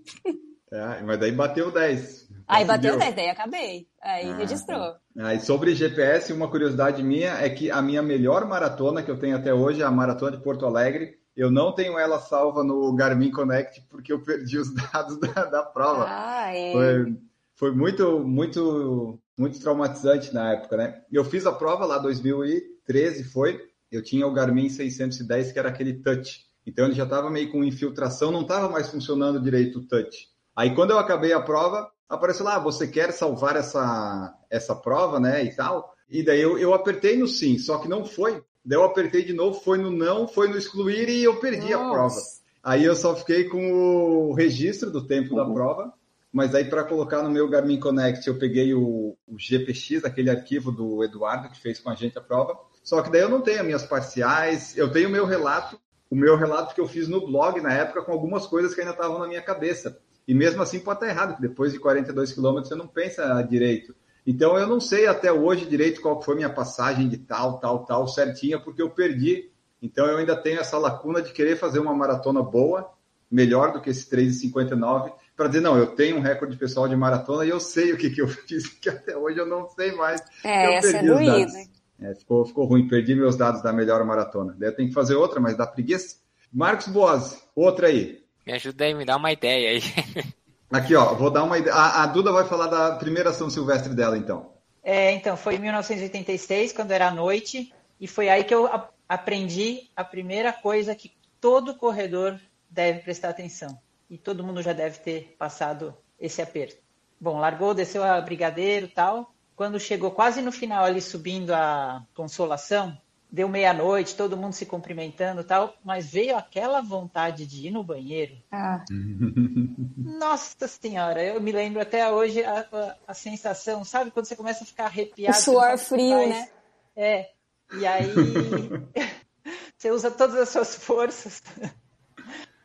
É, 0.73 1.03
mas 1.03 1.19
daí 1.19 1.33
bateu 1.33 1.71
10. 1.71 2.29
Aí 2.49 2.65
bateu 2.65 2.93
Conseguiu. 2.95 3.15
10, 3.15 3.15
daí 3.17 3.29
acabei. 3.31 3.89
Aí 4.03 4.31
Ah, 4.31 4.37
registrou. 4.37 4.95
Ah, 5.19 5.35
e 5.35 5.41
sobre 5.41 5.75
GPS, 5.75 6.33
uma 6.33 6.49
curiosidade 6.51 7.03
minha 7.03 7.33
é 7.35 7.49
que 7.51 7.71
a 7.71 7.81
minha 7.83 8.03
melhor 8.03 8.47
maratona 8.47 9.03
que 9.03 9.11
eu 9.11 9.19
tenho 9.19 9.37
até 9.37 9.53
hoje 9.53 9.83
é 9.83 9.85
a 9.85 9.91
maratona 9.91 10.37
de 10.37 10.43
Porto 10.43 10.65
Alegre. 10.67 11.19
Eu 11.37 11.51
não 11.51 11.75
tenho 11.75 11.99
ela 11.99 12.19
salva 12.21 12.63
no 12.65 12.95
Garmin 12.95 13.31
Connect 13.31 13.87
porque 13.89 14.13
eu 14.13 14.23
perdi 14.23 14.59
os 14.59 14.71
dados 14.93 15.19
da, 15.19 15.45
da 15.45 15.63
prova. 15.63 16.07
Ah, 16.09 16.55
é. 16.55 16.73
Foi, 16.73 17.17
foi 17.55 17.73
muito, 17.73 18.21
muito, 18.21 19.19
muito 19.37 19.61
traumatizante 19.61 20.33
na 20.33 20.53
época, 20.53 20.77
né? 20.77 21.03
Eu 21.11 21.25
fiz 21.25 21.47
a 21.47 21.53
prova 21.53 21.85
lá 21.87 21.99
2013, 21.99 23.25
foi. 23.25 23.61
Eu 23.91 24.03
tinha 24.03 24.27
o 24.27 24.33
Garmin 24.33 24.69
610, 24.69 25.53
que 25.53 25.59
era 25.59 25.69
aquele 25.69 25.95
touch. 25.95 26.47
Então 26.67 26.87
ele 26.87 26.95
já 26.95 27.05
estava 27.05 27.31
meio 27.31 27.51
com 27.51 27.65
infiltração, 27.65 28.31
não 28.31 28.43
estava 28.43 28.69
mais 28.69 28.89
funcionando 28.89 29.41
direito 29.41 29.81
o 29.81 29.87
touch. 29.87 30.29
Aí 30.55 30.75
quando 30.75 30.91
eu 30.91 30.99
acabei 30.99 31.33
a 31.33 31.41
prova, 31.41 31.91
apareceu 32.09 32.45
lá, 32.45 32.57
"Ah, 32.57 32.61
você 32.61 32.87
quer 32.87 33.13
salvar 33.13 33.57
essa, 33.57 34.35
essa 34.51 34.75
prova, 34.75 35.19
né, 35.19 35.45
e 35.45 35.55
tal. 35.55 35.93
E 36.09 36.23
daí 36.23 36.41
eu, 36.41 36.59
eu 36.59 36.75
apertei 36.75 37.17
no 37.17 37.27
sim, 37.27 37.59
só 37.59 37.79
que 37.79 37.89
não 37.89 38.05
foi. 38.05 38.43
Daí 38.65 38.79
eu 38.79 38.85
apertei 38.85 39.25
de 39.25 39.33
novo, 39.33 39.59
foi 39.61 39.79
no 39.79 39.91
não, 39.91 40.29
foi 40.29 40.49
no 40.49 40.57
excluir 40.57 41.09
e 41.09 41.25
eu 41.25 41.41
perdi 41.41 41.73
a 41.73 41.79
prova. 41.79 42.03
Nossa. 42.03 42.43
Aí 42.63 42.85
eu 42.85 42.95
só 42.95 43.17
fiquei 43.17 43.45
com 43.49 43.73
o 43.73 44.35
registro 44.35 44.91
do 44.91 45.05
tempo 45.05 45.35
da 45.35 45.45
prova, 45.45 45.93
mas 46.33 46.55
aí 46.55 46.65
para 46.65 46.85
colocar 46.85 47.23
no 47.23 47.31
meu 47.31 47.49
Garmin 47.49 47.79
Connect 47.79 48.27
eu 48.27 48.39
peguei 48.39 48.73
o, 48.73 49.17
o 49.27 49.37
GPX, 49.39 50.05
aquele 50.05 50.31
arquivo 50.31 50.73
do 50.73 51.05
Eduardo 51.05 51.51
que 51.51 51.61
fez 51.61 51.79
com 51.79 51.91
a 51.91 51.95
gente 51.95 52.17
a 52.17 52.23
prova. 52.23 52.59
Só 52.83 53.03
que 53.03 53.11
daí 53.11 53.21
eu 53.21 53.29
não 53.29 53.43
tenho 53.43 53.61
as 53.61 53.67
minhas 53.67 53.85
parciais, 53.85 54.77
eu 54.77 54.91
tenho 54.91 55.09
o 55.09 55.13
meu 55.13 55.27
relato, 55.27 55.79
o 56.11 56.17
meu 56.17 56.37
relato 56.37 56.75
que 56.75 56.81
eu 56.81 56.89
fiz 56.89 57.07
no 57.07 57.27
blog 57.27 57.61
na 57.61 57.73
época 57.73 58.03
com 58.03 58.13
algumas 58.13 58.47
coisas 58.47 58.75
que 58.75 58.81
ainda 58.81 58.93
estavam 58.93 59.19
na 59.19 59.29
minha 59.29 59.43
cabeça. 59.43 60.01
E 60.27 60.35
mesmo 60.35 60.63
assim 60.63 60.81
pode 60.81 60.99
estar 60.99 61.09
errado, 61.09 61.31
porque 61.35 61.49
depois 61.49 61.73
de 61.73 61.79
42 61.79 62.33
quilômetros 62.33 62.69
você 62.69 62.75
não 62.75 62.87
pensa 62.87 63.43
direito. 63.43 63.95
Então 64.27 64.57
eu 64.57 64.67
não 64.67 64.81
sei 64.81 65.07
até 65.07 65.33
hoje 65.33 65.67
direito 65.67 66.01
qual 66.01 66.19
que 66.19 66.25
foi 66.25 66.37
minha 66.37 66.51
passagem 66.51 67.09
de 67.09 67.19
tal, 67.19 67.59
tal, 67.59 67.85
tal 67.85 68.07
certinha, 68.09 68.59
porque 68.59 68.81
eu 68.81 68.91
perdi. 68.91 69.51
Então 69.81 70.07
eu 70.07 70.17
ainda 70.17 70.37
tenho 70.37 70.61
essa 70.61 70.79
lacuna 70.79 71.21
de 71.21 71.33
querer 71.33 71.57
fazer 71.57 71.81
uma 71.81 71.95
maratona 71.95 72.41
boa, 72.41 72.93
melhor 73.31 73.73
do 73.73 73.81
que 73.81 73.91
esse 73.91 74.09
3,59, 74.09 75.13
para 75.43 75.49
dizer, 75.49 75.61
não, 75.61 75.77
eu 75.77 75.89
tenho 75.89 76.17
um 76.17 76.21
recorde 76.21 76.57
pessoal 76.57 76.89
de 76.89 76.95
maratona 76.95 77.45
e 77.45 77.49
eu 77.49 77.59
sei 77.59 77.93
o 77.93 77.99
que, 77.99 78.11
que 78.11 78.23
eu 78.23 78.29
fiz, 78.47 78.69
que 78.69 78.89
até 78.89 79.17
hoje 79.17 79.39
eu 79.39 79.47
não 79.47 79.69
sei 79.69 79.93
mais. 79.93 80.23
É, 80.45 80.67
eu 80.67 80.73
essa 80.73 80.97
é 80.97 81.03
doída. 81.03 81.39
dados. 81.39 81.53
É, 82.01 82.15
ficou, 82.15 82.45
ficou 82.45 82.65
ruim, 82.65 82.89
perdi 82.89 83.15
meus 83.15 83.37
dados 83.37 83.63
da 83.63 83.73
melhor 83.73 84.05
maratona. 84.05 84.55
Daí 84.59 84.69
eu 84.69 84.77
tenho 84.77 84.89
que 84.89 84.95
fazer 84.95 85.15
outra, 85.15 85.41
mas 85.41 85.57
dá 85.57 85.67
preguiça. 85.67 86.17
Marcos 86.53 86.87
Boas, 86.87 87.43
outra 87.55 87.89
aí. 87.89 88.23
Me 88.47 88.53
ajuda 88.53 88.85
aí, 88.85 88.95
me 88.95 89.05
dá 89.05 89.17
uma 89.17 89.33
ideia 89.33 89.71
aí. 89.71 89.83
Aqui, 90.71 90.95
ó, 90.95 91.15
vou 91.15 91.31
dar 91.31 91.43
uma 91.43 91.59
ideia. 91.59 91.75
A, 91.75 92.05
a 92.05 92.07
Duda 92.07 92.33
vai 92.33 92.45
falar 92.45 92.67
da 92.67 92.97
primeira 92.97 93.33
São 93.33 93.51
Silvestre 93.51 93.95
dela, 93.95 94.17
então. 94.17 94.53
É, 94.83 95.13
então, 95.13 95.37
foi 95.37 95.57
em 95.57 95.59
1986, 95.59 96.73
quando 96.73 96.93
era 96.93 97.09
à 97.09 97.11
noite, 97.11 97.73
e 98.01 98.07
foi 98.07 98.29
aí 98.29 98.43
que 98.43 98.55
eu 98.55 98.69
aprendi 99.09 99.91
a 99.95 100.03
primeira 100.03 100.53
coisa 100.53 100.95
que 100.95 101.13
todo 101.41 101.75
corredor 101.75 102.41
deve 102.71 103.01
prestar 103.01 103.29
atenção. 103.29 103.79
E 104.13 104.19
todo 104.19 104.45
mundo 104.45 104.61
já 104.61 104.75
deve 104.75 104.99
ter 104.99 105.35
passado 105.39 105.97
esse 106.21 106.43
aperto. 106.43 106.77
Bom, 107.19 107.39
largou, 107.39 107.73
desceu 107.73 108.05
a 108.05 108.21
Brigadeiro 108.21 108.85
e 108.85 108.91
tal. 108.91 109.35
Quando 109.57 109.81
chegou 109.81 110.11
quase 110.11 110.43
no 110.43 110.53
final 110.53 110.85
ali, 110.85 111.01
subindo 111.01 111.51
a 111.55 112.05
Consolação, 112.13 112.95
deu 113.31 113.49
meia-noite, 113.49 114.15
todo 114.15 114.37
mundo 114.37 114.53
se 114.53 114.67
cumprimentando 114.67 115.41
e 115.41 115.45
tal, 115.45 115.75
mas 115.83 116.13
veio 116.13 116.37
aquela 116.37 116.83
vontade 116.83 117.47
de 117.47 117.69
ir 117.69 117.71
no 117.71 117.83
banheiro. 117.83 118.37
Ah, 118.53 118.85
Nossa 119.97 120.69
Senhora, 120.69 121.25
eu 121.25 121.41
me 121.41 121.51
lembro 121.51 121.81
até 121.81 122.13
hoje 122.13 122.45
a, 122.45 122.67
a, 122.71 122.97
a 123.09 123.15
sensação, 123.15 123.83
sabe? 123.83 124.11
Quando 124.11 124.27
você 124.27 124.37
começa 124.37 124.63
a 124.63 124.67
ficar 124.67 124.85
arrepiado. 124.85 125.39
O 125.39 125.41
suor 125.41 125.79
frio, 125.79 126.19
faz. 126.19 126.29
né? 126.29 126.49
É. 126.95 127.31
E 127.79 127.87
aí 127.87 128.13
você 129.75 129.91
usa 129.91 130.11
todas 130.11 130.37
as 130.37 130.51
suas 130.51 130.77
forças. 130.77 131.43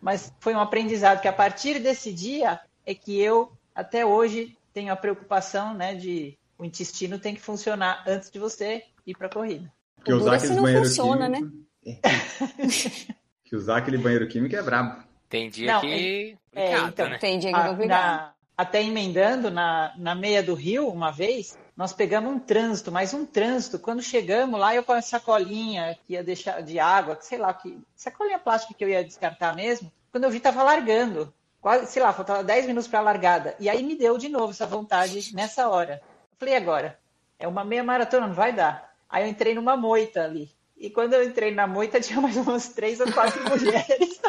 Mas 0.02 0.34
foi 0.40 0.54
um 0.54 0.60
aprendizado 0.60 1.22
que 1.22 1.28
a 1.28 1.34
partir 1.34 1.80
desse 1.80 2.14
dia 2.14 2.60
é 2.86 2.94
que 2.94 3.20
eu 3.20 3.52
até 3.74 4.06
hoje 4.06 4.56
tenho 4.74 4.92
a 4.94 4.96
preocupação, 4.96 5.74
né, 5.74 5.96
de 5.96 6.38
o 6.58 6.66
intestino 6.66 7.20
tem 7.20 7.36
que 7.36 7.42
funcionar 7.42 8.04
antes 8.08 8.30
de 8.32 8.40
você 8.40 8.84
ir 9.06 9.16
para 9.16 9.28
a 9.28 9.30
corrida. 9.30 9.72
Porque 9.96 10.14
O 10.14 10.18
usar 10.18 10.34
é 10.34 10.38
aqueles 10.38 10.56
não 10.56 10.64
banheiros 10.64 10.90
funciona, 10.90 11.30
né? 11.30 11.38
químicos- 11.38 11.68
que 13.44 13.56
usar 13.56 13.78
aquele 13.78 13.98
banheiro 13.98 14.28
químico 14.28 14.56
é 14.56 14.62
brabo. 14.62 15.04
Tem 15.30 15.50
dia 15.50 15.74
Não, 15.74 15.82
que. 15.82 16.38
é, 16.54 16.66
complicado, 16.66 16.90
então, 16.90 17.10
né? 17.10 17.18
tem 17.18 17.40
dia 17.40 17.52
que 17.52 17.60
é 17.60 17.64
complicado. 17.68 17.90
na- 17.90 18.34
até 18.56 18.82
emendando 18.84 19.52
na, 19.52 19.94
na 19.98 20.16
meia 20.16 20.42
do 20.42 20.54
Rio, 20.56 20.88
uma 20.90 21.12
vez, 21.12 21.58
nós 21.78 21.94
pegamos 21.94 22.34
um 22.34 22.40
trânsito, 22.40 22.92
mas 22.92 23.14
um 23.14 23.24
trânsito, 23.24 23.78
quando 23.78 24.02
chegamos 24.02 24.60
lá, 24.60 24.74
eu 24.74 24.84
com 24.84 24.94
a 24.94 25.02
sacolinha 25.02 25.96
que 26.08 26.14
ia 26.14 26.24
deixar 26.24 26.64
de 26.64 26.80
água, 26.80 27.16
que 27.16 27.24
sei 27.24 27.38
lá, 27.38 27.54
que 27.54 27.80
sacolinha 27.96 28.40
plástica 28.40 28.74
que 28.74 28.84
eu 28.84 28.90
ia 28.90 29.04
descartar 29.04 29.56
mesmo, 29.56 29.92
quando 30.12 30.24
eu 30.24 30.32
vi, 30.32 30.40
tava 30.40 30.64
largando. 30.64 31.32
Quase, 31.62 31.92
sei 31.92 32.02
lá, 32.02 32.12
faltava 32.12 32.44
10 32.44 32.66
minutos 32.66 32.88
para 32.88 33.00
a 33.00 33.04
largada. 33.04 33.56
E 33.60 33.70
aí 33.70 33.84
me 33.84 33.96
deu 33.96 34.18
de 34.18 34.28
novo 34.28 34.52
essa 34.52 34.66
vontade 34.66 35.36
nessa 35.36 35.70
hora. 35.70 36.02
Eu 36.32 36.38
falei, 36.40 36.56
e 36.56 36.58
agora? 36.58 36.98
É 37.38 37.48
uma 37.48 37.64
meia 37.64 37.84
maratona, 37.84 38.26
não 38.26 38.34
vai 38.34 38.52
dar. 38.52 38.92
Aí 39.08 39.24
eu 39.24 39.30
entrei 39.30 39.54
numa 39.54 39.78
moita 39.78 40.24
ali. 40.24 40.50
E 40.76 40.90
quando 40.90 41.14
eu 41.14 41.24
entrei 41.24 41.54
na 41.54 41.68
moita, 41.68 42.00
tinha 42.02 42.20
mais 42.20 42.38
umas 42.38 42.70
três 42.70 43.00
ou 43.00 43.12
quatro 43.12 43.40
mulheres. 43.50 44.20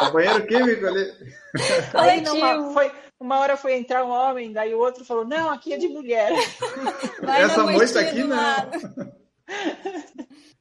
O 0.00 0.10
banheiro 0.10 0.46
químico 0.46 0.86
ali. 0.86 1.12
Aí 1.94 2.20
numa, 2.20 2.72
foi, 2.72 2.90
uma 3.18 3.38
hora 3.38 3.56
foi 3.56 3.74
entrar 3.74 4.04
um 4.04 4.10
homem, 4.10 4.52
daí 4.52 4.74
o 4.74 4.78
outro 4.78 5.04
falou, 5.04 5.24
não, 5.24 5.50
aqui 5.50 5.72
é 5.72 5.78
de 5.78 5.88
mulher. 5.88 6.32
Vai 7.22 7.42
Essa 7.42 7.64
moita 7.64 8.00
aqui 8.00 8.22
não. 8.22 8.36
lado. 8.36 9.16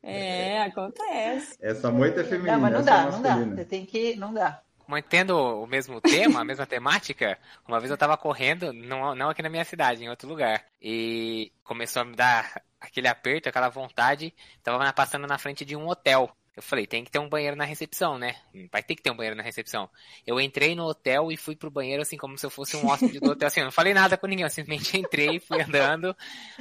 É, 0.02 0.62
acontece. 0.62 1.58
Essa 1.60 1.92
moita 1.92 2.22
é 2.22 2.24
feminina. 2.24 2.54
Não, 2.54 2.62
mas 2.62 2.72
não 2.72 2.80
essa 2.80 2.92
dá, 2.92 3.02
é 3.02 3.12
não 3.12 3.22
dá. 3.22 3.56
Você 3.56 3.66
tem 3.66 3.86
que. 3.86 4.16
Não 4.16 4.34
dá. 4.34 4.62
Mantendo 4.88 5.36
o 5.36 5.66
mesmo 5.66 6.00
tema, 6.00 6.42
a 6.42 6.46
mesma 6.46 6.68
temática, 6.68 7.40
uma 7.68 7.80
vez 7.80 7.90
eu 7.90 7.98
tava 7.98 8.16
correndo, 8.16 8.72
não, 8.72 9.16
não 9.16 9.30
aqui 9.30 9.42
na 9.42 9.50
minha 9.50 9.66
cidade, 9.66 10.04
em 10.04 10.10
outro 10.10 10.30
lugar. 10.30 10.64
E 10.80 11.52
começou 11.64 12.04
a 12.04 12.06
me 12.06 12.16
dar 12.16 12.62
aquele 12.80 13.08
aperto, 13.08 13.50
aquela 13.50 13.68
vontade. 13.68 14.32
Tava 14.62 14.94
passando 14.94 15.26
na 15.26 15.40
frente 15.40 15.66
de 15.66 15.76
um 15.76 15.88
hotel. 15.88 16.30
Eu 16.56 16.64
falei, 16.64 16.88
tem 16.88 17.04
que 17.04 17.12
ter 17.12 17.20
um 17.20 17.28
banheiro 17.28 17.56
na 17.56 17.66
recepção, 17.66 18.18
né? 18.18 18.36
Vai 18.72 18.82
ter 18.82 18.96
que 18.96 19.02
ter 19.02 19.12
um 19.12 19.16
banheiro 19.16 19.36
na 19.36 19.44
recepção. 19.44 19.90
Eu 20.26 20.40
entrei 20.40 20.74
no 20.74 20.86
hotel 20.86 21.30
e 21.30 21.36
fui 21.36 21.54
pro 21.54 21.70
banheiro, 21.70 22.02
assim, 22.02 22.16
como 22.16 22.38
se 22.38 22.46
eu 22.46 22.50
fosse 22.50 22.78
um 22.78 22.88
hóspede 22.88 23.20
do 23.20 23.32
hotel. 23.32 23.48
Assim, 23.48 23.60
eu 23.60 23.66
não 23.66 23.74
falei 23.74 23.94
nada 23.94 24.16
com 24.16 24.26
ninguém, 24.26 24.46
eu 24.46 24.50
simplesmente 24.50 24.98
entrei, 24.98 25.38
fui 25.40 25.62
andando, 25.62 26.16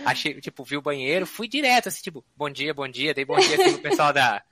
achei, 0.04 0.40
tipo, 0.40 0.64
vi 0.64 0.76
o 0.76 0.82
banheiro, 0.82 1.26
fui 1.26 1.46
direto, 1.46 1.88
assim, 1.88 2.02
tipo, 2.02 2.24
bom 2.36 2.50
dia, 2.50 2.74
bom 2.74 2.88
dia, 2.88 3.14
dei 3.14 3.24
bom 3.24 3.38
dia 3.38 3.54
assim, 3.54 3.74
pro 3.74 3.82
pessoal 3.82 4.12
da, 4.12 4.42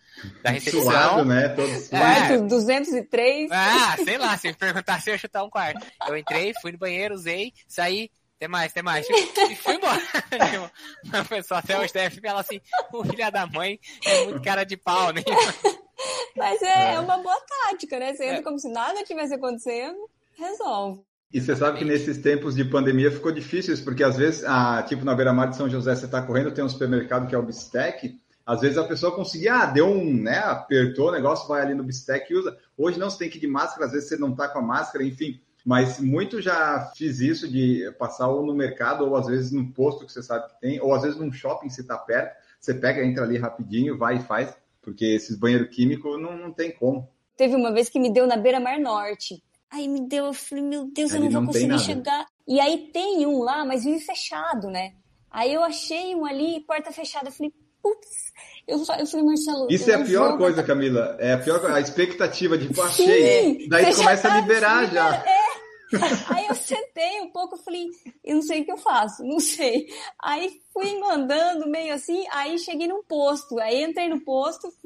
da 0.44 0.50
recepção. 0.50 0.82
Suado, 0.82 1.24
né? 1.24 1.48
Todo 1.48 1.68
suado. 1.68 2.04
É. 2.04 2.28
Quarto 2.28 2.46
203. 2.46 3.50
Ah, 3.50 3.96
sei 3.96 4.18
lá, 4.18 4.36
se 4.38 4.46
me 4.46 4.54
perguntasse 4.54 5.10
eu 5.10 5.14
ia 5.14 5.18
chutar 5.18 5.42
um 5.42 5.50
quarto. 5.50 5.84
Eu 6.06 6.16
entrei, 6.16 6.52
fui 6.62 6.70
no 6.70 6.78
banheiro, 6.78 7.14
usei, 7.14 7.52
saí, 7.66 8.10
tem 8.42 8.48
mais, 8.48 8.72
tem 8.72 8.82
mais. 8.82 9.06
E 9.08 9.54
fui 9.54 9.76
embora. 9.76 10.02
O 11.24 11.28
pessoal 11.28 11.60
até 11.60 11.78
hoje 11.78 11.92
deve 11.92 12.20
falar 12.20 12.40
assim, 12.40 12.60
o 12.92 13.04
filho 13.04 13.30
da 13.30 13.46
mãe 13.46 13.78
é 14.04 14.24
muito 14.24 14.42
cara 14.42 14.64
de 14.64 14.76
pau, 14.76 15.12
né? 15.12 15.22
Mas 16.36 16.60
é, 16.60 16.94
é 16.94 17.00
uma 17.00 17.18
boa 17.18 17.38
tática, 17.40 18.00
né? 18.00 18.12
Você 18.12 18.24
entra 18.24 18.38
É. 18.38 18.42
como 18.42 18.58
se 18.58 18.68
nada 18.68 19.04
tivesse 19.04 19.34
acontecendo, 19.34 19.96
resolve. 20.36 21.02
E 21.32 21.40
você 21.40 21.54
sabe 21.54 21.78
que 21.78 21.84
nesses 21.84 22.18
tempos 22.18 22.56
de 22.56 22.64
pandemia 22.64 23.12
ficou 23.12 23.30
difícil 23.30 23.74
isso, 23.74 23.84
porque 23.84 24.02
às 24.02 24.16
vezes, 24.16 24.42
ah, 24.44 24.82
tipo 24.82 25.04
na 25.04 25.14
beira-mar 25.14 25.48
de 25.48 25.56
São 25.56 25.70
José, 25.70 25.94
você 25.94 26.06
está 26.06 26.20
correndo, 26.20 26.50
tem 26.52 26.64
um 26.64 26.68
supermercado 26.68 27.28
que 27.28 27.34
é 27.36 27.38
o 27.38 27.42
Bistec, 27.42 28.18
às 28.44 28.60
vezes 28.60 28.76
a 28.76 28.84
pessoa 28.84 29.14
conseguia, 29.14 29.54
ah, 29.54 29.66
deu 29.66 29.86
um, 29.86 30.14
né, 30.20 30.38
apertou 30.38 31.08
o 31.10 31.12
negócio, 31.12 31.46
vai 31.46 31.62
ali 31.62 31.74
no 31.74 31.84
Bistec 31.84 32.32
e 32.32 32.36
usa. 32.36 32.58
Hoje 32.76 32.98
não, 32.98 33.08
você 33.08 33.18
tem 33.18 33.30
que 33.30 33.38
ir 33.38 33.40
de 33.40 33.46
máscara, 33.46 33.86
às 33.86 33.92
vezes 33.92 34.08
você 34.08 34.16
não 34.16 34.34
tá 34.34 34.48
com 34.48 34.58
a 34.58 34.62
máscara, 34.62 35.04
enfim. 35.04 35.40
Mas 35.64 36.00
muito 36.00 36.40
já 36.40 36.90
fiz 36.96 37.20
isso 37.20 37.48
de 37.48 37.92
passar 37.98 38.28
ou 38.28 38.44
no 38.44 38.54
mercado, 38.54 39.04
ou 39.06 39.16
às 39.16 39.26
vezes 39.26 39.52
num 39.52 39.70
posto 39.70 40.04
que 40.04 40.12
você 40.12 40.22
sabe 40.22 40.48
que 40.48 40.60
tem, 40.60 40.80
ou 40.80 40.94
às 40.94 41.02
vezes 41.02 41.18
num 41.18 41.32
shopping 41.32 41.70
se 41.70 41.84
tá 41.84 41.96
perto, 41.96 42.36
você 42.60 42.74
pega, 42.74 43.04
entra 43.04 43.24
ali 43.24 43.38
rapidinho, 43.38 43.96
vai 43.96 44.16
e 44.16 44.22
faz, 44.22 44.54
porque 44.80 45.04
esses 45.04 45.36
banheiros 45.36 45.74
químicos 45.74 46.20
não, 46.20 46.36
não 46.36 46.52
tem 46.52 46.72
como. 46.72 47.08
Teve 47.36 47.54
uma 47.54 47.72
vez 47.72 47.88
que 47.88 48.00
me 48.00 48.12
deu 48.12 48.26
na 48.26 48.36
beira-mar 48.36 48.78
norte. 48.78 49.42
Aí 49.70 49.88
me 49.88 50.06
deu, 50.06 50.26
eu 50.26 50.34
falei, 50.34 50.64
meu 50.64 50.84
Deus, 50.84 51.12
eu 51.12 51.20
não 51.20 51.30
vou 51.30 51.40
não 51.40 51.50
tem 51.50 51.68
conseguir 51.68 51.78
chegar. 51.78 52.26
E 52.46 52.60
aí 52.60 52.90
tem 52.92 53.26
um 53.26 53.42
lá, 53.42 53.64
mas 53.64 53.84
vive 53.84 54.00
fechado, 54.00 54.68
né? 54.68 54.92
Aí 55.30 55.54
eu 55.54 55.62
achei 55.62 56.14
um 56.14 56.26
ali, 56.26 56.60
porta 56.60 56.92
fechada. 56.92 57.28
Eu 57.28 57.32
falei, 57.32 57.52
putz. 57.82 58.32
Eu, 58.68 58.78
eu 58.78 59.06
falei, 59.06 59.26
Marcelo. 59.26 59.66
Isso 59.70 59.90
é 59.90 59.94
a 59.94 60.04
pior 60.04 60.36
coisa, 60.36 60.62
Camila. 60.62 61.16
É 61.18 61.32
a 61.32 61.38
pior 61.38 61.64
a 61.70 61.80
expectativa 61.80 62.58
de, 62.58 62.72
pô, 62.72 62.82
achei. 62.82 63.66
Daí 63.66 63.94
começa 63.94 64.30
a 64.30 64.40
liberar 64.40 64.92
já. 64.92 65.16
É. 65.16 65.51
Aí 66.34 66.46
eu 66.46 66.54
sentei 66.54 67.20
um 67.20 67.30
pouco, 67.30 67.56
falei, 67.58 67.88
eu 68.24 68.36
não 68.36 68.42
sei 68.42 68.62
o 68.62 68.64
que 68.64 68.72
eu 68.72 68.78
faço, 68.78 69.22
não 69.24 69.38
sei. 69.38 69.86
Aí 70.22 70.50
fui 70.72 70.98
mandando 70.98 71.68
meio 71.68 71.94
assim, 71.94 72.24
aí 72.32 72.58
cheguei 72.58 72.88
num 72.88 73.02
posto, 73.02 73.58
aí 73.58 73.82
entrei 73.82 74.08
no 74.08 74.24
posto, 74.24 74.68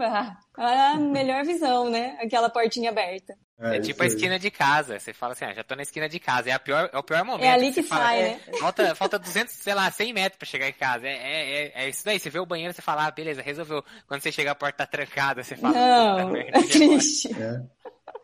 ah, 0.56 0.96
melhor 0.98 1.44
visão, 1.44 1.88
né? 1.88 2.16
Aquela 2.20 2.50
portinha 2.50 2.90
aberta. 2.90 3.36
É, 3.58 3.76
é 3.76 3.80
tipo 3.80 4.02
a 4.02 4.06
esquina 4.06 4.38
de 4.38 4.50
casa. 4.50 4.98
Você 4.98 5.12
fala 5.12 5.32
assim, 5.32 5.46
ah, 5.46 5.54
já 5.54 5.64
tô 5.64 5.74
na 5.74 5.82
esquina 5.82 6.08
de 6.08 6.20
casa. 6.20 6.50
É, 6.50 6.52
a 6.52 6.58
pior, 6.58 6.90
é 6.92 6.98
o 6.98 7.02
pior 7.02 7.24
momento. 7.24 7.46
É 7.46 7.52
ali 7.52 7.72
que, 7.72 7.82
que 7.82 7.88
sai, 7.88 7.98
fala, 7.98 8.12
né? 8.12 8.40
É, 8.46 8.58
falta, 8.58 8.94
falta 8.94 9.18
200, 9.18 9.54
sei 9.54 9.74
lá, 9.74 9.90
100 9.90 10.12
metros 10.12 10.38
pra 10.38 10.46
chegar 10.46 10.68
em 10.68 10.72
casa. 10.72 11.06
É, 11.06 11.12
é, 11.12 11.62
é, 11.62 11.72
é 11.84 11.88
isso 11.88 12.04
daí. 12.04 12.18
Você 12.18 12.28
vê 12.28 12.38
o 12.38 12.46
banheiro, 12.46 12.74
você 12.74 12.82
fala, 12.82 13.06
ah, 13.06 13.10
beleza, 13.10 13.40
resolveu. 13.40 13.82
Quando 14.06 14.20
você 14.20 14.30
chega, 14.30 14.50
a 14.50 14.54
porta 14.54 14.78
tá 14.78 14.86
trancada, 14.86 15.42
você 15.42 15.56
fala... 15.56 15.74
Não, 15.74 16.36
é 16.36 16.50
triste. 16.70 17.30
É. 17.32 17.62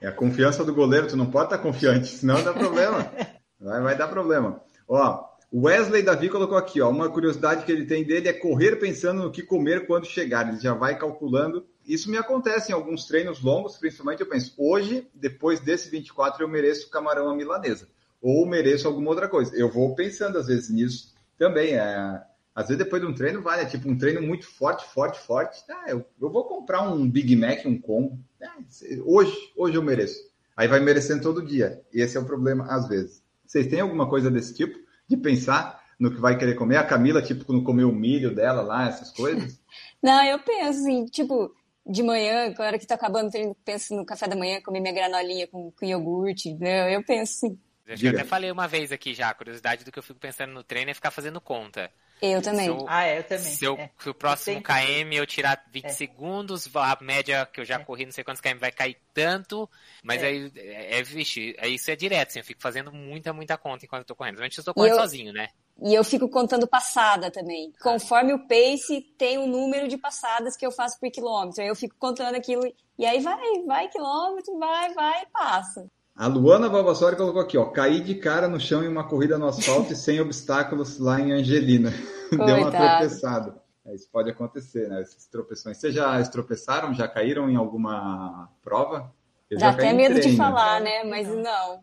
é 0.02 0.08
a 0.08 0.12
confiança 0.12 0.64
do 0.64 0.74
goleiro. 0.74 1.08
Tu 1.08 1.16
não 1.16 1.30
pode 1.30 1.46
estar 1.46 1.58
confiante, 1.58 2.08
senão 2.08 2.42
dá 2.42 2.52
problema. 2.52 3.10
Vai, 3.62 3.80
vai 3.80 3.96
dar 3.96 4.08
problema. 4.08 4.60
Ó, 4.88 5.24
Wesley 5.54 6.02
Davi 6.02 6.28
colocou 6.28 6.56
aqui, 6.56 6.80
ó, 6.80 6.88
uma 6.88 7.10
curiosidade 7.10 7.64
que 7.64 7.72
ele 7.72 7.84
tem 7.84 8.04
dele 8.04 8.28
é 8.28 8.32
correr 8.32 8.76
pensando 8.76 9.22
no 9.22 9.30
que 9.30 9.42
comer 9.42 9.86
quando 9.86 10.06
chegar. 10.06 10.48
Ele 10.48 10.58
já 10.58 10.72
vai 10.72 10.98
calculando 10.98 11.66
isso 11.86 12.10
me 12.10 12.16
acontece 12.16 12.70
em 12.70 12.74
alguns 12.74 13.06
treinos 13.06 13.42
longos, 13.42 13.76
principalmente 13.76 14.20
eu 14.20 14.28
penso, 14.28 14.54
hoje, 14.56 15.08
depois 15.14 15.60
desse 15.60 15.90
24, 15.90 16.42
eu 16.42 16.48
mereço 16.48 16.90
camarão 16.90 17.28
à 17.28 17.34
milanesa. 17.34 17.88
Ou 18.20 18.46
mereço 18.46 18.86
alguma 18.86 19.10
outra 19.10 19.28
coisa. 19.28 19.54
Eu 19.56 19.68
vou 19.68 19.94
pensando 19.94 20.38
às 20.38 20.46
vezes 20.46 20.70
nisso 20.70 21.12
também. 21.36 21.74
É, 21.74 22.22
às 22.54 22.68
vezes 22.68 22.84
depois 22.84 23.02
de 23.02 23.08
um 23.08 23.14
treino, 23.14 23.42
vale, 23.42 23.62
é 23.62 23.66
tipo 23.66 23.88
um 23.88 23.98
treino 23.98 24.22
muito 24.22 24.46
forte, 24.46 24.86
forte, 24.92 25.18
forte. 25.18 25.60
Ah, 25.68 25.86
eu, 25.88 26.04
eu 26.20 26.30
vou 26.30 26.44
comprar 26.44 26.82
um 26.82 27.08
Big 27.08 27.34
Mac, 27.34 27.66
um 27.66 27.80
combo. 27.80 28.18
Ah, 28.40 28.58
hoje, 29.04 29.36
hoje 29.56 29.76
eu 29.76 29.82
mereço. 29.82 30.20
Aí 30.56 30.68
vai 30.68 30.78
merecendo 30.78 31.22
todo 31.22 31.44
dia. 31.44 31.82
E 31.92 32.00
esse 32.00 32.16
é 32.16 32.20
o 32.20 32.24
problema 32.24 32.66
às 32.66 32.86
vezes. 32.86 33.22
Vocês 33.44 33.66
têm 33.66 33.80
alguma 33.80 34.08
coisa 34.08 34.30
desse 34.30 34.54
tipo? 34.54 34.78
De 35.12 35.16
pensar 35.18 35.78
no 36.00 36.10
que 36.10 36.18
vai 36.18 36.38
querer 36.38 36.54
comer? 36.54 36.78
A 36.78 36.86
Camila, 36.86 37.20
tipo, 37.20 37.44
quando 37.44 37.62
comeu 37.62 37.90
o 37.90 37.94
milho 37.94 38.34
dela 38.34 38.62
lá, 38.62 38.88
essas 38.88 39.10
coisas? 39.10 39.60
Não, 40.02 40.24
eu 40.24 40.38
penso 40.38 40.80
assim, 40.80 41.04
tipo, 41.04 41.54
de 41.86 42.02
manhã, 42.02 42.54
na 42.58 42.64
hora 42.64 42.78
que 42.78 42.86
tá 42.86 42.94
acabando 42.94 43.28
o 43.28 43.30
treino, 43.30 43.54
penso 43.62 43.94
no 43.94 44.06
café 44.06 44.26
da 44.26 44.34
manhã, 44.34 44.58
comer 44.62 44.80
minha 44.80 44.94
granolinha 44.94 45.46
com, 45.46 45.70
com 45.70 45.84
iogurte, 45.84 46.54
né? 46.54 46.96
Eu 46.96 47.04
penso 47.04 47.40
sim. 47.40 47.58
Eu 47.86 48.10
até 48.10 48.24
falei 48.24 48.50
uma 48.50 48.66
vez 48.66 48.90
aqui 48.90 49.12
já, 49.12 49.28
a 49.28 49.34
curiosidade 49.34 49.84
do 49.84 49.92
que 49.92 49.98
eu 49.98 50.02
fico 50.02 50.18
pensando 50.18 50.54
no 50.54 50.64
treino 50.64 50.90
é 50.90 50.94
ficar 50.94 51.10
fazendo 51.10 51.42
conta. 51.42 51.92
Eu 52.22 52.40
também. 52.40 52.68
Eu, 52.68 52.86
ah, 52.88 53.04
é, 53.04 53.18
eu 53.18 53.24
também. 53.24 53.52
Se, 53.52 53.64
eu, 53.64 53.74
é. 53.74 53.90
se 53.98 54.08
o 54.08 54.14
próximo 54.14 54.62
KM 54.62 55.12
eu 55.16 55.26
tirar 55.26 55.60
20 55.72 55.84
é. 55.86 55.88
segundos, 55.88 56.70
a 56.72 56.96
média 57.00 57.44
que 57.46 57.60
eu 57.60 57.64
já 57.64 57.74
é. 57.74 57.78
corri, 57.80 58.04
não 58.04 58.12
sei 58.12 58.22
quantos 58.22 58.40
KM 58.40 58.60
vai 58.60 58.70
cair 58.70 58.96
tanto, 59.12 59.68
mas 60.04 60.22
é. 60.22 60.26
aí, 60.26 60.52
é, 60.54 61.00
é, 61.00 61.02
vixe, 61.02 61.56
isso 61.64 61.90
é 61.90 61.96
direto, 61.96 62.28
assim, 62.28 62.38
eu 62.38 62.44
fico 62.44 62.62
fazendo 62.62 62.92
muita, 62.92 63.32
muita 63.32 63.58
conta 63.58 63.84
enquanto 63.84 64.02
eu 64.02 64.06
tô 64.06 64.14
correndo. 64.14 64.36
Principalmente 64.36 64.58
eu 64.58 64.64
tô 64.64 64.72
correndo 64.72 64.92
eu, 64.92 65.00
sozinho, 65.00 65.32
né? 65.32 65.48
E 65.82 65.94
eu 65.94 66.04
fico 66.04 66.28
contando 66.28 66.64
passada 66.68 67.28
também. 67.28 67.72
Conforme 67.82 68.32
o 68.32 68.46
pace, 68.46 69.00
tem 69.18 69.38
o 69.38 69.42
um 69.42 69.48
número 69.48 69.88
de 69.88 69.98
passadas 69.98 70.56
que 70.56 70.64
eu 70.64 70.70
faço 70.70 71.00
por 71.00 71.10
quilômetro. 71.10 71.60
Aí 71.60 71.68
eu 71.68 71.74
fico 71.74 71.96
contando 71.98 72.36
aquilo, 72.36 72.62
e 72.96 73.04
aí 73.04 73.18
vai, 73.18 73.62
vai 73.66 73.88
quilômetro, 73.88 74.56
vai, 74.60 74.94
vai, 74.94 75.26
passa. 75.26 75.90
A 76.14 76.26
Luana 76.26 76.68
Valvassori 76.68 77.16
colocou 77.16 77.40
aqui, 77.40 77.56
ó, 77.56 77.64
caí 77.66 78.00
de 78.00 78.14
cara 78.14 78.46
no 78.46 78.60
chão 78.60 78.84
em 78.84 78.88
uma 78.88 79.08
corrida 79.08 79.38
no 79.38 79.46
asfalto 79.46 79.92
e 79.92 79.96
sem 79.96 80.20
obstáculos 80.22 80.98
lá 80.98 81.20
em 81.20 81.32
Angelina. 81.32 81.92
Deu 82.30 82.56
uma 82.56 82.70
tropeçada. 82.70 83.62
É, 83.84 83.94
isso 83.94 84.08
pode 84.12 84.30
acontecer, 84.30 84.88
né? 84.88 85.00
Essas 85.00 85.26
tropeções. 85.26 85.78
Vocês 85.78 85.94
já 85.94 86.20
estropeçaram? 86.20 86.94
Já 86.94 87.08
caíram 87.08 87.50
em 87.50 87.56
alguma 87.56 88.48
prova? 88.62 89.12
Eu 89.50 89.58
Dá 89.58 89.70
até 89.70 89.92
medo 89.92 90.14
treino. 90.14 90.30
de 90.30 90.36
falar, 90.36 90.80
né? 90.80 91.02
Mas 91.04 91.28
não. 91.28 91.82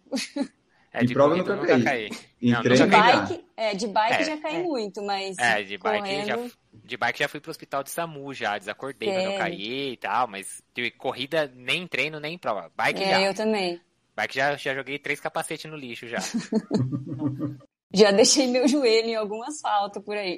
É, 0.92 1.04
de, 1.04 1.14
prova 1.14 1.36
nunca, 1.36 1.56
nunca 1.56 1.80
caí. 1.84 2.10
Em 2.42 2.52
não, 2.52 2.64
treino, 2.64 2.86
de 2.86 2.90
bike, 2.90 3.46
é, 3.56 3.76
de 3.76 3.88
bike 3.88 4.22
é, 4.22 4.24
já 4.24 4.38
caí 4.38 4.56
é. 4.56 4.64
muito, 4.64 5.04
mas 5.04 5.38
é, 5.38 5.62
de 5.62 5.78
bike 5.78 6.00
correndo... 6.00 6.26
já 6.26 6.38
de 6.84 6.98
bike 6.98 7.20
já 7.20 7.28
fui 7.28 7.40
pro 7.40 7.52
hospital 7.52 7.84
de 7.84 7.92
SAMU 7.92 8.34
já, 8.34 8.58
desacordei, 8.58 9.10
é. 9.10 9.14
mas 9.14 9.26
não 9.26 9.38
caí 9.38 9.92
e 9.92 9.98
tal, 9.98 10.28
mas 10.28 10.64
de 10.74 10.90
corrida 10.90 11.52
nem 11.56 11.84
em 11.84 11.88
treino 11.88 12.20
nem 12.20 12.34
em 12.34 12.38
prova. 12.40 12.72
Bike 12.76 13.04
é, 13.04 13.10
já. 13.10 13.22
eu 13.22 13.36
também. 13.36 13.80
Bike 14.20 14.36
já, 14.36 14.56
já 14.58 14.76
joguei 14.76 15.00
três 15.00 15.22
capacetes 15.22 15.72
no 15.72 15.78
lixo 15.78 16.06
já. 16.06 16.20
já 17.94 18.12
deixei 18.12 18.48
meu 18.48 18.68
joelho 18.68 19.08
em 19.08 19.16
algum 19.16 19.42
asfalto 19.44 20.02
por 20.02 20.18
aí. 20.18 20.38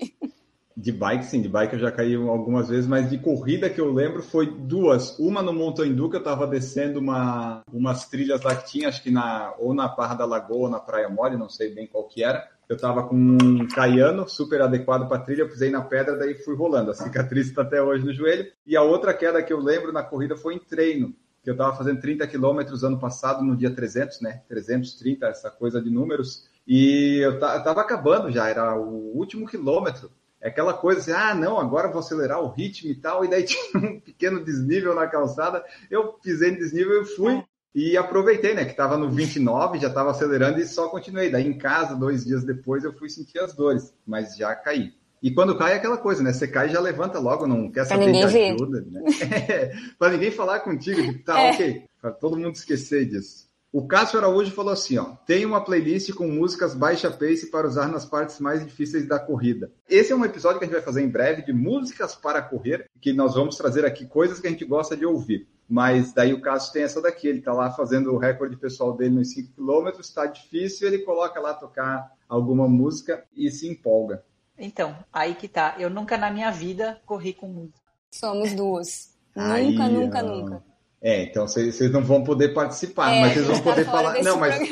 De 0.77 0.91
bike, 0.91 1.25
sim, 1.25 1.41
de 1.41 1.49
bike 1.49 1.73
eu 1.73 1.79
já 1.79 1.91
caí 1.91 2.15
algumas 2.15 2.69
vezes, 2.69 2.85
mas 2.85 3.09
de 3.09 3.17
corrida 3.17 3.71
que 3.71 3.81
eu 3.81 3.91
lembro 3.91 4.21
foi 4.21 4.45
duas. 4.45 5.17
Uma 5.17 5.41
no 5.41 5.51
Montandu, 5.51 6.09
que 6.11 6.15
eu 6.15 6.21
estava 6.21 6.45
descendo 6.45 6.99
uma, 6.99 7.63
umas 7.73 8.07
trilhas 8.07 8.43
lá 8.43 8.55
que 8.55 8.69
tinha, 8.69 8.87
acho 8.87 9.01
que 9.01 9.09
na, 9.09 9.53
ou 9.57 9.73
na 9.73 9.87
Barra 9.87 10.13
da 10.13 10.25
Lagoa 10.25 10.65
ou 10.65 10.69
na 10.69 10.79
Praia 10.79 11.09
Mole, 11.09 11.35
não 11.35 11.49
sei 11.49 11.73
bem 11.73 11.87
qual 11.87 12.07
que 12.07 12.23
era. 12.23 12.47
Eu 12.69 12.75
estava 12.75 13.03
com 13.03 13.15
um 13.15 13.67
caiano 13.67 14.29
super 14.29 14.61
adequado 14.61 15.09
para 15.09 15.23
trilha, 15.23 15.47
pisei 15.47 15.71
na 15.71 15.81
pedra, 15.81 16.17
daí 16.17 16.35
fui 16.35 16.55
rolando. 16.55 16.91
A 16.91 16.93
cicatriz 16.93 17.47
está 17.47 17.63
até 17.63 17.81
hoje 17.81 18.05
no 18.05 18.13
joelho. 18.13 18.45
E 18.65 18.77
a 18.77 18.83
outra 18.83 19.13
queda 19.13 19.41
que 19.43 19.51
eu 19.51 19.59
lembro 19.59 19.91
na 19.91 20.03
corrida 20.03 20.37
foi 20.37 20.53
em 20.53 20.59
treino 20.59 21.13
que 21.43 21.49
eu 21.49 21.53
estava 21.53 21.75
fazendo 21.75 21.99
30 21.99 22.27
quilômetros 22.27 22.83
ano 22.83 22.99
passado, 22.99 23.43
no 23.43 23.55
dia 23.55 23.71
300, 23.71 24.21
né? 24.21 24.41
330, 24.47 25.25
essa 25.27 25.49
coisa 25.49 25.81
de 25.81 25.89
números. 25.89 26.47
E 26.67 27.19
eu 27.23 27.33
estava 27.33 27.81
acabando 27.81 28.31
já, 28.31 28.47
era 28.47 28.77
o 28.77 29.17
último 29.17 29.47
quilômetro. 29.47 30.11
É 30.39 30.49
aquela 30.49 30.73
coisa 30.73 30.99
assim, 30.99 31.11
ah, 31.11 31.35
não, 31.35 31.59
agora 31.59 31.87
vou 31.87 31.99
acelerar 31.99 32.41
o 32.41 32.49
ritmo 32.49 32.91
e 32.91 32.95
tal. 32.95 33.25
E 33.25 33.29
daí 33.29 33.43
tinha 33.45 33.61
um 33.75 33.99
pequeno 33.99 34.43
desnível 34.43 34.93
na 34.93 35.07
calçada. 35.07 35.63
Eu 35.89 36.13
pisei 36.13 36.51
no 36.51 36.57
desnível 36.57 37.01
e 37.01 37.05
fui. 37.05 37.43
E 37.73 37.95
aproveitei, 37.95 38.53
né? 38.53 38.65
Que 38.65 38.71
estava 38.71 38.97
no 38.97 39.09
29, 39.09 39.79
já 39.79 39.87
estava 39.87 40.11
acelerando 40.11 40.59
e 40.59 40.65
só 40.65 40.89
continuei. 40.89 41.29
Daí 41.29 41.47
em 41.47 41.57
casa, 41.57 41.95
dois 41.95 42.25
dias 42.25 42.43
depois, 42.43 42.83
eu 42.83 42.93
fui 42.93 43.09
sentir 43.09 43.39
as 43.39 43.53
dores, 43.53 43.93
mas 44.05 44.35
já 44.35 44.53
caí. 44.55 44.93
E 45.21 45.31
quando 45.31 45.57
cai 45.57 45.73
é 45.73 45.75
aquela 45.75 45.97
coisa, 45.97 46.23
né? 46.23 46.33
Você 46.33 46.47
cai 46.47 46.67
e 46.67 46.71
já 46.71 46.79
levanta 46.79 47.19
logo, 47.19 47.45
não 47.45 47.69
quer 47.71 47.85
saber 47.85 48.11
de 48.11 48.23
ajuda. 48.23 48.81
Né? 48.81 49.01
É, 49.51 49.71
para 49.97 50.13
ninguém 50.13 50.31
falar 50.31 50.61
contigo, 50.61 51.01
tipo, 51.01 51.23
tá, 51.23 51.39
é. 51.39 51.51
ok. 51.51 51.83
Para 52.01 52.11
todo 52.11 52.37
mundo 52.37 52.55
esquecer 52.55 53.05
disso. 53.05 53.51
O 53.71 53.87
Cássio 53.87 54.19
Araújo 54.19 54.51
falou 54.51 54.73
assim, 54.73 54.97
ó, 54.97 55.15
tem 55.25 55.45
uma 55.45 55.63
playlist 55.63 56.11
com 56.13 56.27
músicas 56.27 56.75
baixa 56.75 57.09
pace 57.09 57.49
para 57.49 57.67
usar 57.67 57.87
nas 57.87 58.03
partes 58.03 58.37
mais 58.39 58.65
difíceis 58.65 59.07
da 59.07 59.17
corrida. 59.17 59.71
Esse 59.87 60.11
é 60.11 60.15
um 60.15 60.25
episódio 60.25 60.59
que 60.59 60.65
a 60.65 60.67
gente 60.67 60.75
vai 60.75 60.83
fazer 60.83 61.01
em 61.01 61.09
breve 61.09 61.43
de 61.43 61.53
músicas 61.53 62.13
para 62.13 62.41
correr, 62.41 62.89
que 62.99 63.13
nós 63.13 63.35
vamos 63.35 63.55
trazer 63.55 63.85
aqui 63.85 64.05
coisas 64.05 64.41
que 64.41 64.47
a 64.47 64.49
gente 64.49 64.65
gosta 64.65 64.97
de 64.97 65.05
ouvir. 65.05 65.47
Mas 65.69 66.11
daí 66.11 66.33
o 66.33 66.41
Cássio 66.41 66.73
tem 66.73 66.83
essa 66.83 67.01
daqui, 67.01 67.29
ele 67.29 67.39
está 67.39 67.53
lá 67.53 67.71
fazendo 67.71 68.11
o 68.11 68.17
recorde 68.17 68.57
pessoal 68.57 68.93
dele 68.93 69.15
nos 69.15 69.31
5 69.31 69.53
km, 69.55 70.01
está 70.01 70.25
difícil, 70.25 70.85
ele 70.85 70.99
coloca 70.99 71.39
lá 71.39 71.53
tocar 71.53 72.11
alguma 72.27 72.67
música 72.67 73.23
e 73.33 73.49
se 73.49 73.69
empolga. 73.69 74.21
Então, 74.61 74.95
aí 75.11 75.33
que 75.33 75.47
tá. 75.47 75.75
Eu 75.79 75.89
nunca 75.89 76.17
na 76.17 76.29
minha 76.29 76.51
vida 76.51 77.01
corri 77.05 77.33
com 77.33 77.47
música. 77.47 77.79
Somos 78.13 78.53
duas. 78.53 79.09
Aí, 79.35 79.71
nunca, 79.71 79.87
nunca, 79.89 80.23
nunca. 80.23 80.63
É, 81.01 81.23
então 81.23 81.47
vocês 81.47 81.91
não 81.91 82.03
vão 82.03 82.23
poder 82.23 82.53
participar, 82.53 83.11
é, 83.11 83.21
mas 83.21 83.33
vocês 83.33 83.47
vão 83.47 83.57
tá 83.57 83.63
poder 83.63 83.85
falar. 83.85 84.21
Não, 84.21 84.37
mas 84.37 84.69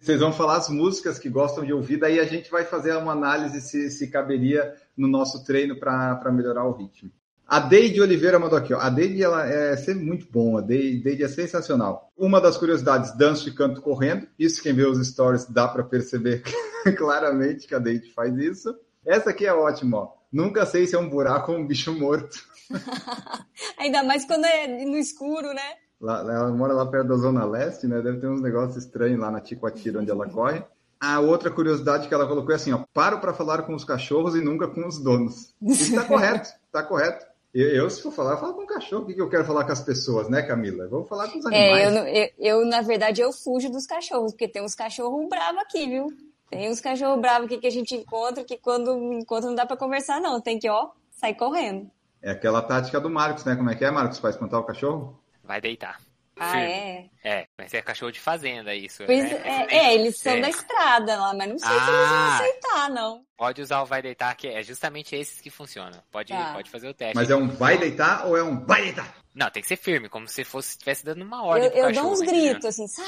vocês 0.00 0.20
vão 0.20 0.32
falar 0.32 0.56
as 0.56 0.70
músicas 0.70 1.18
que 1.18 1.28
gostam 1.28 1.62
de 1.62 1.74
ouvir, 1.74 1.98
daí 1.98 2.18
a 2.18 2.24
gente 2.24 2.50
vai 2.50 2.64
fazer 2.64 2.96
uma 2.96 3.12
análise 3.12 3.60
se, 3.60 3.90
se 3.90 4.08
caberia 4.08 4.74
no 4.96 5.06
nosso 5.06 5.44
treino 5.44 5.78
para 5.78 6.32
melhorar 6.32 6.64
o 6.64 6.72
ritmo. 6.72 7.10
A 7.46 7.60
Deide 7.60 8.00
Oliveira 8.00 8.38
mandou 8.38 8.58
aqui, 8.58 8.72
ó. 8.72 8.78
A 8.78 8.88
Deide 8.88 9.22
ela 9.22 9.46
é 9.46 9.76
sempre 9.76 10.04
muito 10.04 10.26
bom, 10.30 10.56
a 10.56 10.62
Deide, 10.62 11.02
Deide 11.02 11.24
é 11.24 11.28
sensacional. 11.28 12.10
Uma 12.16 12.40
das 12.40 12.56
curiosidades, 12.56 13.14
danço 13.16 13.48
e 13.48 13.54
canto 13.54 13.82
correndo. 13.82 14.26
Isso 14.38 14.62
quem 14.62 14.72
vê 14.72 14.86
os 14.86 15.06
stories 15.06 15.44
dá 15.46 15.68
para 15.68 15.84
perceber 15.84 16.42
claramente 16.96 17.66
que 17.66 17.74
a 17.74 17.78
Deide 17.78 18.10
faz 18.12 18.34
isso. 18.38 18.74
Essa 19.08 19.30
aqui 19.30 19.46
é 19.46 19.54
ótima, 19.54 19.96
ó. 19.96 20.08
Nunca 20.30 20.66
sei 20.66 20.86
se 20.86 20.94
é 20.94 20.98
um 20.98 21.08
buraco 21.08 21.50
ou 21.50 21.58
um 21.58 21.66
bicho 21.66 21.98
morto. 21.98 22.46
Ainda 23.78 24.02
mais 24.02 24.26
quando 24.26 24.44
é 24.44 24.84
no 24.84 24.98
escuro, 24.98 25.48
né? 25.54 25.62
Lá, 25.98 26.20
ela 26.20 26.50
mora 26.52 26.74
lá 26.74 26.84
perto 26.84 27.08
da 27.08 27.16
Zona 27.16 27.46
Leste, 27.46 27.86
né? 27.86 28.02
Deve 28.02 28.20
ter 28.20 28.28
uns 28.28 28.42
negócios 28.42 28.84
estranhos 28.84 29.18
lá 29.18 29.30
na 29.30 29.40
Ticoatira, 29.40 30.00
onde 30.00 30.10
ela 30.10 30.28
corre. 30.28 30.62
A 31.00 31.20
outra 31.20 31.50
curiosidade 31.50 32.06
que 32.06 32.12
ela 32.12 32.26
colocou 32.26 32.52
é 32.52 32.56
assim, 32.56 32.72
ó. 32.72 32.84
Paro 32.92 33.18
para 33.18 33.32
falar 33.32 33.62
com 33.62 33.74
os 33.74 33.82
cachorros 33.82 34.36
e 34.36 34.42
nunca 34.42 34.68
com 34.68 34.86
os 34.86 34.98
donos. 34.98 35.54
Isso 35.62 35.94
tá 35.94 36.04
correto, 36.04 36.50
tá 36.70 36.82
correto. 36.82 37.26
Eu, 37.54 37.68
eu, 37.70 37.90
se 37.90 38.02
for 38.02 38.12
falar, 38.12 38.32
eu 38.32 38.38
falo 38.38 38.54
com 38.54 38.64
o 38.64 38.66
cachorro. 38.66 39.04
O 39.04 39.06
que, 39.06 39.14
que 39.14 39.22
eu 39.22 39.30
quero 39.30 39.44
falar 39.46 39.64
com 39.64 39.72
as 39.72 39.80
pessoas, 39.80 40.28
né, 40.28 40.42
Camila? 40.42 40.86
Vamos 40.86 41.08
falar 41.08 41.28
com 41.28 41.38
os 41.38 41.46
animais. 41.46 41.78
É, 41.78 41.86
eu, 41.86 42.04
eu, 42.04 42.60
eu, 42.60 42.66
na 42.66 42.82
verdade, 42.82 43.22
eu 43.22 43.32
fujo 43.32 43.70
dos 43.70 43.86
cachorros, 43.86 44.32
porque 44.32 44.46
tem 44.46 44.62
uns 44.62 44.74
cachorros 44.74 45.26
bravos 45.28 45.62
aqui, 45.62 45.88
viu? 45.88 46.08
Tem 46.50 46.70
uns 46.70 46.80
cachorros 46.80 47.20
bravos 47.20 47.46
aqui 47.46 47.58
que 47.58 47.66
a 47.66 47.70
gente 47.70 47.94
encontra 47.94 48.42
que 48.42 48.56
quando 48.56 49.12
encontra 49.12 49.48
não 49.48 49.54
dá 49.54 49.66
para 49.66 49.76
conversar, 49.76 50.20
não. 50.20 50.40
Tem 50.40 50.58
que, 50.58 50.68
ó, 50.68 50.90
sair 51.10 51.34
correndo. 51.34 51.90
É 52.22 52.30
aquela 52.30 52.62
tática 52.62 53.00
do 53.00 53.10
Marcos, 53.10 53.44
né? 53.44 53.54
Como 53.54 53.70
é 53.70 53.74
que 53.74 53.84
é, 53.84 53.90
Marcos? 53.90 54.18
Vai 54.18 54.30
espantar 54.30 54.60
o 54.60 54.64
cachorro? 54.64 55.20
Vai 55.44 55.60
deitar. 55.60 56.00
Ah, 56.40 56.52
Firme. 56.52 56.66
é? 56.72 57.08
É, 57.24 57.46
mas 57.58 57.74
é 57.74 57.82
cachorro 57.82 58.12
de 58.12 58.20
fazenda 58.20 58.74
isso. 58.74 59.02
Pois 59.04 59.24
né? 59.24 59.42
é, 59.44 59.76
é, 59.90 59.94
eles 59.94 60.18
são 60.18 60.32
É. 60.34 60.40
da 60.40 60.48
estrada 60.48 61.16
lá, 61.16 61.34
mas 61.34 61.48
não 61.48 61.58
sei 61.58 61.68
se 61.68 61.74
eles 61.74 61.86
vão 61.86 61.94
Ah. 61.96 62.36
aceitar, 62.36 62.90
não. 62.90 63.22
Pode 63.36 63.62
usar 63.62 63.80
o 63.82 63.86
vai 63.86 64.02
deitar, 64.02 64.34
que 64.36 64.48
é 64.48 64.62
justamente 64.62 65.14
esses 65.14 65.40
que 65.40 65.50
funcionam. 65.50 66.02
Pode, 66.10 66.32
Tá. 66.32 66.52
pode 66.54 66.70
fazer 66.70 66.88
o 66.88 66.94
teste. 66.94 67.14
Mas 67.14 67.30
é 67.30 67.36
um 67.36 67.48
vai 67.48 67.78
deitar 67.78 68.26
ou 68.26 68.36
é 68.36 68.42
um 68.42 68.64
vai 68.64 68.82
deitar? 68.82 69.14
Não, 69.34 69.48
tem 69.50 69.62
que 69.62 69.68
ser 69.68 69.76
firme, 69.76 70.08
como 70.08 70.26
se 70.26 70.42
fosse 70.42 70.70
estivesse 70.70 71.04
dando 71.04 71.22
uma 71.22 71.36
Eu, 71.38 71.44
ordem 71.44 71.70
pro 71.70 71.78
eu 71.78 71.84
cachorro. 71.88 72.04
dou 72.06 72.12
uns 72.14 72.20
gritos, 72.20 72.64
assim, 72.64 72.88
sai, 72.88 73.04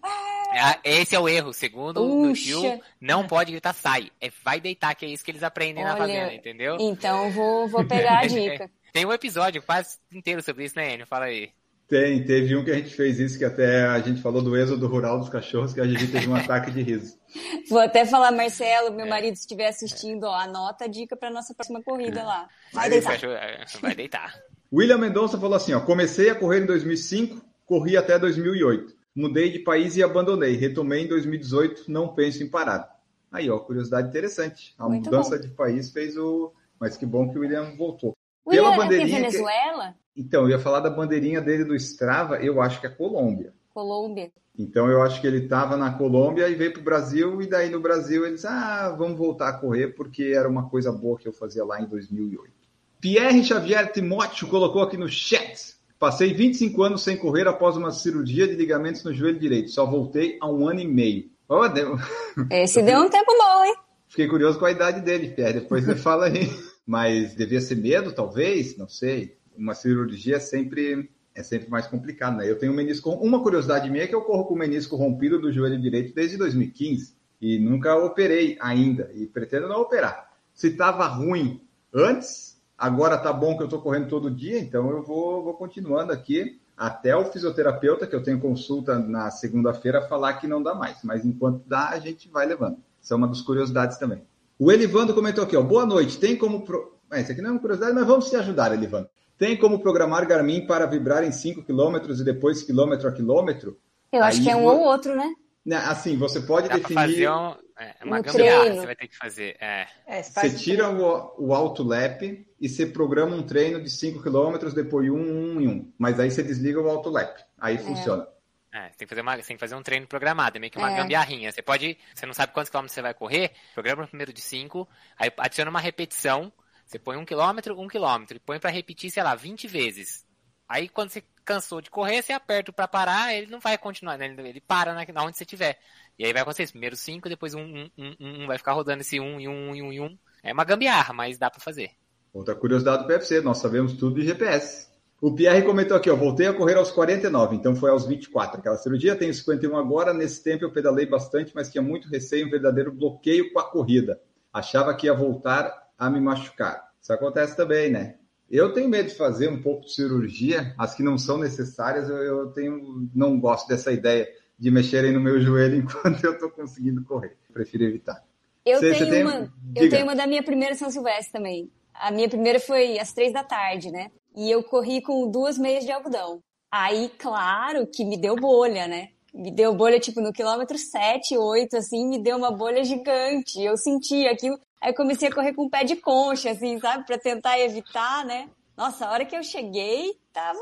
vai. 0.00 0.58
Ah, 0.58 0.78
Esse 0.82 1.14
é 1.14 1.20
o 1.20 1.28
erro. 1.28 1.52
Segundo 1.52 2.02
o 2.02 2.28
Puxa. 2.30 2.42
Gil, 2.42 2.82
não 3.00 3.24
pode 3.26 3.52
gritar 3.52 3.72
sai. 3.72 4.10
É 4.20 4.30
vai 4.42 4.60
deitar, 4.60 4.94
que 4.96 5.06
é 5.06 5.08
isso 5.08 5.24
que 5.24 5.30
eles 5.30 5.44
aprendem 5.44 5.84
na 5.84 5.90
Olha, 5.90 5.98
fazenda, 5.98 6.34
entendeu? 6.34 6.76
Então 6.80 7.30
vou, 7.30 7.68
vou 7.68 7.86
pegar 7.86 8.18
a 8.20 8.26
dica. 8.26 8.68
Tem 8.92 9.06
um 9.06 9.12
episódio 9.12 9.62
quase 9.62 9.98
inteiro 10.12 10.42
sobre 10.42 10.64
isso, 10.64 10.74
né, 10.74 10.94
Enio? 10.94 11.06
Fala 11.06 11.26
aí. 11.26 11.52
Tem, 11.90 12.24
teve 12.24 12.54
um 12.56 12.64
que 12.64 12.70
a 12.70 12.74
gente 12.74 12.94
fez 12.94 13.18
isso, 13.18 13.36
que 13.36 13.44
até 13.44 13.82
a 13.84 13.98
gente 13.98 14.22
falou 14.22 14.40
do 14.40 14.56
êxodo 14.56 14.86
rural 14.86 15.18
dos 15.18 15.28
cachorros, 15.28 15.74
que 15.74 15.80
a 15.80 15.86
gente 15.86 16.06
teve 16.06 16.28
um 16.28 16.36
ataque 16.36 16.70
de 16.70 16.80
riso. 16.82 17.18
Vou 17.68 17.80
até 17.80 18.06
falar, 18.06 18.30
Marcelo, 18.30 18.94
meu 18.94 19.06
É. 19.06 19.08
marido, 19.08 19.34
se 19.34 19.40
estiver 19.40 19.66
assistindo, 19.66 20.22
ó, 20.24 20.34
anota 20.34 20.84
a 20.84 20.88
dica 20.88 21.16
pra 21.16 21.30
nossa 21.30 21.52
próxima 21.52 21.82
corrida 21.82 22.22
lá. 22.22 22.48
Vai 22.72 22.88
deitar. 22.88 23.12
cachorro, 23.14 23.32
é, 23.32 23.64
vai 23.82 23.94
deitar. 23.96 24.32
William 24.72 24.98
Mendonça 24.98 25.36
falou 25.38 25.56
assim, 25.56 25.72
ó, 25.72 25.80
comecei 25.80 26.30
a 26.30 26.34
correr 26.36 26.60
em 26.62 26.66
2005, 26.66 27.42
corri 27.66 27.96
até 27.96 28.16
2008. 28.20 28.94
Mudei 29.12 29.50
de 29.50 29.58
país 29.58 29.96
e 29.96 30.02
abandonei. 30.04 30.54
Retomei 30.56 31.02
em 31.02 31.08
2018, 31.08 31.90
não 31.90 32.14
penso 32.14 32.40
em 32.44 32.48
parar. 32.48 32.88
Aí, 33.32 33.50
ó, 33.50 33.58
curiosidade 33.58 34.06
interessante. 34.08 34.74
A 34.78 34.88
Muito 34.88 35.06
mudança 35.06 35.34
bom. 35.36 35.42
de 35.42 35.48
país 35.48 35.90
fez 35.90 36.16
o... 36.16 36.52
Mas 36.78 36.96
que 36.96 37.04
bom 37.04 37.28
que 37.28 37.36
o 37.36 37.40
William 37.40 37.74
voltou. 37.76 38.16
William, 38.46 38.62
é 38.62 38.64
porque 38.76 38.78
bandeirinha 38.80 39.16
que- 39.16 39.22
Venezuela? 39.32 39.94
Então, 40.16 40.42
eu 40.42 40.50
ia 40.50 40.58
falar 40.58 40.80
da 40.80 40.90
bandeirinha 40.90 41.40
dele 41.40 41.64
do 41.64 41.74
Strava, 41.74 42.36
eu 42.36 42.60
acho 42.60 42.80
que 42.80 42.86
é 42.86 42.90
Colômbia. 42.90 43.52
Colômbia. 43.72 44.30
Então 44.58 44.90
eu 44.90 45.00
acho 45.00 45.20
que 45.20 45.26
ele 45.26 45.44
estava 45.44 45.76
na 45.76 45.92
Colômbia 45.92 46.46
e 46.48 46.54
veio 46.54 46.72
para 46.72 46.80
o 46.80 46.84
Brasil, 46.84 47.40
e 47.40 47.46
daí 47.46 47.70
no 47.70 47.80
Brasil 47.80 48.26
eles, 48.26 48.44
ah, 48.44 48.94
vamos 48.98 49.16
voltar 49.16 49.48
a 49.48 49.52
correr, 49.54 49.94
porque 49.94 50.34
era 50.36 50.46
uma 50.48 50.68
coisa 50.68 50.92
boa 50.92 51.16
que 51.16 51.26
eu 51.26 51.32
fazia 51.32 51.64
lá 51.64 51.80
em 51.80 51.86
2008. 51.86 52.52
Pierre 53.00 53.42
Xavier 53.42 53.90
Timóteo 53.90 54.48
colocou 54.48 54.82
aqui 54.82 54.98
no 54.98 55.08
chat. 55.08 55.76
Passei 55.98 56.34
25 56.34 56.82
anos 56.82 57.02
sem 57.02 57.16
correr 57.16 57.46
após 57.48 57.76
uma 57.76 57.90
cirurgia 57.90 58.46
de 58.46 58.54
ligamentos 58.54 59.02
no 59.04 59.14
joelho 59.14 59.38
direito. 59.38 59.70
Só 59.70 59.86
voltei 59.86 60.36
há 60.40 60.50
um 60.50 60.68
ano 60.68 60.80
e 60.80 60.86
meio. 60.86 61.30
Ó, 61.48 61.66
deu- 61.68 61.96
Esse 62.50 62.82
deu 62.82 63.00
um 63.00 63.08
tempo 63.08 63.32
bom, 63.38 63.64
hein? 63.64 63.74
Fiquei 64.08 64.26
curioso 64.28 64.58
com 64.58 64.66
a 64.66 64.72
idade 64.72 65.00
dele, 65.00 65.30
Pierre. 65.30 65.60
Depois 65.60 65.84
você 65.84 65.94
fala 65.94 66.26
aí. 66.26 66.50
Mas 66.86 67.34
devia 67.34 67.60
ser 67.60 67.76
medo, 67.76 68.12
talvez? 68.12 68.76
Não 68.76 68.88
sei. 68.88 69.38
Uma 69.56 69.74
cirurgia 69.74 70.36
é 70.36 70.40
sempre, 70.40 71.10
é 71.34 71.42
sempre 71.42 71.68
mais 71.68 71.86
complicado, 71.86 72.38
né? 72.38 72.50
Eu 72.50 72.58
tenho 72.58 72.72
um 72.72 72.76
menisco. 72.76 73.10
Uma 73.10 73.42
curiosidade 73.42 73.90
minha 73.90 74.04
é 74.04 74.06
que 74.06 74.14
eu 74.14 74.22
corro 74.22 74.44
com 74.44 74.54
o 74.54 74.58
menisco 74.58 74.96
rompido 74.96 75.40
do 75.40 75.52
joelho 75.52 75.80
direito 75.80 76.14
desde 76.14 76.36
2015 76.36 77.14
e 77.40 77.58
nunca 77.58 77.96
operei 77.96 78.56
ainda 78.60 79.10
e 79.14 79.26
pretendo 79.26 79.68
não 79.68 79.80
operar. 79.80 80.30
Se 80.54 80.68
estava 80.68 81.06
ruim 81.06 81.60
antes, 81.92 82.60
agora 82.76 83.16
tá 83.16 83.32
bom 83.32 83.56
que 83.56 83.62
eu 83.62 83.66
estou 83.66 83.80
correndo 83.80 84.08
todo 84.08 84.30
dia, 84.30 84.58
então 84.58 84.90
eu 84.90 85.02
vou, 85.02 85.42
vou 85.42 85.54
continuando 85.54 86.12
aqui 86.12 86.60
até 86.76 87.14
o 87.14 87.26
fisioterapeuta, 87.26 88.06
que 88.06 88.16
eu 88.16 88.22
tenho 88.22 88.40
consulta 88.40 88.98
na 88.98 89.30
segunda-feira, 89.30 90.08
falar 90.08 90.34
que 90.34 90.46
não 90.46 90.62
dá 90.62 90.74
mais. 90.74 90.96
Mas 91.04 91.26
enquanto 91.26 91.62
dá, 91.66 91.90
a 91.90 91.98
gente 91.98 92.26
vai 92.28 92.46
levando. 92.46 92.78
Isso 93.02 93.12
é 93.12 93.16
uma 93.16 93.28
das 93.28 93.42
curiosidades 93.42 93.98
também. 93.98 94.22
O 94.58 94.72
Elivando 94.72 95.14
comentou 95.14 95.44
aqui, 95.44 95.56
ó. 95.56 95.62
Boa 95.62 95.84
noite. 95.84 96.18
Tem 96.18 96.36
como. 96.36 96.62
Pro... 96.62 96.94
É, 97.12 97.20
isso 97.20 97.32
aqui 97.32 97.42
não 97.42 97.50
é 97.50 97.52
uma 97.52 97.60
curiosidade, 97.60 97.94
mas 97.94 98.06
vamos 98.06 98.30
te 98.30 98.36
ajudar, 98.36 98.72
Elivando. 98.72 99.08
Tem 99.40 99.56
como 99.56 99.80
programar 99.80 100.26
Garmin 100.28 100.66
para 100.66 100.84
vibrar 100.84 101.24
em 101.24 101.32
5 101.32 101.62
km 101.64 101.96
e 102.10 102.22
depois 102.24 102.62
quilômetro 102.62 103.08
a 103.08 103.12
quilômetro? 103.12 103.80
Eu 104.12 104.22
acho 104.22 104.36
Aí 104.38 104.44
que 104.44 104.50
é 104.50 104.54
um 104.54 104.66
ou 104.66 104.80
outro, 104.80 105.16
né? 105.16 105.32
Né, 105.64 105.76
Assim, 105.76 106.18
você 106.18 106.42
pode 106.42 106.68
Dá 106.68 106.74
definir. 106.76 106.94
fazer 106.94 107.30
um, 107.30 107.54
é, 107.78 107.94
uma 108.04 108.18
Um 108.18 108.22
gambiarra 108.22 108.60
treino. 108.64 108.80
você 108.80 108.86
vai 108.86 108.96
ter 108.96 109.08
que 109.08 109.16
fazer. 109.16 109.56
É. 109.58 109.86
É, 110.06 110.22
você 110.22 110.28
Você 110.28 110.32
faz 110.34 110.60
tira 110.60 110.90
o, 110.90 111.32
o 111.38 111.54
alto 111.54 111.82
lap 111.82 112.46
e 112.60 112.68
você 112.68 112.84
programa 112.84 113.34
um 113.34 113.42
treino 113.42 113.82
de 113.82 113.88
5 113.88 114.22
km, 114.22 114.74
depois 114.74 115.08
um, 115.10 115.16
um 115.16 115.60
e 115.62 115.66
um. 115.68 115.90
Mas 115.98 116.20
aí 116.20 116.30
você 116.30 116.42
desliga 116.42 116.78
o 116.78 116.90
alto 116.90 117.08
lap. 117.08 117.34
Aí 117.58 117.78
funciona. 117.78 118.28
É, 118.74 118.88
você 118.90 118.98
tem 118.98 119.06
que 119.06 119.14
fazer 119.14 119.22
uma, 119.22 119.36
você 119.36 119.42
tem 119.48 119.56
que 119.56 119.60
fazer 119.60 119.74
um 119.74 119.82
treino 119.82 120.06
programado, 120.06 120.56
é 120.58 120.60
meio 120.60 120.70
que 120.70 120.78
uma 120.78 120.92
É. 120.92 120.96
gambiarrinha. 120.96 121.50
Você 121.50 121.62
pode, 121.62 121.96
você 122.14 122.26
não 122.26 122.34
sabe 122.34 122.52
quantos 122.52 122.68
quilômetros 122.70 122.94
você 122.94 123.02
vai 123.02 123.14
correr, 123.14 123.52
programa 123.74 124.04
o 124.04 124.06
primeiro 124.08 124.32
de 124.34 124.40
5, 124.42 124.86
aí 125.18 125.32
adiciona 125.38 125.70
uma 125.70 125.80
repetição, 125.80 126.52
você 126.90 126.98
põe 126.98 127.16
um 127.16 127.24
quilômetro, 127.24 127.80
um 127.80 127.86
quilômetro, 127.86 128.36
e 128.36 128.40
põe 128.40 128.58
pra 128.58 128.68
repetir, 128.68 129.10
sei 129.12 129.22
lá, 129.22 129.36
20 129.36 129.68
vezes. 129.68 130.26
Aí 130.68 130.88
quando 130.88 131.10
você 131.10 131.22
cansou 131.44 131.80
de 131.80 131.88
correr, 131.88 132.20
você 132.20 132.32
aperta 132.32 132.72
pra 132.72 132.88
parar, 132.88 133.32
ele 133.32 133.46
não 133.46 133.60
vai 133.60 133.78
continuar, 133.78 134.18
né? 134.18 134.26
ele, 134.26 134.60
para 134.60 134.92
na, 134.92 135.04
na 135.12 135.24
onde 135.24 135.36
você 135.36 135.44
estiver. 135.44 135.78
E 136.18 136.24
aí 136.24 136.32
vai 136.32 136.42
acontecer 136.42 136.64
isso, 136.64 136.72
primeiro 136.72 136.96
5, 136.96 137.28
depois 137.28 137.54
um, 137.54 137.62
um, 137.62 137.90
um, 137.96 138.42
um, 138.42 138.46
vai 138.46 138.58
ficar 138.58 138.72
rodando 138.72 139.02
esse 139.02 139.20
1 139.20 139.24
um, 139.24 139.40
e 139.40 139.46
1 139.46 139.50
um, 139.50 139.74
e 139.76 139.82
1 139.82 139.86
um, 139.86 139.92
e 139.92 140.00
1. 140.00 140.04
Um. 140.04 140.18
É 140.42 140.52
uma 140.52 140.64
gambiarra, 140.64 141.14
mas 141.14 141.38
dá 141.38 141.48
pra 141.48 141.60
fazer. 141.60 141.90
Outra 142.32 142.56
curiosidade 142.56 143.04
do 143.04 143.08
PFC, 143.08 143.40
nós 143.40 143.58
sabemos 143.58 143.92
tudo 143.92 144.20
de 144.20 144.26
GPS. 144.26 144.88
O 145.20 145.34
Pierre 145.34 145.62
comentou 145.62 145.96
aqui, 145.96 146.10
ó, 146.10 146.16
voltei 146.16 146.46
a 146.46 146.54
correr 146.54 146.76
aos 146.76 146.90
49, 146.90 147.54
então 147.54 147.76
foi 147.76 147.90
aos 147.90 148.06
24 148.06 148.58
aquela 148.58 148.76
cirurgia, 148.76 149.14
tenho 149.14 149.34
51 149.34 149.76
agora, 149.76 150.14
nesse 150.14 150.42
tempo 150.42 150.64
eu 150.64 150.72
pedalei 150.72 151.06
bastante, 151.06 151.52
mas 151.54 151.70
tinha 151.70 151.82
muito 151.82 152.08
receio, 152.08 152.46
um 152.46 152.50
verdadeiro 152.50 152.90
bloqueio 152.90 153.52
com 153.52 153.60
a 153.60 153.70
corrida. 153.70 154.20
Achava 154.52 154.94
que 154.94 155.06
ia 155.06 155.14
voltar 155.14 155.79
a 156.00 156.08
me 156.10 156.18
machucar. 156.20 156.90
Isso 157.00 157.12
acontece 157.12 157.54
também, 157.54 157.90
né? 157.90 158.16
Eu 158.50 158.72
tenho 158.72 158.88
medo 158.88 159.08
de 159.10 159.14
fazer 159.14 159.48
um 159.48 159.62
pouco 159.62 159.82
de 159.84 159.92
cirurgia, 159.94 160.74
as 160.76 160.94
que 160.94 161.02
não 161.02 161.16
são 161.16 161.38
necessárias, 161.38 162.08
eu, 162.08 162.16
eu 162.16 162.46
tenho, 162.52 163.08
não 163.14 163.38
gosto 163.38 163.68
dessa 163.68 163.92
ideia 163.92 164.26
de 164.58 164.70
mexerem 164.70 165.12
no 165.12 165.20
meu 165.20 165.38
joelho 165.40 165.76
enquanto 165.84 166.24
eu 166.24 166.32
estou 166.32 166.50
conseguindo 166.50 167.04
correr. 167.04 167.36
Prefiro 167.52 167.84
evitar. 167.84 168.24
Eu, 168.64 168.78
Você- 168.80 168.90
tenho, 168.92 169.04
você 169.04 169.10
tem- 169.10 169.22
uma, 169.24 169.52
eu 169.76 169.88
tenho 169.90 170.02
uma 170.04 170.16
da 170.16 170.26
minha 170.26 170.42
primeira 170.42 170.74
São 170.74 170.90
Silvestre 170.90 171.32
também. 171.32 171.70
A 171.94 172.10
minha 172.10 172.28
primeira 172.28 172.58
foi 172.58 172.98
às 172.98 173.12
três 173.12 173.32
da 173.32 173.44
tarde, 173.44 173.90
né? 173.90 174.10
E 174.34 174.50
eu 174.50 174.62
corri 174.64 175.02
com 175.02 175.30
duas 175.30 175.58
meias 175.58 175.84
de 175.84 175.92
algodão. 175.92 176.38
Aí, 176.72 177.10
claro 177.18 177.86
que 177.86 178.04
me 178.04 178.16
deu 178.16 178.36
bolha, 178.36 178.86
né? 178.88 179.08
Me 179.34 179.50
deu 179.50 179.74
bolha, 179.74 180.00
tipo, 180.00 180.20
no 180.20 180.32
quilômetro 180.32 180.76
7, 180.78 181.36
8, 181.36 181.76
assim, 181.76 182.08
me 182.08 182.18
deu 182.18 182.36
uma 182.36 182.50
bolha 182.50 182.82
gigante. 182.84 183.60
Eu 183.62 183.76
senti 183.76 184.26
aquilo. 184.26 184.58
Aí 184.80 184.90
eu 184.90 184.94
comecei 184.94 185.28
a 185.28 185.34
correr 185.34 185.52
com 185.54 185.64
o 185.64 185.70
pé 185.70 185.84
de 185.84 185.96
concha, 185.96 186.50
assim, 186.50 186.78
sabe? 186.80 187.04
Pra 187.06 187.18
tentar 187.18 187.58
evitar, 187.58 188.24
né? 188.24 188.48
Nossa, 188.76 189.06
a 189.06 189.12
hora 189.12 189.24
que 189.24 189.36
eu 189.36 189.42
cheguei, 189.42 190.12
tava 190.32 190.58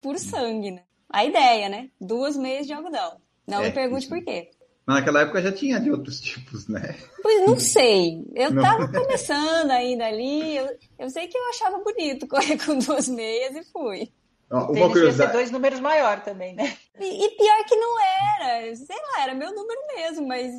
puro 0.00 0.18
sangue, 0.18 0.72
né? 0.72 0.82
A 1.08 1.24
ideia, 1.24 1.68
né? 1.68 1.88
Duas 2.00 2.36
meias 2.36 2.66
de 2.66 2.72
algodão. 2.72 3.16
Não 3.46 3.62
É, 3.62 3.68
me 3.68 3.72
pergunte 3.72 4.06
por 4.08 4.22
quê. 4.22 4.50
Mas 4.86 4.96
naquela 4.96 5.22
época 5.22 5.40
já 5.42 5.52
tinha 5.52 5.80
de 5.80 5.90
outros 5.90 6.20
tipos, 6.22 6.68
né? 6.68 6.96
Pois 7.22 7.46
não 7.46 7.58
sei. 7.58 8.24
Eu 8.34 8.50
Não. 8.52 8.62
tava 8.62 8.88
começando 8.92 9.70
ainda 9.70 10.06
ali. 10.06 10.56
Eu, 10.56 10.68
eu 10.98 11.10
sei 11.10 11.26
que 11.28 11.36
eu 11.38 11.48
achava 11.50 11.78
bonito 11.78 12.28
correr 12.28 12.58
com 12.64 12.78
duas 12.78 13.08
meias 13.08 13.54
e 13.56 13.64
fui. 13.72 14.12
Uma 14.50 14.66
ser 14.74 14.88
curiosidade. 14.88 15.32
dois 15.32 15.50
números 15.50 15.78
maior 15.80 16.20
também, 16.22 16.54
né? 16.54 16.76
E, 16.98 17.24
e 17.24 17.30
pior 17.36 17.64
que 17.66 17.76
não 17.76 17.96
era. 18.00 18.74
Sei 18.76 18.96
lá, 18.96 19.22
era 19.22 19.34
meu 19.34 19.54
número 19.54 19.80
mesmo, 19.94 20.26
mas. 20.26 20.52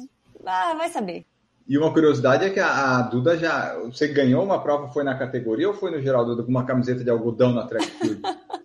Ah, 0.46 0.74
vai 0.76 0.90
saber. 0.90 1.26
E 1.68 1.78
uma 1.78 1.94
curiosidade 1.94 2.46
é 2.46 2.50
que 2.50 2.60
a, 2.60 2.98
a 2.98 3.02
Duda 3.04 3.38
já. 3.38 3.76
Você 3.80 4.08
ganhou 4.08 4.44
uma 4.44 4.62
prova, 4.62 4.90
foi 4.92 5.04
na 5.04 5.18
categoria 5.18 5.68
ou 5.68 5.74
foi 5.74 5.92
no 5.92 6.02
geral, 6.02 6.26
Duda, 6.26 6.44
com 6.44 6.50
uma 6.50 6.66
camiseta 6.66 7.04
de 7.04 7.10
algodão 7.10 7.54
na 7.54 7.66
track 7.68 7.86
field? 7.92 8.22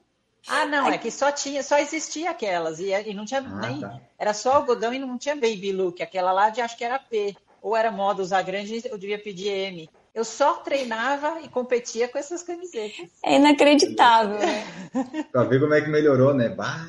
Ah, 0.48 0.64
não, 0.64 0.88
é 0.88 0.96
que 0.96 1.10
só 1.10 1.32
tinha, 1.32 1.60
só 1.60 1.76
existia 1.76 2.30
aquelas 2.30 2.78
e, 2.78 2.92
e 2.92 3.12
não 3.12 3.24
tinha 3.24 3.40
Ah, 3.40 3.66
nem. 3.66 3.80
tá. 3.80 4.00
Era 4.16 4.32
só 4.32 4.52
algodão 4.52 4.94
e 4.94 4.98
não 5.00 5.18
tinha 5.18 5.34
baby 5.34 5.72
look. 5.72 6.00
Aquela 6.00 6.30
lá 6.30 6.50
de 6.50 6.60
acho 6.60 6.78
que 6.78 6.84
era 6.84 7.00
P. 7.00 7.34
Ou 7.60 7.76
era 7.76 7.90
moda 7.90 8.22
usar 8.22 8.42
grande, 8.42 8.80
eu 8.88 8.96
devia 8.96 9.18
pedir 9.18 9.48
M. 9.48 9.90
Eu 10.14 10.24
só 10.24 10.54
treinava 10.58 11.40
e 11.42 11.48
competia 11.48 12.06
com 12.06 12.16
essas 12.16 12.44
camisetas. 12.44 13.10
É 13.24 13.34
inacreditável, 13.34 14.38
né? 14.38 14.64
pra 15.32 15.42
ver 15.42 15.58
como 15.60 15.74
é 15.74 15.80
que 15.80 15.90
melhorou, 15.90 16.32
né? 16.32 16.48
Bah, 16.48 16.86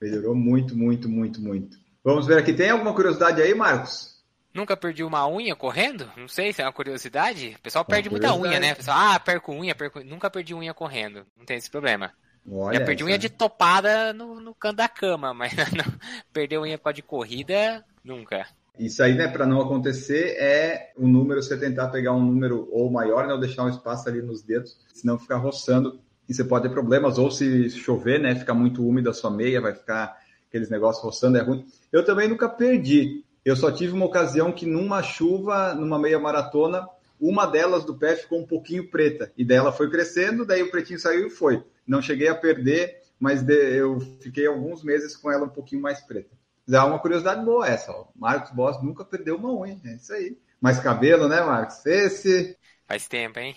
melhorou 0.00 0.34
muito, 0.34 0.74
muito, 0.74 1.10
muito, 1.10 1.42
muito. 1.42 1.76
Vamos 2.02 2.26
ver 2.26 2.38
aqui. 2.38 2.54
Tem 2.54 2.70
alguma 2.70 2.94
curiosidade 2.94 3.42
aí, 3.42 3.54
Marcos? 3.54 4.11
Nunca 4.54 4.76
perdi 4.76 5.02
uma 5.02 5.26
unha 5.26 5.56
correndo? 5.56 6.10
Não 6.16 6.28
sei 6.28 6.52
se 6.52 6.60
é 6.60 6.64
uma 6.64 6.72
curiosidade. 6.72 7.56
O 7.58 7.62
pessoal 7.62 7.84
Uma 7.84 7.90
perde 7.94 8.10
muita 8.10 8.34
unha, 8.34 8.60
né? 8.60 8.72
O 8.72 8.76
pessoal, 8.76 8.96
ah, 8.98 9.20
perco 9.20 9.52
unha, 9.52 9.74
perco 9.74 9.98
unha. 9.98 10.08
Nunca 10.08 10.30
perdi 10.30 10.54
unha 10.54 10.74
correndo. 10.74 11.26
Não 11.36 11.44
tem 11.46 11.56
esse 11.56 11.70
problema. 11.70 12.12
Olha. 12.50 12.78
Já 12.78 12.84
perdi 12.84 13.02
essa- 13.02 13.08
unha 13.08 13.18
de 13.18 13.28
topada 13.30 14.12
no, 14.12 14.40
no 14.40 14.54
canto 14.54 14.76
da 14.76 14.88
cama, 14.88 15.32
mas 15.34 15.52
não, 15.72 15.84
perder 16.32 16.58
unha 16.58 16.76
por 16.76 16.92
de 16.92 17.02
corrida, 17.02 17.84
nunca. 18.04 18.46
Isso 18.78 19.02
aí, 19.02 19.14
né, 19.14 19.28
para 19.28 19.46
não 19.46 19.60
acontecer, 19.60 20.34
é 20.38 20.92
o 20.96 21.06
número, 21.06 21.42
você 21.42 21.58
tentar 21.58 21.88
pegar 21.88 22.12
um 22.12 22.24
número 22.24 22.68
ou 22.72 22.90
maior, 22.90 23.26
né, 23.26 23.34
ou 23.34 23.40
deixar 23.40 23.64
um 23.64 23.68
espaço 23.68 24.08
ali 24.08 24.22
nos 24.22 24.42
dedos, 24.42 24.78
senão 24.94 25.18
ficar 25.18 25.36
roçando 25.36 26.00
e 26.28 26.32
você 26.34 26.42
pode 26.42 26.66
ter 26.66 26.70
problemas, 26.72 27.18
ou 27.18 27.30
se 27.30 27.68
chover, 27.70 28.18
né, 28.18 28.34
ficar 28.34 28.54
muito 28.54 28.86
úmida 28.86 29.10
a 29.10 29.14
sua 29.14 29.30
meia, 29.30 29.60
vai 29.60 29.74
ficar 29.74 30.16
aqueles 30.48 30.70
negócios 30.70 31.04
roçando, 31.04 31.36
é 31.36 31.42
ruim. 31.42 31.66
Eu 31.92 32.04
também 32.04 32.28
nunca 32.28 32.48
perdi, 32.48 33.22
eu 33.44 33.56
só 33.56 33.70
tive 33.70 33.92
uma 33.92 34.06
ocasião 34.06 34.52
que 34.52 34.66
numa 34.66 35.02
chuva, 35.02 35.74
numa 35.74 35.98
meia 35.98 36.18
maratona, 36.18 36.88
uma 37.20 37.46
delas 37.46 37.84
do 37.84 37.96
pé 37.96 38.16
ficou 38.16 38.40
um 38.40 38.46
pouquinho 38.46 38.90
preta, 38.90 39.32
e 39.36 39.44
daí 39.44 39.56
ela 39.56 39.72
foi 39.72 39.88
crescendo, 39.90 40.44
daí 40.44 40.62
o 40.62 40.70
pretinho 40.70 40.98
saiu 40.98 41.28
e 41.28 41.30
foi. 41.30 41.62
Não 41.86 42.02
cheguei 42.02 42.28
a 42.28 42.34
perder, 42.34 43.00
mas 43.18 43.42
de, 43.42 43.54
eu 43.76 44.00
fiquei 44.20 44.46
alguns 44.46 44.82
meses 44.82 45.16
com 45.16 45.30
ela 45.30 45.44
um 45.44 45.50
pouquinho 45.50 45.82
mais 45.82 46.00
preta. 46.00 46.30
É 46.68 46.78
uma 46.80 46.98
curiosidade 46.98 47.44
boa 47.44 47.68
essa, 47.68 47.92
ó. 47.92 48.06
Marcos 48.14 48.50
Boss 48.52 48.82
nunca 48.82 49.04
perdeu 49.04 49.36
uma 49.36 49.52
unha, 49.52 49.80
é 49.84 49.94
isso 49.94 50.12
aí. 50.12 50.38
Mais 50.60 50.78
cabelo, 50.78 51.28
né, 51.28 51.40
Marcos? 51.42 51.84
Esse. 51.86 52.56
Faz 52.86 53.08
tempo, 53.08 53.38
hein? 53.38 53.54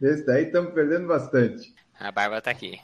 Esse 0.00 0.24
daí 0.24 0.44
estamos 0.44 0.72
perdendo 0.72 1.06
bastante. 1.06 1.72
A 1.98 2.10
barba 2.10 2.40
tá 2.40 2.50
aqui. 2.50 2.80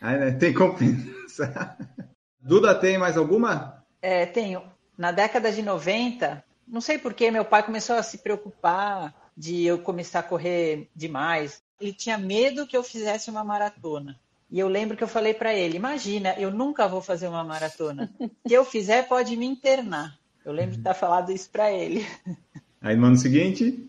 Ai, 0.00 0.18
né? 0.18 0.30
Tem 0.32 0.52
compensa. 0.52 1.76
Duda, 2.40 2.74
tem 2.74 2.98
mais 2.98 3.16
alguma? 3.16 3.82
É, 4.00 4.26
tenho. 4.26 4.71
Na 4.96 5.10
década 5.10 5.50
de 5.50 5.62
90, 5.62 6.44
não 6.66 6.80
sei 6.80 6.98
porquê, 6.98 7.30
meu 7.30 7.44
pai 7.44 7.62
começou 7.62 7.96
a 7.96 8.02
se 8.02 8.18
preocupar 8.18 9.14
de 9.36 9.64
eu 9.64 9.78
começar 9.78 10.20
a 10.20 10.22
correr 10.22 10.88
demais. 10.94 11.62
Ele 11.80 11.92
tinha 11.92 12.18
medo 12.18 12.66
que 12.66 12.76
eu 12.76 12.82
fizesse 12.82 13.30
uma 13.30 13.42
maratona. 13.42 14.18
E 14.50 14.58
eu 14.58 14.68
lembro 14.68 14.96
que 14.96 15.02
eu 15.02 15.08
falei 15.08 15.32
para 15.32 15.54
ele: 15.54 15.76
imagina, 15.76 16.34
eu 16.38 16.50
nunca 16.50 16.86
vou 16.86 17.00
fazer 17.00 17.26
uma 17.26 17.42
maratona. 17.42 18.10
Se 18.46 18.52
eu 18.52 18.64
fizer, 18.64 19.08
pode 19.08 19.36
me 19.36 19.46
internar. 19.46 20.18
Eu 20.44 20.52
lembro 20.52 20.76
de 20.76 20.82
ter 20.82 20.94
falado 20.94 21.32
isso 21.32 21.48
para 21.50 21.72
ele. 21.72 22.06
Aí 22.80 22.96
no 22.96 23.06
ano 23.06 23.16
seguinte? 23.16 23.88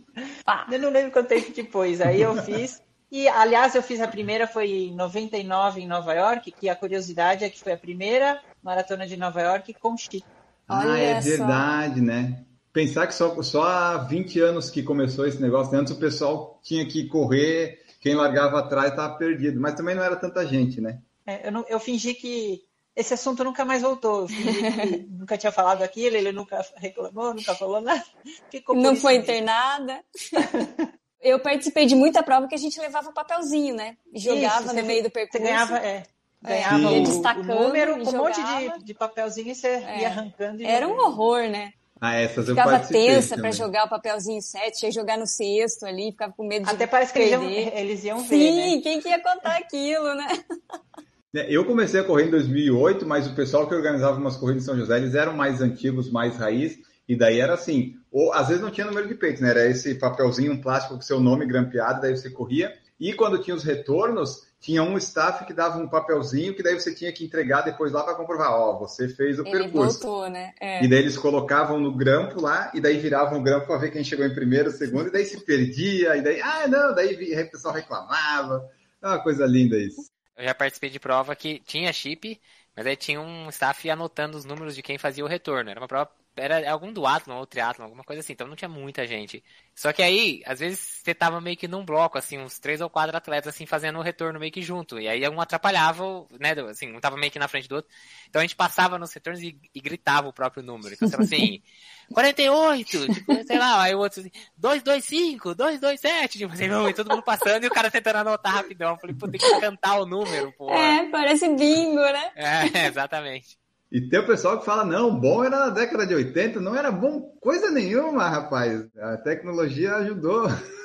Eu 0.72 0.80
não 0.80 0.90
lembro 0.90 1.12
quanto 1.12 1.28
tempo 1.28 1.52
depois. 1.52 2.00
Aí 2.00 2.22
eu 2.22 2.36
fiz. 2.44 2.82
E, 3.12 3.28
aliás, 3.28 3.76
eu 3.76 3.84
fiz 3.84 4.02
a 4.02 4.08
primeira, 4.08 4.48
foi 4.48 4.72
em 4.72 4.96
99 4.96 5.82
em 5.82 5.88
Nova 5.88 6.14
York, 6.14 6.52
que 6.52 6.70
a 6.70 6.76
curiosidade 6.76 7.44
é 7.44 7.50
que 7.50 7.60
foi 7.60 7.74
a 7.74 7.78
primeira 7.78 8.42
maratona 8.62 9.06
de 9.06 9.18
Nova 9.18 9.42
York 9.42 9.74
com 9.76 9.98
Chico. 9.98 10.28
Ah, 10.68 10.98
é 10.98 11.20
verdade, 11.20 12.02
né? 12.02 12.44
Pensar 12.72 13.06
que 13.08 13.14
só, 13.14 13.42
só 13.44 13.64
há 13.64 13.98
20 13.98 14.40
anos 14.40 14.70
que 14.70 14.82
começou 14.82 15.28
esse 15.28 15.42
negócio, 15.42 15.78
antes 15.78 15.94
o 15.94 16.00
pessoal 16.00 16.60
tinha 16.64 16.88
que 16.88 17.08
correr, 17.08 17.80
quem 18.02 18.16
largava 18.16 18.60
atrás 18.60 18.90
estava 18.90 19.16
perdido, 19.16 19.60
mas 19.62 19.76
também 19.76 19.94
não 19.94 20.04
era 20.04 20.16
tanta 20.16 20.46
gente, 20.46 20.82
né? 20.82 21.00
É, 21.26 21.48
eu, 21.48 21.52
não, 21.52 21.66
eu 21.70 21.80
fingi 21.80 22.14
que 22.14 22.62
esse 22.96 23.14
assunto 23.14 23.44
nunca 23.44 23.64
mais 23.64 23.82
voltou. 23.82 24.28
nunca 25.10 25.38
tinha 25.38 25.52
falado 25.52 25.84
aquilo, 25.84 26.16
ele 26.16 26.32
nunca 26.32 26.66
reclamou, 26.76 27.34
nunca 27.34 27.56
falou 27.56 27.82
nada. 27.82 28.04
Ficou 28.50 28.76
não 28.76 28.96
foi 28.96 29.16
internada. 29.16 30.04
Eu 31.24 31.40
participei 31.40 31.86
de 31.86 31.96
muita 31.96 32.22
prova 32.22 32.50
que 32.50 32.56
a 32.56 32.58
gente 32.58 32.78
levava 32.82 33.14
papelzinho, 33.14 33.74
né? 33.74 33.96
Jogava 34.14 34.66
Isso, 34.66 34.76
no 34.76 34.84
meio 34.84 35.04
do 35.04 35.10
percurso. 35.10 35.38
Você 35.38 35.52
ganhava, 35.52 35.78
é, 35.78 36.04
ganhava 36.44 36.84
é, 36.84 37.00
o, 37.00 37.04
destacando, 37.04 37.50
o 37.50 37.64
número 37.68 38.04
com 38.04 38.10
um 38.10 38.18
monte 38.18 38.42
de, 38.44 38.86
de 38.86 38.94
papelzinho 38.94 39.50
e 39.52 39.56
você 39.56 39.68
é. 39.68 40.02
ia 40.02 40.08
arrancando. 40.10 40.62
E 40.62 40.66
Era 40.66 40.88
um 40.88 40.98
horror, 41.00 41.50
né? 41.50 41.74
Ah, 42.00 42.16
essas 42.16 42.50
eu 42.50 42.56
Ficava 42.56 42.80
tensa 42.80 43.38
para 43.38 43.52
jogar 43.52 43.86
o 43.86 43.90
papelzinho 43.90 44.42
7, 44.42 44.84
ia 44.84 44.92
jogar 44.92 45.18
no 45.18 45.26
sexto 45.26 45.86
ali, 45.86 46.12
ficava 46.12 46.34
com 46.34 46.46
medo 46.46 46.66
de 46.66 46.72
Até 46.72 46.86
parece 46.86 47.14
perder. 47.14 47.40
que 47.40 47.46
eles 47.46 47.66
iam, 47.66 47.78
eles 47.78 48.04
iam 48.04 48.20
ver, 48.20 48.28
Sim, 48.28 48.76
né? 48.76 48.82
quem 48.82 49.00
que 49.00 49.08
ia 49.08 49.22
contar 49.22 49.58
aquilo, 49.58 50.14
né? 50.14 50.28
É, 51.36 51.48
eu 51.50 51.66
comecei 51.66 52.00
a 52.00 52.04
correr 52.04 52.28
em 52.28 52.30
2008, 52.30 53.08
mas 53.08 53.26
o 53.26 53.34
pessoal 53.34 53.68
que 53.68 53.74
organizava 53.74 54.20
umas 54.20 54.38
corridas 54.38 54.62
em 54.62 54.66
São 54.68 54.78
José, 54.78 54.98
eles 54.98 55.16
eram 55.16 55.34
mais 55.34 55.62
antigos, 55.62 56.12
mais 56.12 56.38
raiz, 56.38 56.78
e 57.10 57.16
daí 57.16 57.40
era 57.40 57.56
assim, 57.56 57.96
ou 58.12 58.32
às 58.32 58.50
vezes 58.50 58.62
não 58.62 58.70
tinha 58.70 58.86
número 58.86 59.08
de 59.08 59.16
peito, 59.16 59.42
né? 59.42 59.50
Era 59.50 59.66
esse 59.66 59.96
papelzinho, 59.96 60.54
um 60.54 60.62
plástico 60.62 60.94
com 60.94 61.02
seu 61.02 61.20
nome 61.20 61.48
grampeado, 61.48 62.02
daí 62.02 62.16
você 62.16 62.30
corria. 62.30 62.72
E 63.00 63.14
quando 63.14 63.42
tinha 63.42 63.56
os 63.56 63.64
retornos, 63.64 64.44
tinha 64.64 64.82
um 64.82 64.98
staff 64.98 65.44
que 65.44 65.54
dava 65.54 65.78
um 65.78 65.90
papelzinho 65.90 66.56
que 66.56 66.64
daí 66.64 66.74
você 66.74 66.96
tinha 66.96 67.12
que 67.12 67.26
entregar 67.26 67.64
depois 67.64 67.92
lá 67.92 68.02
para 68.02 68.16
comprovar, 68.16 68.50
ó, 68.50 68.80
você 68.80 69.10
fez 69.10 69.38
o 69.38 69.42
Ele 69.42 69.52
percurso. 69.52 70.00
Voltou, 70.00 70.30
né? 70.30 70.54
É. 70.58 70.82
E 70.82 70.88
daí 70.88 71.00
eles 71.00 71.18
colocavam 71.18 71.78
no 71.78 71.94
grampo 71.94 72.40
lá, 72.40 72.72
e 72.74 72.80
daí 72.80 72.98
viravam 72.98 73.40
o 73.40 73.44
grampo 73.44 73.68
para 73.68 73.78
ver 73.78 73.92
quem 73.92 74.06
chegou 74.06 74.26
em 74.26 74.34
primeiro, 74.34 74.72
segundo, 74.72 75.10
e 75.10 75.12
daí 75.12 75.26
se 75.26 75.44
perdia, 75.44 76.16
e 76.16 76.22
daí, 76.22 76.42
ah, 76.42 76.66
não, 76.66 76.96
daí 76.96 77.14
o 77.14 77.52
pessoal 77.52 77.74
reclamava. 77.74 78.66
É 79.02 79.08
uma 79.08 79.22
coisa 79.22 79.46
linda 79.46 79.78
isso. 79.78 80.10
Eu 80.38 80.46
já 80.46 80.56
participei 80.56 80.90
de 80.90 81.00
prova 81.00 81.36
que 81.36 81.60
tinha 81.66 81.92
chip, 81.92 82.40
mas 82.74 82.88
aí 82.88 82.96
tinha 82.96 83.20
um 83.20 83.50
staff 83.50 83.90
anotando 83.90 84.38
os 84.38 84.46
números 84.46 84.76
de 84.76 84.82
quem 84.82 84.98
fazia 84.98 85.26
o 85.26 85.28
retorno. 85.28 85.70
Era 85.72 85.82
uma 85.82 85.90
prova 85.90 86.10
era 86.36 86.72
algum 86.72 86.92
duatlon 86.92 87.38
ou 87.38 87.46
triatlon, 87.46 87.86
alguma 87.86 88.04
coisa 88.04 88.22
assim, 88.22 88.34
então 88.34 88.48
não 88.48 88.56
tinha 88.56 88.70
muita 88.70 89.06
gente. 89.06 89.44
Só 89.76 89.94
que 89.94 90.02
aí, 90.02 90.42
às 90.46 90.60
vezes, 90.60 90.80
você 90.80 91.14
tava 91.14 91.40
meio 91.40 91.56
que 91.56 91.68
num 91.68 91.86
bloco, 91.86 92.18
assim, 92.18 92.40
uns 92.40 92.60
três 92.60 92.82
ou 92.82 92.90
quatro 92.90 93.16
atletas, 93.16 93.54
assim, 93.54 93.66
fazendo 93.66 94.00
o 94.00 94.02
retorno 94.02 94.40
meio 94.40 94.52
que 94.52 94.62
junto. 94.62 95.00
E 95.00 95.08
aí 95.08 95.28
um 95.30 95.40
atrapalhava, 95.40 96.04
né, 96.40 96.54
assim, 96.70 96.92
um 96.96 97.00
tava 97.00 97.18
meio 97.18 97.32
que 97.32 97.40
na 97.40 97.48
frente 97.48 97.68
do 97.68 97.76
outro. 97.76 97.92
Então 98.28 98.40
a 98.40 98.44
gente 98.44 98.56
passava 98.56 98.98
nos 98.98 99.14
retornos 99.14 99.42
e, 99.42 99.60
e 99.74 99.80
gritava 99.80 100.28
o 100.28 100.34
próprio 100.34 100.64
número. 100.64 100.96
Então, 101.00 101.20
assim, 101.20 101.62
48, 102.12 103.14
tipo, 103.14 103.44
sei 103.46 103.60
lá, 103.60 103.82
aí 103.84 103.94
o 103.94 104.00
outro 104.00 104.22
assim, 104.22 104.32
225, 104.58 105.56
227, 105.56 106.38
tipo 106.40 106.54
assim, 106.54 106.68
não, 106.68 106.90
e 106.90 106.94
todo 106.94 107.10
mundo 107.10 107.24
passando 107.24 107.64
e 107.64 107.68
o 107.68 107.72
cara 107.72 107.92
tentando 107.92 108.18
anotar 108.18 108.54
rapidão. 108.54 108.92
Eu 108.92 108.98
falei, 108.98 109.16
pô, 109.16 109.28
tem 109.28 109.40
que 109.40 109.60
cantar 109.60 110.00
o 110.00 110.06
número, 110.06 110.52
pô. 110.54 110.70
É, 110.72 111.10
parece 111.10 111.48
bingo, 111.56 112.02
né? 112.02 112.32
É, 112.36 112.86
exatamente. 112.88 113.63
E 113.94 114.02
tem 114.02 114.20
o 114.20 114.26
pessoal 114.26 114.58
que 114.58 114.66
fala, 114.66 114.84
não, 114.84 115.20
bom 115.20 115.44
era 115.44 115.60
na 115.60 115.70
década 115.70 116.08
de 116.08 116.16
80, 116.16 116.60
não 116.60 116.76
era 116.76 116.92
bom 116.92 117.32
coisa 117.40 117.70
nenhuma, 117.70 118.28
rapaz. 118.28 118.88
A 119.00 119.18
tecnologia 119.18 119.96
ajudou. 119.98 120.48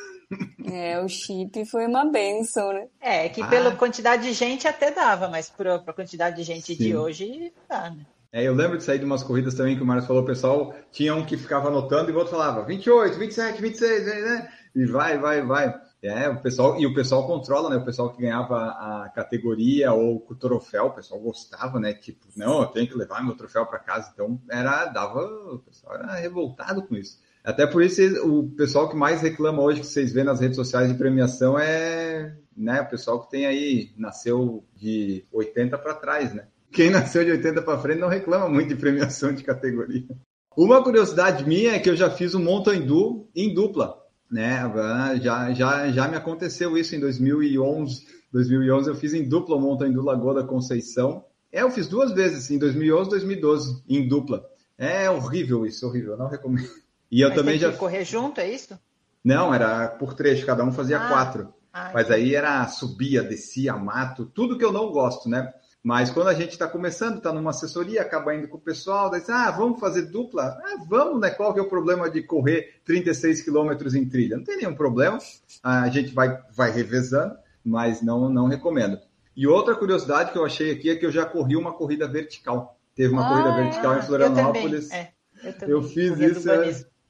É, 0.71 1.01
o 1.03 1.09
chip 1.09 1.65
foi 1.65 1.87
uma 1.87 2.05
benção, 2.05 2.71
né? 2.71 2.89
É, 3.01 3.31
que 3.31 3.41
ah. 3.41 3.47
pela 3.47 3.75
quantidade 3.75 4.25
de 4.25 4.35
gente 4.35 4.69
até 4.69 4.91
dava, 4.91 5.27
mas 5.27 5.49
para 5.49 5.77
a 5.77 5.93
quantidade 5.95 6.37
de 6.37 6.43
gente 6.43 6.77
Sim. 6.77 6.77
de 6.77 6.95
hoje, 6.95 7.51
tá, 7.67 7.89
né? 7.89 8.05
É, 8.31 8.45
eu 8.45 8.53
lembro 8.53 8.77
de 8.77 8.85
sair 8.85 8.99
de 8.99 9.07
umas 9.07 9.23
corridas 9.23 9.55
também 9.55 9.75
que 9.75 9.83
o 9.83 9.87
Marcos 9.87 10.07
falou, 10.07 10.23
o 10.23 10.27
pessoal 10.27 10.75
tinha 10.93 11.15
um 11.15 11.25
que 11.25 11.39
ficava 11.39 11.69
anotando 11.69 12.11
e 12.11 12.13
o 12.13 12.19
outro 12.19 12.33
falava 12.33 12.63
28, 12.67 13.19
27, 13.19 13.63
26, 13.63 14.05
né? 14.05 14.53
E 14.77 14.85
vai, 14.85 15.17
vai, 15.17 15.41
vai. 15.41 15.75
É, 16.01 16.29
o 16.29 16.41
pessoal, 16.41 16.81
e 16.81 16.87
o 16.87 16.95
pessoal 16.95 17.27
controla, 17.27 17.71
né? 17.71 17.77
O 17.77 17.85
pessoal 17.85 18.11
que 18.11 18.23
ganhava 18.23 18.57
a 18.57 19.09
categoria 19.09 19.93
ou 19.93 20.25
o 20.29 20.35
troféu, 20.35 20.87
o 20.87 20.93
pessoal 20.93 21.21
gostava, 21.21 21.81
né? 21.81 21.93
Tipo, 21.93 22.27
não, 22.37 22.61
eu 22.61 22.67
tenho 22.69 22.87
que 22.87 22.97
levar 22.97 23.25
meu 23.25 23.37
troféu 23.37 23.67
para 23.67 23.81
casa. 23.81 24.11
Então, 24.15 24.41
era, 24.49 24.87
dava, 24.87 25.21
o 25.21 25.59
pessoal 25.59 25.97
era 25.97 26.15
revoltado 26.15 26.87
com 26.87 26.95
isso. 26.95 27.19
Até 27.43 27.67
por 27.67 27.83
isso, 27.83 28.01
o 28.25 28.49
pessoal 28.51 28.89
que 28.89 28.97
mais 28.97 29.23
reclama 29.23 29.61
hoje 29.61 29.81
que 29.81 29.87
vocês 29.87 30.13
vêem 30.13 30.25
nas 30.25 30.41
redes 30.41 30.57
sociais 30.57 30.89
de 30.89 30.97
premiação 30.97 31.59
é, 31.59 32.37
né? 32.57 32.81
O 32.81 32.89
pessoal 32.89 33.21
que 33.21 33.31
tem 33.31 33.47
aí, 33.47 33.93
nasceu 33.97 34.65
de 34.77 35.25
80 35.33 35.77
para 35.79 35.95
trás, 35.95 36.33
né? 36.33 36.47
Quem 36.71 36.91
nasceu 36.91 37.25
de 37.25 37.33
80 37.33 37.63
para 37.63 37.79
frente 37.79 37.99
não 37.99 38.09
reclama 38.09 38.49
muito 38.49 38.69
de 38.69 38.77
premiação 38.77 39.33
de 39.35 39.43
categoria. 39.43 40.07
Uma 40.57 40.83
curiosidade 40.83 41.45
minha 41.45 41.73
é 41.73 41.79
que 41.79 41.91
eu 41.91 41.97
já 41.97 42.11
fiz 42.11 42.35
um 42.35 42.43
Mountain 42.43 42.87
em 43.35 43.55
dupla 43.55 43.98
né? 44.31 44.63
Já, 45.23 45.53
já, 45.53 45.91
já 45.91 46.09
me 46.09 46.17
aconteceu 46.17 46.77
isso 46.77 46.95
em 46.95 47.01
2011. 47.01 48.07
2011 48.33 48.89
eu 48.89 48.95
fiz 48.95 49.15
em 49.15 49.29
dupla 49.29 49.57
o 49.57 49.61
Montanha 49.61 49.93
do 49.93 50.03
Lagoa 50.03 50.35
da 50.35 50.45
Conceição. 50.45 51.25
É, 51.51 51.63
eu 51.63 51.71
fiz 51.71 51.87
duas 51.87 52.13
vezes, 52.13 52.51
em 52.51 52.59
2011 52.59 53.09
e 53.09 53.11
2012, 53.11 53.83
em 53.89 54.07
dupla. 54.07 54.45
É 54.77 55.11
horrível 55.11 55.67
isso, 55.67 55.87
horrível, 55.87 56.13
eu 56.13 56.19
não 56.19 56.29
recomendo. 56.29 56.69
E 57.11 57.23
eu 57.23 57.31
Mas 57.31 57.39
também 57.39 57.59
já. 57.59 57.73
correr 57.73 58.05
junto, 58.05 58.39
é 58.39 58.51
isso? 58.51 58.79
Não, 59.25 59.53
era 59.53 59.89
por 59.89 60.15
trecho, 60.15 60.45
cada 60.45 60.63
um 60.63 60.71
fazia 60.71 60.99
ah, 60.99 61.09
quatro. 61.09 61.55
Ah, 61.73 61.91
Mas 61.93 62.11
aí 62.11 62.35
era 62.35 62.67
subia, 62.69 63.23
descia, 63.23 63.77
mato, 63.77 64.27
tudo 64.27 64.59
que 64.59 64.65
eu 64.65 64.73
não 64.73 64.91
gosto, 64.91 65.29
né? 65.29 65.53
Mas 65.83 66.11
quando 66.11 66.29
a 66.29 66.35
gente 66.35 66.51
está 66.51 66.67
começando, 66.67 67.19
está 67.19 67.33
numa 67.33 67.51
assessoria, 67.51 68.03
acaba 68.03 68.35
indo 68.35 68.49
com 68.49 68.57
o 68.57 68.61
pessoal, 68.61 69.11
diz, 69.11 69.29
ah, 69.31 69.51
vamos 69.51 69.79
fazer 69.79 70.03
dupla? 70.03 70.59
Ah, 70.61 70.85
vamos, 70.89 71.21
né? 71.21 71.31
Qual 71.31 71.55
que 71.55 71.61
é 71.61 71.63
o 71.63 71.69
problema 71.69 72.11
de 72.11 72.23
correr 72.23 72.81
36 72.85 73.43
quilômetros 73.43 73.95
em 73.95 74.09
trilha? 74.09 74.37
Não 74.37 74.45
tem 74.45 74.57
nenhum 74.57 74.75
problema, 74.75 75.19
a 75.63 75.89
gente 75.89 76.13
vai, 76.13 76.37
vai 76.53 76.71
revezando, 76.71 77.37
mas 77.65 78.03
não, 78.03 78.29
não 78.29 78.49
recomendo. 78.49 78.99
E 79.37 79.47
outra 79.47 79.77
curiosidade 79.77 80.33
que 80.33 80.39
eu 80.39 80.45
achei 80.45 80.73
aqui 80.73 80.91
é 80.91 80.97
que 80.97 81.07
eu 81.07 81.13
já 81.13 81.25
corri 81.25 81.55
uma 81.55 81.73
corrida 81.73 82.09
vertical. 82.09 82.77
Teve 82.95 83.13
uma 83.13 83.25
ah, 83.25 83.29
corrida 83.29 83.63
vertical 83.63 83.97
em 83.97 84.03
Florianópolis. 84.03 84.91
Eu, 84.91 84.97
é, 84.97 85.13
eu, 85.63 85.69
eu 85.69 85.83
fiz 85.83 86.19
isso 86.19 86.51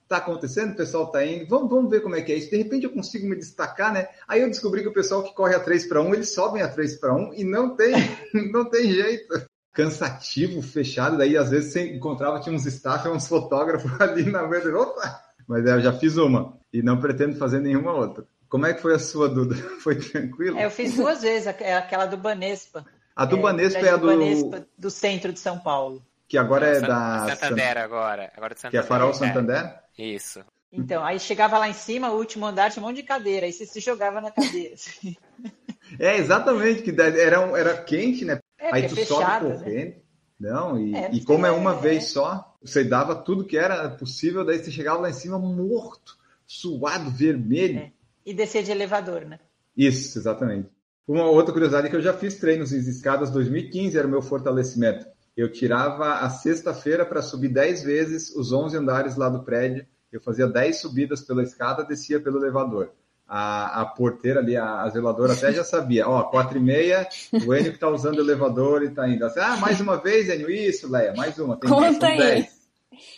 está 0.08 0.16
acontecendo, 0.16 0.72
o 0.72 0.76
pessoal 0.76 1.04
está 1.04 1.24
indo, 1.24 1.46
vamos, 1.46 1.68
vamos 1.68 1.90
ver 1.90 2.00
como 2.00 2.16
é 2.16 2.22
que 2.22 2.32
é 2.32 2.36
isso. 2.36 2.50
De 2.50 2.56
repente 2.56 2.84
eu 2.84 2.92
consigo 2.92 3.28
me 3.28 3.36
destacar, 3.36 3.92
né? 3.92 4.08
Aí 4.26 4.40
eu 4.40 4.48
descobri 4.48 4.80
que 4.80 4.88
o 4.88 4.92
pessoal 4.92 5.22
que 5.22 5.34
corre 5.34 5.54
a 5.54 5.60
3 5.60 5.86
para 5.86 6.00
1, 6.00 6.14
eles 6.14 6.32
sobem 6.32 6.62
a 6.62 6.68
3 6.68 6.96
para 6.98 7.14
1 7.14 7.34
e 7.34 7.44
não 7.44 7.76
tem, 7.76 7.92
não 8.50 8.68
tem 8.68 8.90
jeito. 8.90 9.46
Cansativo, 9.74 10.62
fechado, 10.62 11.18
daí 11.18 11.36
às 11.36 11.50
vezes 11.50 11.72
você 11.72 11.94
encontrava, 11.94 12.40
tinha 12.40 12.54
uns 12.54 12.66
staff, 12.66 13.06
uns 13.08 13.28
fotógrafos 13.28 13.92
ali 14.00 14.24
na 14.24 14.44
beira, 14.44 14.76
opa! 14.76 15.22
Mas 15.46 15.64
é, 15.66 15.74
eu 15.74 15.80
já 15.80 15.92
fiz 15.92 16.16
uma 16.16 16.58
e 16.72 16.82
não 16.82 16.98
pretendo 16.98 17.36
fazer 17.36 17.60
nenhuma 17.60 17.92
outra. 17.92 18.26
Como 18.48 18.66
é 18.66 18.72
que 18.72 18.80
foi 18.80 18.94
a 18.94 18.98
sua, 18.98 19.28
Duda? 19.28 19.54
Foi 19.80 19.94
tranquilo? 19.94 20.58
É, 20.58 20.64
eu 20.64 20.70
fiz 20.70 20.96
duas 20.96 21.20
vezes, 21.20 21.46
é 21.46 21.76
aquela 21.76 22.06
do 22.06 22.16
Banespa. 22.16 22.84
A 23.14 23.26
do 23.26 23.36
é, 23.36 23.40
Banespa 23.40 23.80
é 23.80 23.90
a 23.90 23.96
do... 23.96 24.06
Banespa, 24.06 24.66
do 24.76 24.90
centro 24.90 25.32
de 25.34 25.38
São 25.38 25.58
Paulo. 25.58 26.02
Que 26.28 26.36
agora 26.36 26.68
é, 26.68 26.76
é 26.76 26.80
da... 26.80 27.28
Santander 27.30 27.78
agora. 27.78 28.30
agora 28.36 28.54
Santander, 28.54 28.70
que 28.70 28.76
é 28.76 28.88
Farol 28.88 29.14
Santander? 29.14 29.80
Isso. 29.96 30.44
Então, 30.70 31.02
aí 31.02 31.18
chegava 31.18 31.58
lá 31.58 31.68
em 31.68 31.72
cima, 31.72 32.10
o 32.10 32.18
último 32.18 32.44
andar 32.44 32.70
tinha 32.70 32.82
um 32.82 32.86
monte 32.86 32.96
de 32.96 33.02
cadeira, 33.02 33.46
aí 33.46 33.52
você 33.52 33.64
se 33.64 33.80
jogava 33.80 34.20
na 34.20 34.30
cadeira. 34.30 34.74
Assim. 34.74 35.16
É, 35.98 36.18
exatamente, 36.18 36.82
que 36.82 36.90
era, 37.00 37.40
era 37.58 37.82
quente, 37.82 38.22
né? 38.22 38.40
É, 38.58 38.74
aí 38.74 38.84
é 38.84 38.88
tu 38.88 38.94
fechado, 38.94 39.46
sobe 39.46 39.64
correndo. 39.64 39.94
Né? 40.38 40.50
Não, 40.50 40.78
e, 40.78 40.94
é, 40.94 41.10
e 41.14 41.24
como 41.24 41.46
é 41.46 41.50
uma 41.50 41.74
é, 41.74 41.80
vez 41.80 42.10
só, 42.10 42.56
você 42.60 42.84
dava 42.84 43.14
tudo 43.14 43.46
que 43.46 43.56
era 43.56 43.88
possível, 43.88 44.44
daí 44.44 44.58
você 44.58 44.70
chegava 44.70 45.00
lá 45.00 45.08
em 45.08 45.14
cima 45.14 45.38
morto, 45.38 46.18
suado, 46.46 47.10
vermelho. 47.10 47.90
E 48.26 48.34
descer 48.34 48.64
de 48.64 48.70
elevador, 48.70 49.24
né? 49.24 49.40
Isso, 49.74 50.18
exatamente. 50.18 50.68
Uma 51.06 51.24
outra 51.24 51.54
curiosidade 51.54 51.86
é 51.86 51.90
que 51.90 51.96
eu 51.96 52.02
já 52.02 52.12
fiz 52.12 52.36
treinos 52.36 52.70
em 52.70 52.78
escadas 52.80 53.30
2015, 53.30 53.96
era 53.96 54.06
o 54.06 54.10
meu 54.10 54.20
fortalecimento. 54.20 55.06
Eu 55.38 55.48
tirava 55.52 56.14
a 56.14 56.28
sexta-feira 56.30 57.06
para 57.06 57.22
subir 57.22 57.46
10 57.50 57.84
vezes 57.84 58.34
os 58.34 58.52
11 58.52 58.76
andares 58.76 59.14
lá 59.14 59.28
do 59.28 59.44
prédio. 59.44 59.86
Eu 60.10 60.20
fazia 60.20 60.48
10 60.48 60.80
subidas 60.80 61.20
pela 61.20 61.44
escada, 61.44 61.84
descia 61.84 62.18
pelo 62.18 62.38
elevador. 62.38 62.90
A, 63.24 63.82
a 63.82 63.86
porteira 63.86 64.40
ali, 64.40 64.56
a, 64.56 64.82
a, 64.82 64.88
zeladora 64.88 65.34
até 65.34 65.52
já 65.52 65.62
sabia. 65.62 66.08
Ó, 66.08 66.24
4 66.24 66.58
e 66.58 66.60
meia, 66.60 67.08
o 67.46 67.54
Enio 67.54 67.72
que 67.72 67.78
tá 67.78 67.88
usando 67.88 68.18
o 68.18 68.20
elevador 68.20 68.82
e 68.82 68.90
tá 68.90 69.08
indo. 69.08 69.24
Assim, 69.24 69.38
ah, 69.38 69.56
mais 69.58 69.80
uma 69.80 69.96
vez, 69.96 70.28
Enio? 70.28 70.50
Isso, 70.50 70.90
Leia, 70.90 71.14
mais 71.14 71.38
uma. 71.38 71.56
Tem 71.56 71.70
Conta 71.70 72.08
aí. 72.08 72.18
10. 72.18 72.58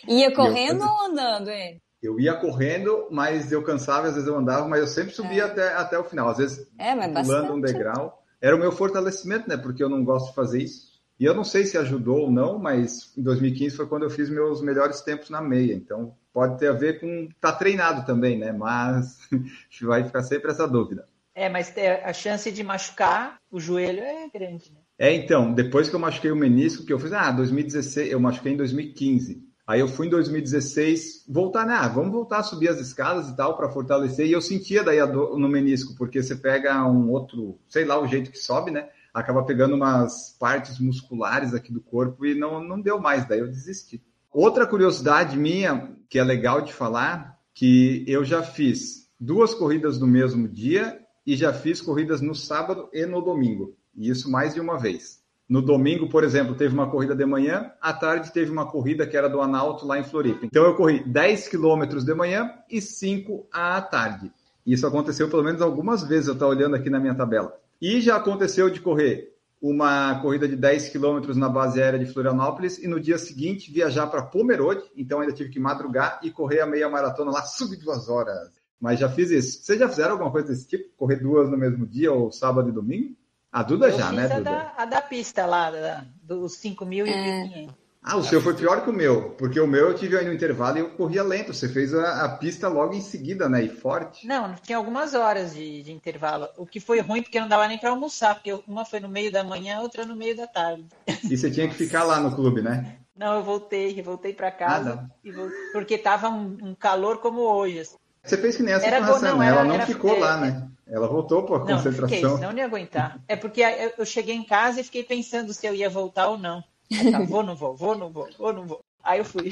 Ia 0.07 0.35
correndo 0.35 0.81
fazia... 0.81 0.93
ou 0.93 1.05
andando, 1.07 1.49
Enio? 1.49 1.81
Eu 2.03 2.19
ia 2.19 2.35
correndo, 2.35 3.07
mas 3.09 3.51
eu 3.51 3.63
cansava, 3.63 4.09
às 4.09 4.13
vezes 4.13 4.29
eu 4.29 4.37
andava, 4.37 4.67
mas 4.67 4.81
eu 4.81 4.87
sempre 4.87 5.11
subia 5.11 5.41
é. 5.41 5.45
até, 5.47 5.73
até 5.73 5.97
o 5.97 6.03
final. 6.03 6.29
Às 6.29 6.37
vezes 6.37 6.67
é, 6.77 6.93
pulando 7.07 7.53
um 7.53 7.59
degrau. 7.59 8.21
Era 8.39 8.55
o 8.55 8.59
meu 8.59 8.71
fortalecimento, 8.71 9.49
né? 9.49 9.57
Porque 9.57 9.83
eu 9.83 9.89
não 9.89 10.03
gosto 10.03 10.29
de 10.29 10.35
fazer 10.35 10.61
isso. 10.61 10.90
E 11.21 11.25
eu 11.25 11.35
não 11.35 11.43
sei 11.43 11.65
se 11.65 11.77
ajudou 11.77 12.21
ou 12.21 12.31
não, 12.31 12.57
mas 12.57 13.13
em 13.15 13.21
2015 13.21 13.75
foi 13.75 13.85
quando 13.85 14.01
eu 14.01 14.09
fiz 14.09 14.27
meus 14.27 14.59
melhores 14.59 15.01
tempos 15.01 15.29
na 15.29 15.39
meia. 15.39 15.75
Então 15.75 16.15
pode 16.33 16.57
ter 16.57 16.67
a 16.67 16.73
ver 16.73 16.99
com 16.99 17.29
tá 17.39 17.51
treinado 17.51 18.07
também, 18.07 18.39
né? 18.39 18.51
Mas 18.51 19.19
vai 19.83 20.03
ficar 20.03 20.23
sempre 20.23 20.49
essa 20.49 20.67
dúvida. 20.67 21.07
É, 21.35 21.47
mas 21.47 21.71
a 22.03 22.11
chance 22.11 22.51
de 22.51 22.63
machucar 22.63 23.37
o 23.51 23.59
joelho 23.59 23.99
é 23.99 24.27
grande, 24.33 24.71
né? 24.71 24.79
É, 24.97 25.13
então, 25.13 25.53
depois 25.53 25.87
que 25.87 25.95
eu 25.95 25.99
machuquei 25.99 26.31
o 26.31 26.35
menisco, 26.35 26.87
que 26.87 26.91
eu 26.91 26.99
fiz, 26.99 27.13
ah, 27.13 27.29
2016, 27.29 28.11
eu 28.11 28.19
machuquei 28.19 28.53
em 28.53 28.57
2015. 28.57 29.47
Aí 29.67 29.79
eu 29.79 29.87
fui 29.87 30.07
em 30.07 30.09
2016 30.09 31.25
voltar, 31.29 31.67
né? 31.67 31.75
Ah, 31.75 31.87
vamos 31.87 32.11
voltar 32.11 32.39
a 32.39 32.43
subir 32.43 32.67
as 32.67 32.79
escadas 32.79 33.29
e 33.29 33.35
tal 33.35 33.55
para 33.55 33.69
fortalecer. 33.69 34.25
E 34.25 34.31
eu 34.31 34.41
sentia 34.41 34.83
daí 34.83 34.97
dor 35.05 35.37
no 35.37 35.47
menisco, 35.47 35.93
porque 35.95 36.23
você 36.23 36.35
pega 36.35 36.83
um 36.83 37.11
outro, 37.11 37.59
sei 37.67 37.85
lá 37.85 38.01
o 38.01 38.07
jeito 38.07 38.31
que 38.31 38.39
sobe, 38.39 38.71
né? 38.71 38.89
Acaba 39.13 39.43
pegando 39.43 39.75
umas 39.75 40.35
partes 40.39 40.79
musculares 40.79 41.53
aqui 41.53 41.71
do 41.71 41.81
corpo 41.81 42.25
e 42.25 42.33
não, 42.33 42.63
não 42.63 42.79
deu 42.79 42.99
mais, 42.99 43.27
daí 43.27 43.39
eu 43.39 43.47
desisti. 43.47 44.01
Outra 44.31 44.65
curiosidade 44.65 45.37
minha, 45.37 45.91
que 46.09 46.17
é 46.17 46.23
legal 46.23 46.61
de 46.61 46.73
falar, 46.73 47.37
que 47.53 48.05
eu 48.07 48.23
já 48.23 48.41
fiz 48.41 49.09
duas 49.19 49.53
corridas 49.53 49.99
no 49.99 50.07
mesmo 50.07 50.47
dia 50.47 50.99
e 51.25 51.35
já 51.35 51.53
fiz 51.53 51.81
corridas 51.81 52.21
no 52.21 52.33
sábado 52.33 52.89
e 52.93 53.05
no 53.05 53.21
domingo. 53.21 53.75
E 53.95 54.09
isso 54.09 54.31
mais 54.31 54.53
de 54.53 54.61
uma 54.61 54.79
vez. 54.79 55.21
No 55.47 55.61
domingo, 55.61 56.07
por 56.07 56.23
exemplo, 56.23 56.55
teve 56.55 56.73
uma 56.73 56.89
corrida 56.89 57.13
de 57.13 57.25
manhã, 57.25 57.71
à 57.81 57.91
tarde 57.91 58.31
teve 58.31 58.49
uma 58.49 58.65
corrida 58.65 59.05
que 59.05 59.17
era 59.17 59.29
do 59.29 59.41
Analto 59.41 59.85
lá 59.85 59.99
em 59.99 60.03
Floripa. 60.03 60.45
Então 60.45 60.63
eu 60.63 60.75
corri 60.75 61.03
10 61.03 61.49
quilômetros 61.49 62.05
de 62.05 62.13
manhã 62.13 62.49
e 62.69 62.81
5 62.81 63.47
à 63.51 63.81
tarde. 63.81 64.31
Isso 64.65 64.87
aconteceu 64.87 65.29
pelo 65.29 65.43
menos 65.43 65.61
algumas 65.61 66.03
vezes, 66.07 66.27
eu 66.27 66.35
estou 66.35 66.47
olhando 66.47 66.75
aqui 66.75 66.89
na 66.89 67.01
minha 67.01 67.15
tabela. 67.15 67.53
E 67.81 67.99
já 67.99 68.17
aconteceu 68.17 68.69
de 68.69 68.79
correr 68.79 69.31
uma 69.61 70.19
corrida 70.21 70.47
de 70.47 70.55
10 70.55 70.89
quilômetros 70.89 71.37
na 71.37 71.47
base 71.47 71.81
aérea 71.81 71.99
de 71.99 72.11
Florianópolis 72.11 72.79
e 72.79 72.87
no 72.87 72.99
dia 72.99 73.17
seguinte 73.17 73.71
viajar 73.71 74.07
para 74.07 74.23
Pomerode, 74.23 74.83
então 74.95 75.19
ainda 75.19 75.33
tive 75.33 75.49
que 75.49 75.59
madrugar 75.59 76.19
e 76.23 76.31
correr 76.31 76.61
a 76.61 76.65
meia 76.65 76.89
maratona 76.89 77.31
lá 77.31 77.41
sub 77.45 77.75
duas 77.77 78.09
horas. 78.09 78.49
Mas 78.79 78.99
já 78.99 79.07
fiz 79.09 79.29
isso. 79.29 79.63
Vocês 79.63 79.79
já 79.79 79.87
fizeram 79.87 80.13
alguma 80.13 80.31
coisa 80.31 80.47
desse 80.47 80.67
tipo? 80.67 80.89
Correr 80.97 81.17
duas 81.17 81.49
no 81.49 81.57
mesmo 81.57 81.85
dia 81.85 82.11
ou 82.11 82.31
sábado 82.31 82.69
e 82.69 82.71
domingo? 82.71 83.15
A 83.51 83.61
Duda 83.61 83.89
eu 83.89 83.97
já, 83.97 84.11
né, 84.11 84.25
a 84.25 84.37
Duda? 84.37 84.41
Da, 84.41 84.73
a 84.77 84.85
da 84.85 85.01
pista 85.01 85.45
lá, 85.45 85.69
da, 85.69 86.05
dos 86.23 86.53
5.500. 86.53 87.07
É. 87.07 87.67
Ah, 88.03 88.17
o 88.17 88.23
seu 88.23 88.41
foi 88.41 88.55
pior 88.55 88.83
que 88.83 88.89
o 88.89 88.93
meu, 88.93 89.29
porque 89.37 89.59
o 89.59 89.67
meu 89.67 89.89
eu 89.89 89.95
tive 89.95 90.17
aí 90.17 90.25
no 90.25 90.33
intervalo 90.33 90.77
e 90.77 90.79
eu 90.79 90.89
corria 90.89 91.21
lento. 91.21 91.53
Você 91.53 91.69
fez 91.69 91.93
a, 91.93 92.25
a 92.25 92.29
pista 92.29 92.67
logo 92.67 92.95
em 92.95 93.01
seguida, 93.01 93.47
né? 93.47 93.63
E 93.63 93.69
forte. 93.69 94.25
Não, 94.25 94.55
tinha 94.55 94.77
algumas 94.77 95.13
horas 95.13 95.53
de, 95.53 95.83
de 95.83 95.91
intervalo. 95.91 96.47
O 96.57 96.65
que 96.65 96.79
foi 96.79 96.99
ruim 96.99 97.21
porque 97.21 97.39
não 97.39 97.47
dava 97.47 97.67
nem 97.67 97.77
para 97.77 97.91
almoçar, 97.91 98.33
porque 98.33 98.59
uma 98.67 98.85
foi 98.85 98.99
no 98.99 99.07
meio 99.07 99.31
da 99.31 99.43
manhã, 99.43 99.81
outra 99.81 100.03
no 100.03 100.15
meio 100.15 100.35
da 100.35 100.47
tarde. 100.47 100.83
E 101.29 101.37
você 101.37 101.51
tinha 101.51 101.67
que 101.67 101.75
ficar 101.75 102.03
lá 102.03 102.19
no 102.19 102.35
clube, 102.35 102.61
né? 102.63 102.97
Não, 103.15 103.35
eu 103.35 103.43
voltei, 103.43 104.01
voltei 104.01 104.33
para 104.33 104.49
casa, 104.49 105.07
ah, 105.07 105.31
voltei, 105.31 105.59
porque 105.71 105.95
tava 105.95 106.27
um, 106.27 106.57
um, 106.59 106.73
calor 106.73 107.19
como 107.19 107.41
hoje. 107.41 107.81
Assim. 107.81 107.97
Você 108.23 108.35
fez 108.35 108.57
que 108.57 108.63
nem 108.63 108.73
essa 108.73 108.85
era, 108.85 108.99
não, 108.99 109.37
né? 109.37 109.47
Ela 109.47 109.63
não 109.63 109.75
era, 109.75 109.85
ficou 109.85 110.17
lá, 110.17 110.37
né? 110.37 110.67
Ela 110.87 111.07
voltou 111.07 111.43
por 111.43 111.59
concentração. 111.59 112.01
Não, 112.01 112.09
fiquei, 112.09 112.29
senão 112.29 112.51
não 112.51 112.57
ia 112.57 112.65
aguentar. 112.65 113.19
É 113.27 113.35
porque 113.35 113.61
eu 113.95 114.05
cheguei 114.07 114.35
em 114.35 114.43
casa 114.43 114.81
e 114.81 114.83
fiquei 114.83 115.03
pensando 115.03 115.53
se 115.53 115.67
eu 115.67 115.75
ia 115.75 115.89
voltar 115.89 116.29
ou 116.29 116.37
não. 116.37 116.63
Tá, 117.11 117.19
vou, 117.19 117.43
não 117.43 117.55
vou, 117.55 117.75
vou, 117.75 117.97
não 117.97 118.11
vou, 118.11 118.29
vou, 118.37 118.53
não 118.53 118.65
vou. 118.65 118.83
Aí 119.03 119.19
eu 119.19 119.25
fui. 119.25 119.49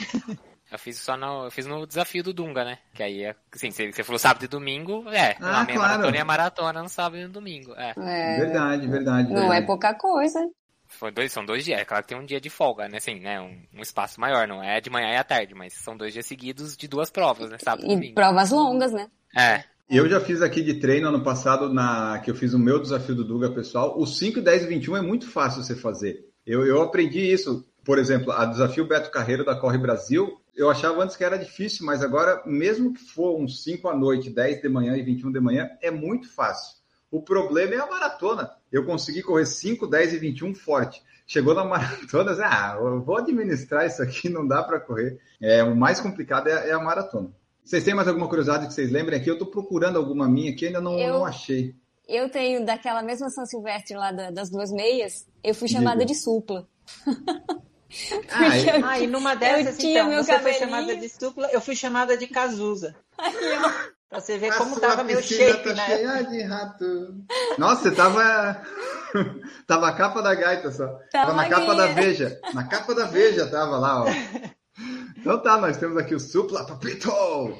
Eu 0.71 0.77
fiz 0.77 0.99
só 0.99 1.17
no, 1.17 1.45
eu 1.45 1.51
fiz 1.51 1.65
no 1.65 1.87
desafio 1.87 2.23
do 2.23 2.31
Dunga, 2.31 2.63
né? 2.63 2.77
Que 2.93 3.01
aí, 3.01 3.25
assim, 3.51 3.71
você 3.71 4.03
falou 4.03 4.19
sábado 4.19 4.45
e 4.45 4.47
domingo, 4.47 5.09
é, 5.09 5.35
ah, 5.41 5.61
a 5.61 5.65
meia 5.65 5.79
claro. 5.79 5.93
maratona 5.93 6.17
e 6.17 6.19
a 6.19 6.25
maratona 6.25 6.83
no 6.83 6.89
sábado 6.89 7.17
e 7.17 7.23
no 7.25 7.31
domingo, 7.31 7.73
é. 7.75 7.93
é. 7.97 8.37
Verdade, 8.37 8.87
verdade. 8.87 9.29
Não 9.29 9.41
verdade. 9.41 9.63
é 9.63 9.65
pouca 9.65 9.95
coisa. 9.95 10.39
Foi 10.87 11.11
dois, 11.11 11.31
são 11.31 11.43
dois 11.43 11.65
dias, 11.65 11.79
é 11.79 11.85
claro 11.85 12.03
que 12.03 12.09
tem 12.09 12.17
um 12.19 12.25
dia 12.25 12.39
de 12.39 12.49
folga, 12.49 12.87
né? 12.87 12.97
Assim, 12.97 13.19
né? 13.19 13.41
Um, 13.41 13.79
um, 13.79 13.81
espaço 13.81 14.19
maior, 14.19 14.47
não 14.47 14.63
é 14.63 14.79
de 14.79 14.91
manhã 14.91 15.11
e 15.13 15.17
à 15.17 15.23
tarde, 15.23 15.55
mas 15.55 15.73
são 15.73 15.97
dois 15.97 16.13
dias 16.13 16.25
seguidos 16.25 16.77
de 16.77 16.87
duas 16.87 17.09
provas, 17.09 17.49
né? 17.49 17.57
Sábado 17.59 17.85
e 17.85 17.95
domingo. 17.95 18.15
provas 18.15 18.51
longas, 18.51 18.91
né? 18.91 19.07
É. 19.35 19.63
Eu 19.89 20.07
já 20.07 20.19
fiz 20.19 20.39
aqui 20.41 20.61
de 20.61 20.75
treino 20.75 21.07
ano 21.07 21.23
passado, 21.23 21.73
na 21.73 22.19
que 22.19 22.29
eu 22.29 22.35
fiz 22.35 22.53
o 22.53 22.59
meu 22.59 22.79
desafio 22.79 23.15
do 23.15 23.23
Duga 23.23 23.49
pessoal. 23.49 23.99
O 23.99 24.05
5, 24.05 24.39
10 24.39 24.65
e 24.65 24.67
21 24.67 24.97
é 24.97 25.01
muito 25.01 25.27
fácil 25.27 25.63
você 25.63 25.75
fazer. 25.75 26.28
Eu, 26.49 26.65
eu 26.65 26.81
aprendi 26.81 27.19
isso. 27.31 27.63
Por 27.85 27.99
exemplo, 27.99 28.31
a 28.31 28.43
desafio 28.43 28.87
Beto 28.87 29.11
Carreiro 29.11 29.45
da 29.45 29.55
Corre 29.55 29.77
Brasil, 29.77 30.41
eu 30.55 30.67
achava 30.67 31.03
antes 31.03 31.15
que 31.15 31.23
era 31.23 31.37
difícil, 31.37 31.85
mas 31.85 32.01
agora, 32.01 32.41
mesmo 32.43 32.91
que 32.91 32.99
for 32.99 33.39
uns 33.39 33.63
5 33.63 33.87
à 33.87 33.95
noite, 33.95 34.31
10 34.31 34.59
de 34.59 34.67
manhã 34.67 34.97
e 34.97 35.03
21 35.03 35.31
de 35.31 35.39
manhã, 35.39 35.69
é 35.79 35.91
muito 35.91 36.27
fácil. 36.33 36.77
O 37.11 37.21
problema 37.21 37.75
é 37.75 37.77
a 37.77 37.85
maratona. 37.85 38.49
Eu 38.71 38.83
consegui 38.83 39.21
correr 39.21 39.45
5, 39.45 39.85
10 39.85 40.13
e 40.13 40.17
21 40.17 40.55
forte. 40.55 41.03
Chegou 41.27 41.53
na 41.53 41.63
maratona, 41.65 42.35
ah, 42.43 42.77
eu 42.79 42.99
vou 42.99 43.17
administrar 43.17 43.85
isso 43.85 44.01
aqui, 44.01 44.27
não 44.27 44.47
dá 44.47 44.63
para 44.63 44.79
correr. 44.79 45.19
É, 45.39 45.63
o 45.63 45.75
mais 45.75 45.99
complicado 45.99 46.47
é, 46.47 46.69
é 46.69 46.71
a 46.71 46.79
maratona. 46.79 47.31
Vocês 47.63 47.83
têm 47.83 47.93
mais 47.93 48.07
alguma 48.07 48.27
curiosidade 48.27 48.65
que 48.65 48.73
vocês 48.73 48.91
lembrem 48.91 49.19
aqui? 49.19 49.29
Eu 49.29 49.35
estou 49.35 49.47
procurando 49.47 49.97
alguma 49.97 50.27
minha 50.27 50.55
que 50.55 50.65
ainda 50.65 50.81
não, 50.81 50.97
eu, 50.97 51.13
não 51.13 51.25
achei. 51.25 51.75
Eu 52.09 52.27
tenho 52.27 52.65
daquela 52.65 53.03
mesma 53.03 53.29
São 53.29 53.45
Silvestre 53.45 53.95
lá 53.95 54.11
da, 54.11 54.31
das 54.31 54.49
duas 54.49 54.71
meias, 54.71 55.27
eu 55.43 55.53
fui 55.53 55.67
chamada 55.67 55.99
Digo. 55.99 56.11
de 56.11 56.15
supla. 56.15 56.67
Ah, 58.31 58.55
eu, 58.55 59.03
e 59.03 59.07
numa 59.07 59.35
dessas, 59.35 59.83
então, 59.83 60.11
você 60.11 60.31
cabelinho. 60.31 60.41
foi 60.43 60.53
chamada 60.53 60.95
de 60.95 61.09
supla, 61.09 61.49
eu 61.51 61.59
fui 61.59 61.75
chamada 61.75 62.15
de 62.15 62.27
Cazuza. 62.27 62.95
Pra 64.09 64.19
você 64.19 64.39
ver 64.39 64.51
a 64.51 64.57
como 64.57 64.79
tava 64.79 65.03
meu 65.03 65.21
shape, 65.21 65.69
tá 65.69 65.73
né? 65.75 65.85
cheia 65.85 66.23
de 66.23 66.41
rato. 66.41 67.15
Nossa, 67.59 67.83
você 67.83 67.91
tava. 67.91 68.63
tava 69.67 69.87
a 69.87 69.93
capa 69.93 70.21
da 70.23 70.33
gaita 70.33 70.71
só. 70.71 70.87
Tava, 71.11 71.27
tava 71.27 71.33
na 71.33 71.47
capa 71.47 71.75
da 71.75 71.87
Veja. 71.87 72.39
Na 72.53 72.67
capa 72.67 72.95
da 72.95 73.05
Veja 73.05 73.45
tava 73.51 73.77
lá, 73.77 74.03
ó. 74.03 74.05
Então 75.19 75.41
tá, 75.41 75.57
nós 75.57 75.77
temos 75.77 75.97
aqui 75.97 76.15
o 76.15 76.19
Supla 76.19 76.65
Papito! 76.65 77.11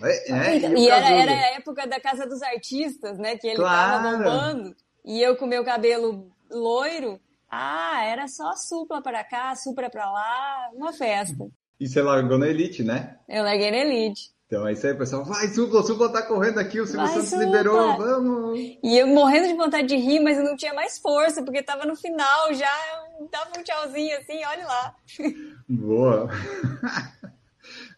É, 0.03 0.31
é, 0.31 0.57
e, 0.75 0.85
e 0.85 0.89
era, 0.89 1.09
era, 1.09 1.31
a 1.31 1.55
época 1.57 1.85
da 1.87 1.99
Casa 1.99 2.25
dos 2.25 2.41
Artistas, 2.41 3.17
né? 3.17 3.37
Que 3.37 3.47
ele 3.47 3.57
claro. 3.57 4.03
tava 4.03 4.17
bombando. 4.17 4.75
E 5.05 5.21
eu 5.21 5.35
com 5.35 5.45
meu 5.45 5.63
cabelo 5.63 6.31
loiro, 6.49 7.19
ah, 7.49 8.03
era 8.05 8.27
só 8.27 8.55
supla 8.55 9.01
para 9.01 9.23
cá, 9.23 9.55
supra 9.55 9.89
para 9.89 10.09
lá, 10.09 10.69
uma 10.73 10.93
festa. 10.93 11.47
E 11.79 11.87
você 11.87 12.01
largou 12.01 12.37
na 12.37 12.47
Elite, 12.47 12.83
né? 12.83 13.17
Eu 13.27 13.43
larguei 13.43 13.71
na 13.71 13.77
Elite. 13.77 14.31
Então 14.49 14.67
é 14.67 14.73
isso 14.73 14.87
aí, 14.87 14.95
pessoal. 14.95 15.23
Vai, 15.23 15.47
Supla, 15.49 15.83
Supla 15.83 16.11
tá 16.11 16.23
correndo 16.23 16.59
aqui, 16.59 16.81
o 16.81 16.85
Silvio 16.87 17.05
Vai, 17.05 17.13
Santos 17.13 17.29
supla. 17.29 17.45
liberou, 17.45 17.97
vamos! 17.97 18.59
E 18.83 18.97
eu 18.97 19.05
morrendo 19.05 19.47
de 19.47 19.53
vontade 19.53 19.87
de 19.87 19.95
rir, 19.95 20.19
mas 20.19 20.39
eu 20.39 20.43
não 20.43 20.55
tinha 20.55 20.73
mais 20.73 20.97
força, 20.97 21.43
porque 21.43 21.61
tava 21.61 21.85
no 21.85 21.95
final 21.95 22.51
já, 22.55 22.71
dava 23.31 23.51
um 23.59 23.63
tchauzinho 23.63 24.17
assim, 24.17 24.43
olha 24.43 24.65
lá. 24.65 24.95
Boa! 25.69 26.29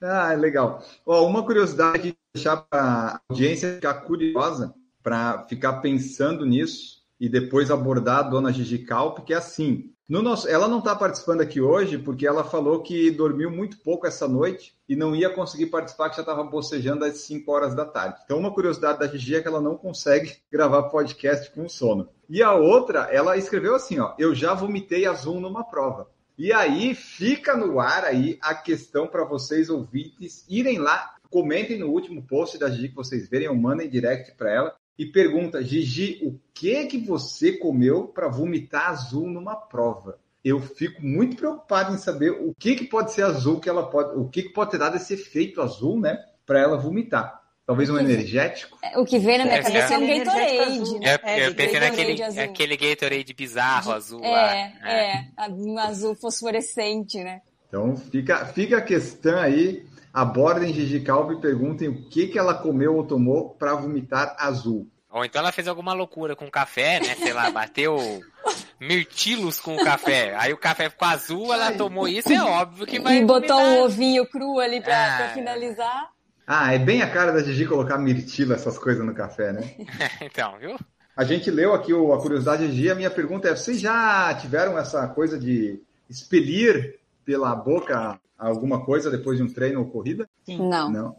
Ah, 0.02 0.34
legal. 0.34 0.84
Ó, 1.06 1.28
uma 1.28 1.43
curiosidade, 1.43 2.18
deixar 2.34 2.58
para 2.58 2.82
a 2.82 3.22
audiência 3.30 3.76
ficar 3.76 3.93
curiosa, 4.02 4.74
para 5.04 5.43
ficar 5.47 5.74
pensando 5.74 6.45
nisso 6.45 7.02
e 7.20 7.30
depois 7.30 7.70
abordar 7.70 8.20
a 8.20 8.24
dona 8.24 8.52
Gigi 8.52 8.80
Calp, 8.80 9.20
que 9.20 9.34
é 9.34 9.38
assim. 9.38 9.93
No 10.10 10.22
nosso, 10.22 10.47
ela 10.49 10.68
não 10.68 10.80
está 10.80 10.95
participando 10.95 11.41
aqui 11.41 11.62
hoje 11.62 11.97
porque 11.97 12.28
ela 12.28 12.43
falou 12.43 12.82
que 12.82 13.12
dormiu 13.12 13.49
muito 13.49 13.78
pouco 13.78 14.08
essa 14.08 14.28
noite 14.28 14.76
e 14.89 14.95
não 14.95 15.16
ia 15.16 15.30
conseguir 15.30 15.68
participar, 15.68 16.10
que 16.10 16.18
já 16.18 16.22
estava 16.22 16.43
bocejando 16.43 17.06
às 17.06 17.20
5 17.20 17.49
horas 17.49 17.76
da 17.76 17.86
tarde. 17.86 18.20
Então, 18.26 18.39
uma 18.39 18.54
curiosidade 18.54 18.99
da 18.99 19.08
Gigi 19.08 19.36
é 19.36 19.41
que 19.41 19.47
ela 19.47 19.62
não 19.62 19.78
consegue 19.78 20.36
gravar 20.52 20.89
podcast 20.89 21.52
com 21.52 21.70
sono. 21.70 22.10
E 22.28 22.41
a 22.41 22.54
outra, 22.54 23.08
ela 23.12 23.38
escreveu 23.38 23.76
assim: 23.76 23.99
ó, 23.99 24.14
eu 24.18 24.34
já 24.34 24.54
vomitei 24.54 25.06
azul 25.06 25.39
numa 25.39 25.64
prova. 25.64 26.10
E 26.44 26.52
aí 26.52 26.96
fica 26.96 27.56
no 27.56 27.80
ar 27.80 28.04
aí 28.04 28.39
a 28.42 28.56
questão 28.56 29.06
para 29.06 29.24
vocês 29.24 29.70
ouvintes 29.70 30.44
irem 30.50 30.80
lá, 30.80 31.14
comentem 31.30 31.78
no 31.78 31.89
último 31.89 32.24
post 32.24 32.58
da 32.58 32.68
Gigi 32.68 32.89
que 32.89 32.96
vocês 32.96 33.30
verem, 33.30 33.48
ou 33.48 33.56
mandem 33.56 33.88
direct 33.88 34.36
para 34.36 34.52
ela 34.52 34.76
e 34.98 35.06
pergunta, 35.06 35.64
Gigi, 35.64 36.20
o 36.24 36.39
que 36.52 36.88
que 36.88 36.98
você 36.98 37.60
comeu 37.60 38.08
para 38.08 38.28
vomitar 38.28 38.89
azul 38.89 39.28
numa 39.28 39.56
prova? 39.56 40.18
Eu 40.44 40.60
fico 40.60 41.06
muito 41.06 41.36
preocupado 41.36 41.94
em 41.94 42.00
saber 42.00 42.32
o 42.32 42.56
que 42.58 42.74
que 42.74 42.86
pode 42.86 43.12
ser 43.12 43.22
azul 43.22 43.60
que 43.60 43.70
ela 43.70 43.88
pode, 43.88 44.18
o 44.18 44.28
que 44.28 44.42
que 44.42 44.50
pode 44.50 44.72
ter 44.72 44.80
dado 44.80 44.96
esse 44.96 45.14
efeito 45.14 45.62
azul, 45.62 46.00
né, 46.00 46.18
para 46.44 46.60
ela 46.60 46.76
vomitar. 46.76 47.41
Talvez 47.66 47.89
um 47.89 47.97
energético? 47.97 48.78
O 48.97 49.05
que 49.05 49.20
vem 49.20 49.38
na 49.38 49.45
minha 49.45 49.57
É, 49.57 49.64
cabeça 49.64 49.93
é 49.93 49.97
um 49.97 50.03
aquele 50.03 50.12
energético 50.14 50.57
Gatorade. 50.57 50.82
azul. 50.82 50.99
né? 50.99 51.14
Eu, 51.14 51.20
É, 51.30 51.47
eu 51.47 51.55
pensei 51.55 51.80
naquele 51.80 52.24
azul. 52.24 52.43
aquele 52.43 52.78
Gatorade 52.78 53.34
bizarro, 53.34 53.91
azul 53.93 54.22
lá. 54.22 54.55
É, 54.55 54.74
é, 54.84 55.26
um 55.49 55.78
azul 55.78 56.16
fosforescente, 56.16 57.24
né? 57.24 57.41
Então 57.68 57.95
fica, 57.95 58.45
fica 58.47 58.78
a 58.78 58.82
questão 58.82 59.39
aí. 59.39 59.86
Abordem 60.14 60.74
Gigi 60.74 60.99
Calvo 60.99 61.32
e 61.34 61.39
perguntem 61.39 61.88
o 61.88 62.09
que, 62.09 62.28
que 62.28 62.38
ela 62.38 62.53
comeu 62.55 62.95
ou 62.97 63.05
tomou 63.07 63.51
para 63.51 63.74
vomitar 63.76 64.36
azul. 64.38 64.86
Ou 65.09 65.24
então 65.24 65.39
ela 65.39 65.51
fez 65.53 65.68
alguma 65.70 65.93
loucura 65.93 66.36
com 66.36 66.45
o 66.45 66.51
café, 66.51 66.99
né? 66.99 67.16
Sei 67.16 67.32
lá, 67.32 67.49
bateu 67.51 67.97
mirtilos 68.80 69.59
com 69.59 69.76
o 69.76 69.84
café. 69.86 70.36
Aí 70.38 70.51
o 70.51 70.57
café 70.57 70.89
ficou 70.89 71.07
azul, 71.07 71.53
ela 71.53 71.72
tomou 71.72 72.07
isso, 72.07 72.32
é 72.32 72.41
óbvio 72.43 72.86
que 72.86 72.99
vai. 72.99 73.18
E 73.18 73.26
botou 73.26 73.55
um 73.57 73.64
vomitar. 73.64 73.84
ovinho 73.86 74.26
cru 74.30 74.59
ali 74.59 74.82
pra, 74.82 75.14
Ah. 75.14 75.18
pra 75.18 75.30
finalizar. 75.30 76.09
Ah, 76.46 76.74
é 76.74 76.80
bem 76.80 77.02
a 77.02 77.10
cara 77.10 77.32
da 77.32 77.44
Gigi 77.44 77.66
colocar 77.66 77.98
mirtilo, 77.98 78.54
essas 78.54 78.78
coisas 78.78 79.06
no 79.06 79.14
café, 79.14 79.54
né? 79.54 79.62
então, 80.22 80.58
viu? 80.60 80.78
A 81.16 81.24
gente 81.24 81.50
leu 81.52 81.74
aqui 81.74 81.94
o- 81.94 82.14
a 82.14 82.22
curiosidade 82.22 82.68
de 82.68 82.74
Gigi. 82.74 82.89
A 82.92 82.96
minha 82.96 83.12
pergunta 83.12 83.48
é: 83.48 83.56
vocês 83.56 83.80
já 83.80 84.34
tiveram 84.36 84.78
essa 84.78 85.08
coisa 85.08 85.38
de 85.39 85.82
expelir 86.10 87.00
pela 87.24 87.56
boca 87.56 88.20
alguma 88.38 88.84
coisa 88.84 89.12
depois 89.12 89.38
de 89.38 89.44
um 89.44 89.54
treino 89.54 89.80
ou 89.80 89.89
corrida? 89.89 90.28
Não. 90.48 90.89
Não. 90.92 91.16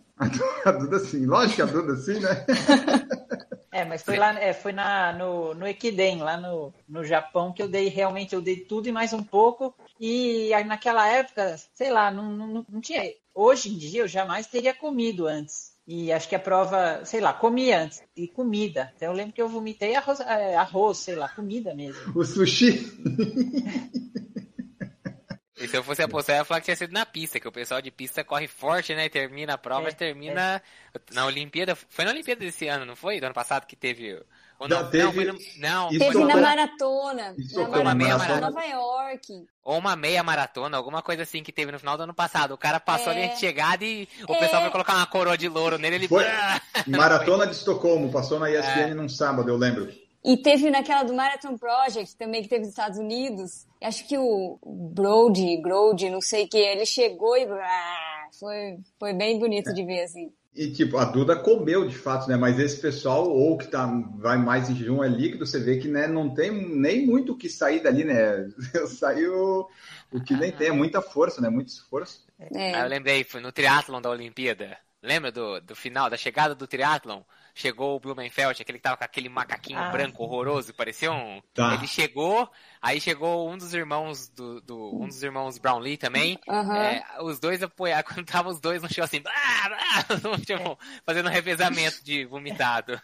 A 0.64 0.70
Duda 0.70 0.98
sim, 1.00 1.26
lógico 1.26 1.56
que 1.56 1.62
a 1.62 1.66
Duda 1.66 1.96
sim, 1.96 2.20
né? 2.20 2.46
É, 3.74 3.86
mas 3.86 4.02
foi 4.02 4.18
lá, 4.18 4.38
é, 4.38 4.52
foi 4.52 4.70
na, 4.70 5.14
no, 5.14 5.54
no 5.54 5.66
Ekiden, 5.66 6.18
lá 6.18 6.36
no, 6.36 6.74
no 6.86 7.02
Japão, 7.02 7.54
que 7.54 7.62
eu 7.62 7.68
dei 7.68 7.88
realmente, 7.88 8.34
eu 8.34 8.42
dei 8.42 8.56
tudo 8.56 8.86
e 8.86 8.92
mais 8.92 9.14
um 9.14 9.22
pouco. 9.22 9.74
E 9.98 10.52
aí, 10.52 10.62
naquela 10.62 11.08
época, 11.08 11.56
sei 11.72 11.90
lá, 11.90 12.10
não, 12.10 12.30
não, 12.30 12.66
não 12.68 12.80
tinha. 12.82 13.02
Hoje 13.34 13.70
em 13.70 13.78
dia 13.78 14.02
eu 14.02 14.08
jamais 14.08 14.46
teria 14.46 14.74
comido 14.74 15.26
antes. 15.26 15.72
E 15.86 16.12
acho 16.12 16.28
que 16.28 16.34
a 16.34 16.38
prova, 16.38 17.04
sei 17.04 17.20
lá, 17.20 17.32
comia 17.32 17.82
antes. 17.82 18.02
E 18.16 18.28
comida. 18.28 18.92
Então 18.94 19.08
eu 19.08 19.14
lembro 19.14 19.32
que 19.32 19.42
eu 19.42 19.48
vomitei 19.48 19.94
arroz, 19.96 20.20
é, 20.20 20.54
arroz 20.56 20.98
sei 20.98 21.14
lá, 21.16 21.28
comida 21.28 21.74
mesmo. 21.74 22.00
O 22.14 22.24
sushi. 22.24 22.86
E 25.62 25.68
se 25.68 25.76
eu 25.76 25.84
fosse 25.84 26.02
apostar, 26.02 26.34
eu 26.34 26.40
ia 26.40 26.44
falar 26.44 26.60
que 26.60 26.64
tinha 26.64 26.76
sido 26.76 26.92
na 26.92 27.06
pista, 27.06 27.38
que 27.38 27.46
o 27.46 27.52
pessoal 27.52 27.80
de 27.80 27.90
pista 27.90 28.24
corre 28.24 28.48
forte, 28.48 28.96
né? 28.96 29.04
E 29.04 29.10
termina 29.10 29.54
a 29.54 29.58
prova, 29.58 29.88
É, 29.88 29.92
termina 29.92 30.60
na 31.12 31.24
Olimpíada. 31.24 31.76
Foi 31.76 32.04
na 32.04 32.10
Olimpíada 32.10 32.40
desse 32.40 32.66
ano, 32.66 32.84
não 32.84 32.96
foi? 32.96 33.20
Do 33.20 33.26
ano 33.26 33.34
passado 33.34 33.64
que 33.64 33.76
teve. 33.76 34.20
Ou 34.62 34.68
Não, 34.68 34.82
não, 34.84 34.90
teve- 34.90 35.04
não, 35.04 35.12
foi 35.12 35.24
no, 35.24 35.38
não, 35.58 35.88
Teve 35.88 36.12
foi 36.12 36.24
na 36.24 36.36
maratona. 36.36 37.34
Isso 37.36 37.56
Na 37.60 37.68
maratona 37.68 37.94
meia 37.96 38.12
de 38.12 38.18
maratona. 38.18 38.40
Nova 38.50 38.64
York. 38.64 39.46
Ou 39.64 39.78
uma 39.78 39.96
meia 39.96 40.22
maratona, 40.22 40.76
alguma 40.76 41.02
coisa 41.02 41.24
assim 41.24 41.42
que 41.42 41.50
teve 41.50 41.72
no 41.72 41.80
final 41.80 41.96
do 41.96 42.04
ano 42.04 42.14
passado. 42.14 42.54
O 42.54 42.58
cara 42.58 42.78
passou 42.78 43.08
É. 43.08 43.10
a 43.10 43.14
linha 43.14 43.28
de 43.34 43.40
chegada 43.40 43.84
e 43.84 44.08
o 44.28 44.32
É. 44.34 44.38
pessoal 44.38 44.62
foi 44.62 44.70
colocar 44.70 44.94
uma 44.94 45.06
coroa 45.06 45.36
de 45.36 45.48
louro 45.48 45.78
nele, 45.78 45.96
ele. 45.96 46.08
Foi. 46.08 46.24
Maratona 46.86 47.44
de 47.46 47.56
Estocolmo, 47.56 48.12
passou 48.12 48.38
na 48.38 48.48
ESPN 48.50 48.94
num 48.94 49.08
sábado, 49.08 49.48
eu 49.48 49.56
lembro. 49.56 49.92
E 50.24 50.36
teve 50.36 50.70
naquela 50.70 51.02
do 51.02 51.12
Marathon 51.12 51.58
Project 51.58 52.14
também, 52.16 52.42
que 52.42 52.48
teve 52.48 52.60
nos 52.60 52.70
Estados 52.70 52.96
Unidos. 52.98 53.66
Acho 53.82 54.06
que 54.06 54.16
o 54.16 54.60
Brody, 54.64 55.60
Grody, 55.60 56.08
não 56.08 56.20
sei 56.20 56.44
o 56.44 56.48
que, 56.48 56.58
ele 56.58 56.86
chegou 56.86 57.36
e. 57.36 57.42
ah, 57.44 57.98
Foi, 58.38 58.78
foi 59.00 59.12
bem 59.12 59.38
bonito 59.40 59.74
de 59.74 59.84
ver, 59.84 60.04
assim. 60.04 60.30
E 60.54 60.70
tipo, 60.70 60.98
a 60.98 61.04
Duda 61.06 61.34
comeu 61.34 61.88
de 61.88 61.96
fato, 61.96 62.28
né? 62.28 62.36
Mas 62.36 62.58
esse 62.58 62.78
pessoal, 62.78 63.26
ou 63.26 63.56
que 63.56 63.66
tá, 63.68 63.86
vai 64.16 64.36
mais 64.36 64.68
em 64.68 64.76
jejum, 64.76 65.02
é 65.02 65.08
líquido, 65.08 65.46
você 65.46 65.58
vê 65.58 65.78
que 65.78 65.88
né, 65.88 66.06
não 66.06 66.34
tem 66.34 66.50
nem 66.50 67.06
muito 67.06 67.32
o 67.32 67.36
que 67.36 67.48
sair 67.48 67.82
dali, 67.82 68.04
né? 68.04 68.50
Saiu 68.86 69.66
o 70.12 70.20
que 70.20 70.36
nem 70.36 70.52
tem, 70.52 70.68
é 70.68 70.72
muita 70.72 71.00
força, 71.00 71.40
né? 71.40 71.48
Muito 71.48 71.68
esforço. 71.68 72.26
É. 72.38 72.74
Aí 72.74 72.82
eu 72.82 72.88
lembrei, 72.88 73.24
foi 73.24 73.40
no 73.40 73.50
triatlon 73.50 74.02
da 74.02 74.10
Olimpíada. 74.10 74.76
Lembra 75.02 75.32
do, 75.32 75.58
do 75.60 75.74
final, 75.74 76.10
da 76.10 76.18
chegada 76.18 76.54
do 76.54 76.66
triatlon? 76.66 77.22
Chegou 77.54 77.96
o 77.96 78.00
Blumenfeld, 78.00 78.62
aquele 78.62 78.78
que 78.78 78.82
tava 78.82 78.96
com 78.96 79.04
aquele 79.04 79.28
macaquinho 79.28 79.78
Ah. 79.78 79.90
branco 79.90 80.22
horroroso, 80.22 80.72
parecia 80.74 81.12
um. 81.12 81.40
Tá. 81.52 81.74
Ele 81.74 81.86
chegou, 81.86 82.48
aí 82.80 82.98
chegou 83.00 83.50
um 83.50 83.58
dos 83.58 83.74
irmãos 83.74 84.28
do. 84.28 84.60
do- 84.62 85.02
um 85.02 85.06
dos 85.06 85.22
irmãos 85.22 85.58
Brownlee 85.58 85.96
também. 85.98 86.38
Aham. 86.48 86.76
É, 86.78 87.04
os 87.20 87.38
dois 87.38 87.62
apoiaram, 87.62 88.04
quando 88.08 88.26
estavam 88.26 88.50
os 88.50 88.58
dois 88.60 88.80
no 88.82 88.92
chão 88.92 89.04
assim, 89.04 89.22
"Ah, 89.26 89.68
ah", 89.70 90.04
tipo, 90.46 90.78
fazendo 91.04 91.28
um 91.28 91.32
revezamento 91.32 92.02
de 92.02 92.24
vomitado. 92.24 92.98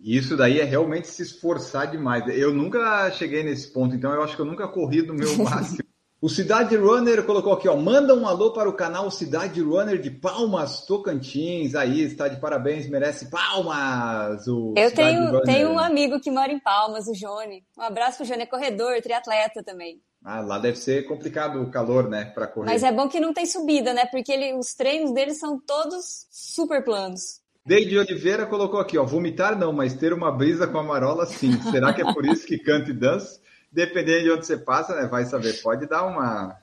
E 0.00 0.16
isso 0.16 0.36
daí 0.36 0.58
é 0.60 0.64
realmente 0.64 1.06
se 1.08 1.22
esforçar 1.22 1.90
demais. 1.90 2.26
Eu 2.28 2.52
nunca 2.54 3.10
cheguei 3.10 3.42
nesse 3.44 3.72
ponto, 3.72 3.94
então 3.94 4.12
eu 4.12 4.22
acho 4.22 4.34
que 4.36 4.40
eu 4.42 4.46
nunca 4.46 4.66
corri 4.68 5.02
do 5.02 5.12
meu 5.14 5.36
máximo. 5.38 5.84
O 6.24 6.28
Cidade 6.30 6.74
Runner 6.74 7.22
colocou 7.26 7.52
aqui, 7.52 7.68
ó, 7.68 7.76
manda 7.76 8.14
um 8.14 8.26
alô 8.26 8.50
para 8.50 8.66
o 8.66 8.72
canal 8.72 9.10
Cidade 9.10 9.60
Runner 9.60 10.00
de 10.00 10.10
Palmas, 10.10 10.80
Tocantins. 10.86 11.74
Aí, 11.74 12.00
está 12.00 12.28
de 12.28 12.40
parabéns, 12.40 12.88
merece 12.88 13.26
palmas. 13.26 14.48
O 14.48 14.72
Eu 14.74 14.88
Cidade 14.88 14.94
tenho, 14.94 15.26
Runner. 15.26 15.42
tenho 15.42 15.68
um 15.68 15.78
amigo 15.78 16.18
que 16.18 16.30
mora 16.30 16.50
em 16.50 16.58
Palmas, 16.58 17.08
o 17.08 17.14
Jone. 17.14 17.62
Um 17.76 17.82
abraço 17.82 18.16
pro 18.16 18.26
Jone, 18.26 18.44
é 18.44 18.46
corredor, 18.46 19.02
triatleta 19.02 19.62
também. 19.62 20.00
Ah, 20.24 20.40
lá 20.40 20.58
deve 20.58 20.78
ser 20.78 21.06
complicado 21.06 21.60
o 21.60 21.70
calor, 21.70 22.08
né, 22.08 22.24
para 22.34 22.46
correr. 22.46 22.70
Mas 22.70 22.82
é 22.82 22.90
bom 22.90 23.06
que 23.06 23.20
não 23.20 23.34
tem 23.34 23.44
subida, 23.44 23.92
né? 23.92 24.06
Porque 24.06 24.32
ele, 24.32 24.54
os 24.54 24.72
treinos 24.72 25.12
dele 25.12 25.34
são 25.34 25.60
todos 25.60 26.26
super 26.30 26.82
planos. 26.82 27.42
Deide 27.66 27.98
Oliveira 27.98 28.46
colocou 28.46 28.80
aqui, 28.80 28.96
ó, 28.96 29.04
vomitar 29.04 29.58
não, 29.58 29.74
mas 29.74 29.92
ter 29.92 30.14
uma 30.14 30.32
brisa 30.32 30.66
com 30.66 30.78
a 30.78 30.82
marola 30.82 31.26
sim. 31.26 31.52
Será 31.70 31.92
que 31.92 32.00
é 32.00 32.14
por 32.14 32.24
isso 32.24 32.46
que 32.46 32.56
canta 32.56 32.88
e 32.88 32.94
dança? 32.94 33.43
Dependendo 33.74 34.22
de 34.22 34.30
onde 34.30 34.46
você 34.46 34.56
passa, 34.56 34.94
né, 34.94 35.08
vai 35.08 35.24
saber. 35.24 35.60
Pode 35.60 35.86
dar 35.86 36.06
uma, 36.06 36.56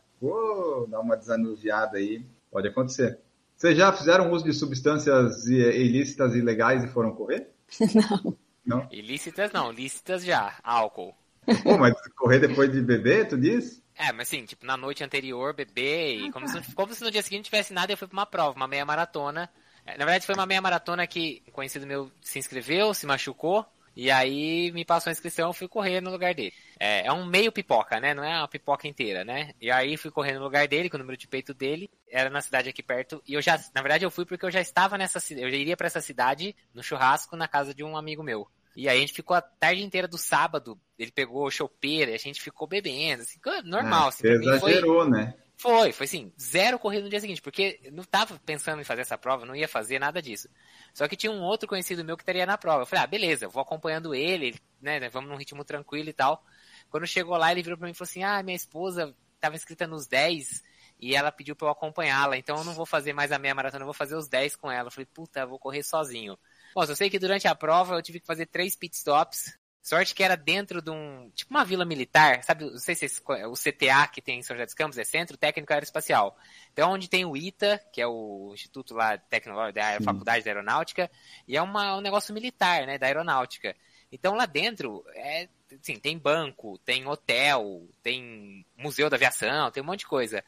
dar 0.89 0.99
uma 1.01 1.17
desanuviada 1.17 1.97
aí, 1.97 2.25
pode 2.49 2.69
acontecer. 2.69 3.19
Vocês 3.55 3.77
já 3.77 3.91
fizeram 3.91 4.31
uso 4.31 4.45
de 4.45 4.53
substâncias 4.53 5.45
ilícitas 5.45 6.33
e 6.33 6.39
ilegais 6.39 6.83
e 6.83 6.87
foram 6.87 7.13
correr? 7.13 7.49
Não. 7.93 8.37
Não? 8.63 8.87
Ilícitas 8.91 9.51
não, 9.51 9.71
lícitas 9.71 10.23
já, 10.23 10.55
álcool. 10.63 11.15
Pô, 11.63 11.79
mas 11.79 11.93
correr 12.15 12.39
depois 12.39 12.71
de 12.71 12.79
beber, 12.79 13.27
tu 13.27 13.35
diz? 13.35 13.81
É, 13.95 14.11
mas 14.11 14.27
assim, 14.27 14.45
tipo, 14.45 14.65
na 14.65 14.77
noite 14.77 15.03
anterior, 15.03 15.53
beber, 15.53 16.15
e 16.15 16.31
como, 16.31 16.47
se, 16.47 16.75
como 16.75 16.93
se 16.93 17.03
no 17.03 17.11
dia 17.11 17.21
seguinte 17.23 17.39
não 17.39 17.43
tivesse 17.45 17.73
nada, 17.73 17.91
eu 17.91 17.97
fui 17.97 18.07
pra 18.07 18.17
uma 18.17 18.25
prova, 18.25 18.55
uma 18.55 18.67
meia 18.67 18.85
maratona. 18.85 19.49
É, 19.85 19.97
Na 19.97 20.05
verdade, 20.05 20.25
foi 20.25 20.35
uma 20.35 20.45
meia 20.45 20.61
maratona 20.61 21.05
que 21.07 21.41
um 21.47 21.51
conhecido 21.51 21.87
meu 21.87 22.11
se 22.21 22.37
inscreveu, 22.37 22.93
se 22.93 23.05
machucou, 23.05 23.65
e 23.95 24.09
aí 24.09 24.71
me 24.71 24.85
passou 24.85 25.09
a 25.09 25.13
inscrição, 25.13 25.49
eu 25.49 25.53
fui 25.53 25.67
correr 25.67 26.01
no 26.01 26.11
lugar 26.11 26.33
dele. 26.33 26.53
É, 26.79 27.05
é 27.07 27.11
um 27.13 27.25
meio 27.25 27.51
pipoca, 27.51 27.99
né? 27.99 28.13
Não 28.13 28.23
é 28.23 28.37
uma 28.37 28.47
pipoca 28.47 28.87
inteira, 28.87 29.23
né? 29.23 29.53
E 29.59 29.69
aí 29.69 29.97
fui 29.97 30.09
correr 30.11 30.33
no 30.33 30.43
lugar 30.43 30.67
dele, 30.67 30.89
com 30.89 30.95
o 30.97 30.99
número 30.99 31.17
de 31.17 31.27
peito 31.27 31.53
dele, 31.53 31.89
era 32.09 32.29
na 32.29 32.41
cidade 32.41 32.69
aqui 32.69 32.81
perto, 32.81 33.21
e 33.27 33.33
eu 33.33 33.41
já, 33.41 33.57
na 33.75 33.81
verdade, 33.81 34.05
eu 34.05 34.11
fui 34.11 34.25
porque 34.25 34.45
eu 34.45 34.51
já 34.51 34.61
estava 34.61 34.97
nessa 34.97 35.19
cidade, 35.19 35.45
eu 35.45 35.51
já 35.51 35.57
iria 35.57 35.77
pra 35.77 35.87
essa 35.87 36.01
cidade 36.01 36.55
no 36.73 36.81
churrasco 36.83 37.35
na 37.35 37.47
casa 37.47 37.73
de 37.73 37.83
um 37.83 37.95
amigo 37.97 38.23
meu. 38.23 38.47
E 38.75 38.87
aí 38.87 38.97
a 38.97 39.01
gente 39.01 39.13
ficou 39.13 39.35
a 39.35 39.41
tarde 39.41 39.83
inteira 39.83 40.07
do 40.07 40.17
sábado, 40.17 40.79
ele 40.97 41.11
pegou 41.11 41.51
chopeira, 41.51 42.11
e 42.11 42.15
a 42.15 42.17
gente 42.17 42.41
ficou 42.41 42.67
bebendo, 42.67 43.23
assim, 43.23 43.39
normal, 43.65 44.05
Ah, 44.05 44.07
assim, 44.07 44.23
mim 44.23 44.45
foi- 44.59 44.71
exagerou, 44.71 45.09
né? 45.09 45.33
Foi, 45.61 45.91
foi 45.91 46.05
assim, 46.05 46.33
zero 46.41 46.79
corrida 46.79 47.03
no 47.03 47.09
dia 47.09 47.19
seguinte, 47.19 47.39
porque 47.39 47.79
não 47.91 48.03
tava 48.03 48.39
pensando 48.43 48.81
em 48.81 48.83
fazer 48.83 49.01
essa 49.01 49.15
prova, 49.15 49.45
não 49.45 49.55
ia 49.55 49.67
fazer 49.67 49.99
nada 49.99 50.19
disso. 50.19 50.49
Só 50.91 51.07
que 51.07 51.15
tinha 51.15 51.31
um 51.31 51.43
outro 51.43 51.69
conhecido 51.69 52.03
meu 52.03 52.17
que 52.17 52.23
estaria 52.23 52.47
na 52.47 52.57
prova. 52.57 52.81
Eu 52.81 52.85
falei, 52.87 53.03
ah, 53.03 53.07
beleza, 53.07 53.47
vou 53.47 53.61
acompanhando 53.61 54.15
ele, 54.15 54.59
né, 54.81 55.07
vamos 55.09 55.29
num 55.29 55.35
ritmo 55.35 55.63
tranquilo 55.63 56.09
e 56.09 56.13
tal. 56.13 56.43
Quando 56.89 57.05
chegou 57.05 57.37
lá, 57.37 57.51
ele 57.51 57.61
virou 57.61 57.77
pra 57.77 57.85
mim 57.85 57.91
e 57.91 57.95
falou 57.95 58.09
assim, 58.09 58.23
ah, 58.23 58.41
minha 58.41 58.55
esposa 58.55 59.15
tava 59.39 59.55
inscrita 59.55 59.85
nos 59.85 60.07
10 60.07 60.63
e 60.99 61.15
ela 61.15 61.31
pediu 61.31 61.55
pra 61.55 61.67
eu 61.67 61.71
acompanhá-la, 61.71 62.37
então 62.37 62.57
eu 62.57 62.63
não 62.63 62.73
vou 62.73 62.85
fazer 62.85 63.13
mais 63.13 63.31
a 63.31 63.37
meia 63.37 63.53
maratona, 63.53 63.83
eu 63.83 63.87
vou 63.87 63.93
fazer 63.93 64.15
os 64.15 64.27
10 64.27 64.55
com 64.55 64.71
ela. 64.71 64.87
Eu 64.87 64.91
falei, 64.91 65.07
puta, 65.13 65.41
eu 65.41 65.47
vou 65.47 65.59
correr 65.59 65.83
sozinho. 65.83 66.39
Bom, 66.73 66.83
eu 66.83 66.95
sei 66.95 67.07
que 67.07 67.19
durante 67.19 67.47
a 67.47 67.53
prova 67.53 67.95
eu 67.95 68.01
tive 68.01 68.19
que 68.19 68.25
fazer 68.25 68.47
três 68.47 68.75
pit 68.75 68.95
stops, 68.95 69.55
Sorte 69.81 70.13
que 70.13 70.23
era 70.23 70.35
dentro 70.35 70.81
de 70.81 70.91
um. 70.91 71.31
Tipo 71.33 71.51
uma 71.51 71.65
vila 71.65 71.83
militar, 71.83 72.43
sabe? 72.43 72.65
Não 72.65 72.77
sei 72.77 72.93
se 72.93 73.05
esse, 73.05 73.21
o 73.21 73.53
CTA 73.53 74.07
que 74.07 74.21
tem 74.21 74.39
em 74.39 74.43
São 74.43 74.55
José 74.55 74.65
dos 74.65 74.75
Campos 74.75 74.97
é 74.97 75.03
Centro 75.03 75.37
Técnico 75.37 75.73
Aeroespacial. 75.73 76.37
Então, 76.71 76.91
onde 76.91 77.09
tem 77.09 77.25
o 77.25 77.35
ITA, 77.35 77.81
que 77.91 77.99
é 77.99 78.05
o 78.05 78.51
Instituto 78.53 78.93
lá 78.93 79.17
tecnológico 79.17 79.79
da 79.79 79.97
Sim. 79.97 80.03
Faculdade 80.03 80.45
da 80.45 80.51
Aeronáutica, 80.51 81.09
e 81.47 81.57
é 81.57 81.61
uma, 81.61 81.97
um 81.97 82.01
negócio 82.01 82.31
militar, 82.31 82.85
né? 82.85 82.99
Da 82.99 83.07
aeronáutica. 83.07 83.75
Então 84.11 84.35
lá 84.35 84.45
dentro 84.45 85.03
é. 85.15 85.47
Assim, 85.81 85.97
tem 85.97 86.17
banco, 86.17 86.77
tem 86.79 87.07
hotel, 87.07 87.87
tem 88.03 88.65
museu 88.77 89.09
da 89.09 89.15
aviação, 89.15 89.71
tem 89.71 89.81
um 89.81 89.85
monte 89.85 89.99
de 89.99 90.07
coisa. 90.07 90.43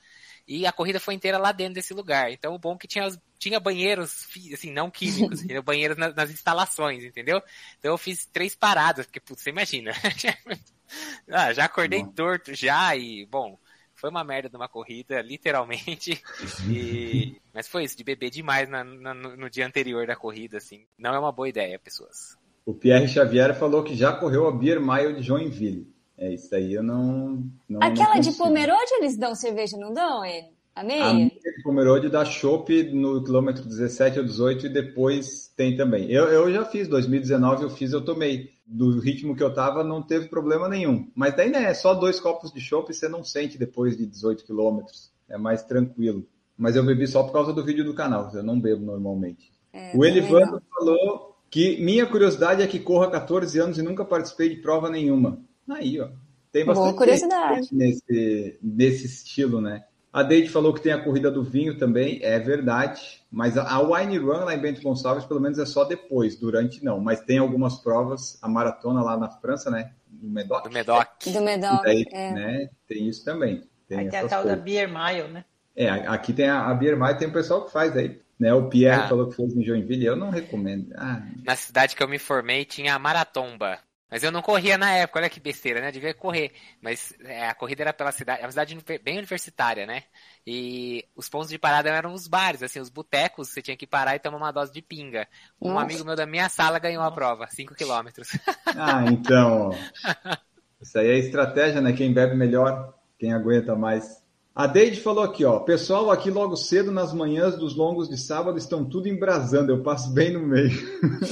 E 0.48 0.66
a 0.68 0.72
corrida 0.72 1.00
foi 1.00 1.14
inteira 1.14 1.38
lá 1.38 1.52
dentro 1.52 1.76
desse 1.76 1.94
lugar. 1.94 2.32
Então 2.32 2.54
o 2.54 2.60
bom 2.60 2.76
é 2.76 2.78
que 2.78 2.88
tinha, 2.88 3.08
tinha 3.40 3.60
banheiros, 3.60 4.28
assim, 4.54 4.72
não 4.72 4.92
químicos, 4.92 5.42
tinha 5.48 5.62
banheiros 5.62 5.98
nas, 5.98 6.14
nas 6.14 6.30
instalações, 6.30 7.04
entendeu? 7.04 7.42
Então 7.80 7.92
eu 7.92 7.98
fiz 7.98 8.26
três 8.26 8.56
paradas, 8.56 9.06
porque, 9.06 9.20
putz, 9.20 9.42
você 9.42 9.50
imagina. 9.52 9.92
ah, 11.30 11.54
já 11.54 11.66
acordei 11.66 12.04
Bom. 12.04 12.12
torto 12.12 12.54
já 12.54 12.96
e, 12.96 13.26
bom, 13.26 13.58
foi 13.96 14.10
uma 14.10 14.24
merda 14.24 14.50
de 14.50 14.56
uma 14.58 14.68
corrida, 14.68 15.22
literalmente. 15.22 16.22
E... 16.68 17.40
Mas 17.54 17.68
foi 17.68 17.86
isso, 17.86 17.96
de 17.96 18.04
beber 18.04 18.30
demais 18.30 18.68
na- 18.68 18.84
na- 18.84 19.14
no, 19.14 19.38
no 19.38 19.50
dia 19.50 19.66
anterior 19.66 20.06
da 20.06 20.16
corrida, 20.16 20.58
assim. 20.58 20.86
Não 20.98 21.14
é 21.14 21.20
uma 21.20 21.32
boa 21.32 21.48
ideia, 21.48 21.80
pessoas. 21.80 22.38
O 22.66 22.74
Pierre 22.74 23.08
Xavier 23.08 23.58
falou 23.58 23.84
que 23.84 23.96
já 23.96 24.12
correu 24.14 24.48
a 24.48 24.52
Beer 24.52 24.82
Mile 24.82 25.14
de 25.14 25.22
Joinville. 25.22 25.93
É 26.18 26.34
isso 26.34 26.54
aí, 26.54 26.74
eu 26.74 26.84
não. 26.84 27.44
não 27.68 27.82
Aquela 27.82 28.16
não 28.16 28.22
de. 28.22 28.32
Pomerode 28.34 28.94
eles 29.00 29.18
dão 29.18 29.34
cerveja, 29.34 29.78
não 29.78 29.94
dão, 29.94 30.24
ele? 30.24 30.48
A 30.76 30.84
meia? 30.84 31.06
A 31.06 31.14
meia 31.14 31.30
de 31.30 31.64
Pomerode 31.64 32.10
dá 32.10 32.26
chope 32.26 32.84
no 32.84 33.24
quilômetro 33.24 33.64
17 33.64 34.20
ou 34.20 34.26
18 34.26 34.66
e 34.66 34.70
depois 34.70 35.52
tem 35.56 35.76
também. 35.76 36.10
Eu, 36.10 36.26
eu 36.26 36.52
já 36.52 36.66
fiz, 36.66 36.88
2019 36.88 37.64
eu 37.64 37.70
fiz, 37.70 37.94
eu 37.94 38.04
tomei. 38.04 38.52
Do 38.66 39.00
ritmo 39.00 39.36
que 39.36 39.44
eu 39.44 39.54
tava, 39.54 39.84
não 39.84 40.02
teve 40.02 40.30
problema 40.30 40.70
nenhum. 40.70 41.12
Mas 41.14 41.36
daí, 41.36 41.50
né, 41.50 41.66
é 41.66 41.74
só 41.74 41.94
dois 41.94 42.20
copos 42.20 42.52
de 42.52 42.62
chope 42.62 42.94
você 42.94 43.08
não 43.08 43.24
sente 43.24 43.58
depois 43.58 43.98
de 43.98 44.06
18 44.06 44.46
quilômetros. 44.46 45.12
É 45.30 45.38
mais 45.38 45.64
tranquilo. 45.64 46.26
Mas 46.58 46.76
eu 46.76 46.84
bebi 46.84 47.06
só 47.06 47.24
por 47.24 47.34
causa 47.34 47.54
do 47.54 47.64
vídeo 47.64 47.84
do 47.84 47.94
canal, 47.94 48.32
eu 48.34 48.44
não 48.44 48.60
bebo 48.60 48.86
normalmente. 48.86 49.52
É, 49.72 49.92
o 49.96 50.06
Elivando 50.06 50.62
falou 50.74 51.36
que 51.50 51.84
minha 51.84 52.06
curiosidade 52.06 52.62
é 52.62 52.68
que 52.68 52.80
corro 52.80 53.04
há 53.04 53.12
14 53.12 53.60
anos 53.60 53.78
e 53.78 53.84
nunca 53.84 54.06
participei 54.06 54.50
de 54.50 54.62
prova 54.62 54.90
nenhuma. 54.90 55.40
Aí, 55.70 56.00
ó. 56.00 56.10
Tem 56.52 56.64
Boa 56.66 56.76
bastante 56.76 56.98
curiosidade. 56.98 57.62
gente 57.64 57.76
nesse, 57.76 58.60
nesse 58.62 59.06
estilo, 59.08 59.60
né? 59.60 59.84
A 60.12 60.22
Deide 60.22 60.50
falou 60.50 60.72
que 60.72 60.82
tem 60.82 60.92
a 60.94 61.04
corrida 61.04 61.32
do 61.32 61.44
vinho 61.44 61.76
também, 61.80 62.20
é 62.22 62.38
verdade. 62.38 63.24
Mas 63.32 63.58
a 63.58 63.64
a 63.68 63.80
Wine 63.82 64.20
Run 64.20 64.46
lá 64.46 64.54
em 64.54 64.60
Bento 64.60 64.80
Gonçalves, 64.84 65.26
pelo 65.26 65.42
menos 65.42 65.58
é 65.58 65.66
só 65.66 65.84
depois, 65.84 66.36
durante 66.36 66.84
não. 66.86 67.00
Mas 67.00 67.22
tem 67.22 67.40
algumas 67.40 67.80
provas, 67.80 68.38
a 68.40 68.48
maratona 68.48 69.02
lá 69.02 69.18
na 69.18 69.28
França, 69.30 69.72
né? 69.72 69.94
No 70.22 70.30
Medoc. 70.30 70.64
Do 70.66 70.70
Medoc. 70.72 71.08
Do 71.26 71.42
Medoc. 71.42 71.82
daí, 71.84 72.06
é. 72.12 72.32
né, 72.32 72.70
tem 72.88 73.08
isso 73.10 73.26
também. 73.26 73.64
Tem 73.88 73.98
Aí 73.98 74.10
tem 74.10 74.20
a 74.20 74.28
tal 74.28 74.44
da 74.44 74.50
coisas. 74.50 74.64
Beer 74.64 74.88
Mile, 74.88 75.28
né? 75.30 75.46
É, 75.76 75.90
aqui 75.90 76.32
tem 76.32 76.48
a, 76.48 76.68
a 76.70 76.74
Beer 76.76 76.96
Mile, 76.96 77.18
tem 77.18 77.28
o 77.28 77.34
pessoal 77.34 77.66
que 77.66 77.72
faz 77.72 77.98
aí. 77.98 78.22
Né? 78.40 78.54
O 78.54 78.70
Pierre 78.70 79.02
Ah. 79.02 79.08
falou 79.08 79.30
que 79.30 79.36
fez 79.36 79.56
em 79.56 79.64
Joinville, 79.64 80.06
eu 80.06 80.16
não 80.16 80.30
recomendo. 80.30 80.94
Ah, 80.96 81.24
Na 81.44 81.56
cidade 81.56 81.96
que 81.96 82.04
eu 82.04 82.08
me 82.08 82.20
formei 82.20 82.64
tinha 82.66 82.94
a 82.94 83.00
Maratomba. 83.00 83.80
Mas 84.14 84.22
eu 84.22 84.32
não 84.32 84.44
corria 84.44 84.78
na 84.78 84.92
época, 84.92 85.18
olha 85.18 85.30
que 85.30 85.40
besteira, 85.40 85.82
né? 85.82 85.92
Devia 85.92 86.14
correr. 86.14 86.52
Mas 86.80 87.16
é, 87.26 87.48
a 87.48 87.56
corrida 87.56 87.82
era 87.82 87.92
pela 87.92 88.12
cidade, 88.12 88.42
é 88.42 88.46
uma 88.46 88.52
cidade 88.52 88.78
bem 89.04 89.18
universitária, 89.18 89.88
né? 89.88 90.04
E 90.46 91.04
os 91.16 91.28
pontos 91.28 91.50
de 91.50 91.58
parada 91.58 91.90
eram 91.90 92.14
os 92.14 92.28
bares, 92.28 92.62
assim, 92.62 92.80
os 92.80 92.92
botecos, 92.92 93.50
você 93.50 93.60
tinha 93.60 93.76
que 93.76 93.88
parar 93.88 94.16
e 94.16 94.20
tomar 94.20 94.38
uma 94.38 94.52
dose 94.52 94.72
de 94.72 94.84
pinga. 94.84 95.28
Um 95.60 95.70
Nossa. 95.70 95.86
amigo 95.86 96.06
meu 96.06 96.16
da 96.16 96.28
minha 96.28 96.48
sala 96.48 96.78
ganhou 96.78 97.02
a 97.02 97.12
prova, 97.12 97.48
5 97.48 97.74
quilômetros. 97.74 98.28
Ah, 98.78 99.04
então. 99.08 99.72
Isso 100.80 101.00
aí 101.00 101.08
é 101.08 101.18
estratégia, 101.18 101.82
né? 101.82 101.92
Quem 101.94 102.14
bebe 102.14 102.36
melhor, 102.36 102.94
quem 103.18 103.34
aguenta 103.34 103.76
mais. 103.76 104.22
A 104.54 104.68
Deide 104.68 105.02
falou 105.02 105.24
aqui, 105.24 105.44
ó. 105.44 105.60
Pessoal, 105.62 106.12
aqui 106.12 106.30
logo 106.30 106.56
cedo, 106.56 106.92
nas 106.92 107.12
manhãs 107.14 107.58
dos 107.58 107.76
longos 107.76 108.08
de 108.08 108.18
sábado, 108.18 108.60
estão 108.60 108.86
tudo 108.86 109.08
embrasando. 109.08 109.72
Eu 109.72 109.82
passo 109.82 110.14
bem 110.14 110.34
no 110.34 110.40
meio. 110.40 110.70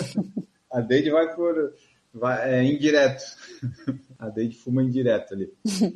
A 0.71 0.79
Deide 0.81 1.11
vai 1.11 1.35
por. 1.35 1.73
Vai, 2.13 2.55
é 2.55 2.63
indireto. 2.63 3.23
A 4.19 4.29
Deide 4.29 4.55
fuma 4.55 4.83
indireto 4.83 5.33
ali. 5.33 5.51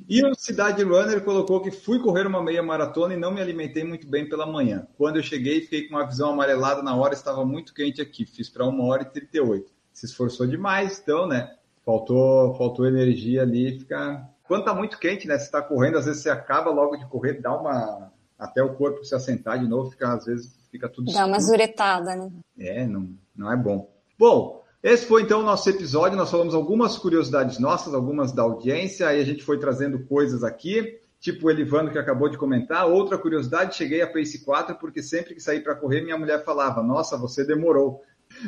E 0.09 0.25
o 0.25 0.33
Cidade 0.33 0.81
Runner 0.83 1.21
colocou 1.23 1.61
que 1.61 1.69
fui 1.69 1.99
correr 1.99 2.25
uma 2.25 2.41
meia 2.41 2.63
maratona 2.63 3.13
e 3.13 3.17
não 3.17 3.31
me 3.31 3.39
alimentei 3.41 3.83
muito 3.83 4.07
bem 4.07 4.27
pela 4.27 4.45
manhã. 4.47 4.87
Quando 4.97 5.17
eu 5.17 5.23
cheguei, 5.23 5.61
fiquei 5.61 5.87
com 5.87 5.95
uma 5.95 6.07
visão 6.07 6.31
amarelada 6.31 6.81
na 6.81 6.95
hora, 6.95 7.13
estava 7.13 7.45
muito 7.45 7.73
quente 7.73 8.01
aqui. 8.01 8.25
Fiz 8.25 8.49
para 8.49 8.65
1 8.65 8.81
hora 8.81 9.03
e 9.03 9.05
38. 9.05 9.71
Se 9.93 10.05
esforçou 10.07 10.47
demais, 10.47 10.99
então, 10.99 11.27
né? 11.27 11.53
Faltou, 11.85 12.55
faltou 12.55 12.87
energia 12.87 13.43
ali, 13.43 13.77
fica. 13.79 14.27
Quando 14.47 14.65
tá 14.65 14.73
muito 14.73 14.97
quente, 14.97 15.27
né? 15.27 15.37
Você 15.37 15.51
tá 15.51 15.61
correndo, 15.61 15.97
às 15.99 16.05
vezes 16.05 16.23
você 16.23 16.29
acaba 16.29 16.71
logo 16.71 16.95
de 16.95 17.05
correr, 17.07 17.41
dá 17.41 17.55
uma. 17.55 18.11
Até 18.39 18.63
o 18.63 18.73
corpo 18.73 19.03
se 19.05 19.13
assentar 19.15 19.59
de 19.59 19.67
novo, 19.67 19.91
fica, 19.91 20.13
às 20.13 20.25
vezes 20.25 20.57
fica 20.71 20.89
tudo 20.89 21.13
Dá 21.13 21.25
uma 21.25 21.37
escuro. 21.37 21.57
zuretada, 21.57 22.15
né? 22.15 22.31
É, 22.59 22.85
não, 22.87 23.09
não 23.35 23.51
é 23.51 23.55
bom. 23.55 23.89
Bom, 24.19 24.64
esse 24.85 25.05
foi 25.05 25.23
então 25.23 25.39
o 25.39 25.43
nosso 25.43 25.69
episódio. 25.69 26.17
Nós 26.17 26.29
falamos 26.29 26.53
algumas 26.53 26.97
curiosidades 26.97 27.57
nossas, 27.59 27.93
algumas 27.93 28.31
da 28.31 28.43
audiência, 28.43 29.07
aí 29.07 29.19
a 29.19 29.25
gente 29.25 29.43
foi 29.43 29.57
trazendo 29.59 29.99
coisas 30.05 30.43
aqui, 30.43 30.99
tipo 31.19 31.47
o 31.47 31.49
Elivando 31.49 31.91
que 31.91 31.97
acabou 31.97 32.29
de 32.29 32.37
comentar. 32.37 32.85
Outra 32.87 33.17
curiosidade, 33.17 33.75
cheguei 33.75 34.01
a 34.01 34.07
Pace 34.07 34.45
4 34.45 34.75
porque 34.75 35.01
sempre 35.01 35.33
que 35.33 35.39
saí 35.41 35.59
para 35.59 35.75
correr, 35.75 36.01
minha 36.01 36.17
mulher 36.17 36.43
falava: 36.45 36.83
Nossa, 36.83 37.17
você 37.17 37.43
demorou. 37.43 38.01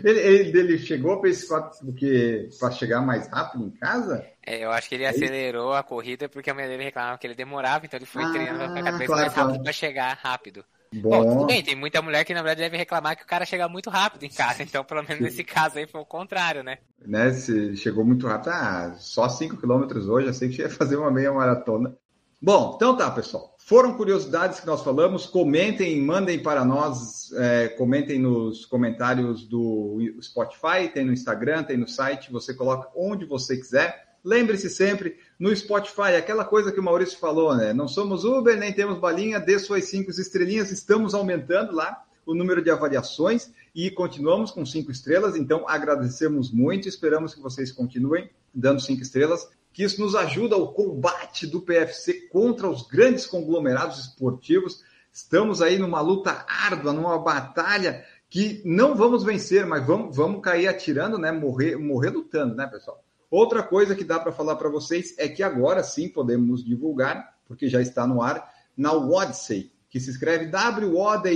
Ele, 0.03 0.19
ele, 0.19 0.59
ele 0.59 0.77
chegou 0.77 1.13
a 1.13 1.21
Pace 1.21 1.47
4 1.47 1.85
porque 1.85 2.49
para 2.59 2.71
chegar 2.71 3.01
mais 3.01 3.27
rápido 3.27 3.63
em 3.65 3.71
casa? 3.71 4.25
É, 4.45 4.63
eu 4.63 4.71
acho 4.71 4.89
que 4.89 4.95
ele 4.95 5.05
acelerou 5.05 5.73
a 5.73 5.83
corrida 5.83 6.29
porque 6.29 6.49
a 6.49 6.53
mulher 6.53 6.67
dele 6.67 6.83
reclamava 6.83 7.17
que 7.17 7.27
ele 7.27 7.35
demorava, 7.35 7.85
então 7.85 7.97
ele 7.97 8.05
foi 8.05 8.23
Ah, 8.23 8.31
treinando 8.31 8.73
cada 8.73 8.91
vez 8.97 9.07
claro, 9.07 9.21
mais 9.21 9.33
rápido 9.33 9.49
claro. 9.49 9.63
pra 9.63 9.73
chegar 9.73 10.19
rápido. 10.21 10.65
Bom, 10.93 11.09
Bom, 11.09 11.33
tudo 11.33 11.45
bem, 11.47 11.63
tem 11.63 11.75
muita 11.75 12.01
mulher 12.01 12.23
que 12.23 12.33
na 12.33 12.41
verdade 12.41 12.61
deve 12.61 12.77
reclamar 12.77 13.17
que 13.17 13.23
o 13.23 13.27
cara 13.27 13.45
chega 13.45 13.67
muito 13.67 13.89
rápido 13.89 14.23
em 14.23 14.29
casa, 14.29 14.63
então 14.63 14.83
pelo 14.83 15.03
menos 15.03 15.21
nesse 15.21 15.43
caso 15.43 15.77
aí 15.77 15.87
foi 15.87 16.01
o 16.01 16.05
contrário, 16.05 16.63
né? 16.63 16.77
né? 17.05 17.31
Se 17.33 17.75
chegou 17.75 18.05
muito 18.05 18.27
rápido, 18.27 18.49
ah, 18.49 18.95
só 18.97 19.27
5 19.27 19.57
quilômetros 19.57 20.07
hoje, 20.07 20.29
achei 20.29 20.49
que 20.49 20.61
ia 20.61 20.69
fazer 20.69 20.95
uma 20.95 21.11
meia 21.11 21.31
maratona. 21.33 21.95
Bom, 22.39 22.73
então 22.75 22.95
tá, 22.95 23.09
pessoal. 23.09 23.55
Foram 23.57 23.97
curiosidades 23.97 24.59
que 24.59 24.67
nós 24.67 24.83
falamos. 24.83 25.25
Comentem, 25.25 25.99
mandem 25.99 26.41
para 26.41 26.63
nós, 26.63 27.31
é, 27.33 27.67
comentem 27.69 28.19
nos 28.19 28.63
comentários 28.65 29.43
do 29.47 29.97
Spotify, 30.21 30.87
tem 30.93 31.03
no 31.03 31.11
Instagram, 31.11 31.63
tem 31.63 31.77
no 31.77 31.87
site, 31.87 32.31
você 32.31 32.53
coloca 32.53 32.89
onde 32.95 33.25
você 33.25 33.57
quiser. 33.57 34.06
Lembre-se 34.27 34.69
sempre, 34.69 35.17
no 35.39 35.55
Spotify, 35.55 36.17
aquela 36.17 36.43
coisa 36.43 36.69
que 36.69 36.81
o 36.81 36.83
Maurício 36.83 37.17
falou, 37.17 37.55
né? 37.55 37.71
Não 37.71 37.87
somos 37.87 38.25
Uber, 38.25 38.57
nem 38.57 38.73
temos 38.73 38.99
balinha, 38.99 39.39
dê 39.39 39.57
suas 39.57 39.85
cinco 39.85 40.11
estrelinhas, 40.11 40.69
estamos 40.69 41.13
aumentando 41.13 41.73
lá 41.73 42.03
o 42.25 42.35
número 42.35 42.61
de 42.61 42.69
avaliações 42.69 43.49
e 43.73 43.89
continuamos 43.89 44.51
com 44.51 44.65
cinco 44.65 44.91
estrelas, 44.91 45.37
então 45.37 45.63
agradecemos 45.65 46.51
muito, 46.51 46.89
esperamos 46.89 47.33
que 47.33 47.39
vocês 47.39 47.71
continuem 47.71 48.29
dando 48.53 48.81
cinco 48.81 49.01
estrelas, 49.01 49.47
que 49.71 49.81
isso 49.81 50.01
nos 50.01 50.13
ajuda 50.13 50.55
ao 50.55 50.73
combate 50.73 51.47
do 51.47 51.61
PFC 51.61 52.27
contra 52.27 52.69
os 52.69 52.85
grandes 52.85 53.25
conglomerados 53.25 53.97
esportivos. 53.97 54.83
Estamos 55.09 55.61
aí 55.61 55.79
numa 55.79 56.01
luta 56.01 56.45
árdua, 56.49 56.91
numa 56.91 57.17
batalha 57.17 58.03
que 58.29 58.61
não 58.65 58.93
vamos 58.93 59.23
vencer, 59.23 59.65
mas 59.65 59.87
vamos, 59.87 60.13
vamos 60.13 60.41
cair 60.41 60.67
atirando, 60.67 61.17
né? 61.17 61.31
Morrer, 61.31 61.77
morrer 61.77 62.09
lutando, 62.09 62.55
né, 62.55 62.67
pessoal? 62.67 63.01
Outra 63.29 63.61
coisa 63.61 63.93
que 63.93 64.03
dá 64.03 64.19
para 64.19 64.31
falar 64.31 64.55
para 64.55 64.69
vocês 64.69 65.13
é 65.17 65.27
que 65.27 65.43
agora 65.43 65.83
sim 65.83 66.07
podemos 66.07 66.63
divulgar, 66.63 67.35
porque 67.45 67.67
já 67.67 67.81
está 67.81 68.07
no 68.07 68.21
ar, 68.21 68.49
na 68.75 68.93
Wodsey, 68.93 69.71
que 69.89 69.99
se 69.99 70.09
escreve 70.09 70.45
W-O-D-Y-S-S-E-Y. 70.47 71.31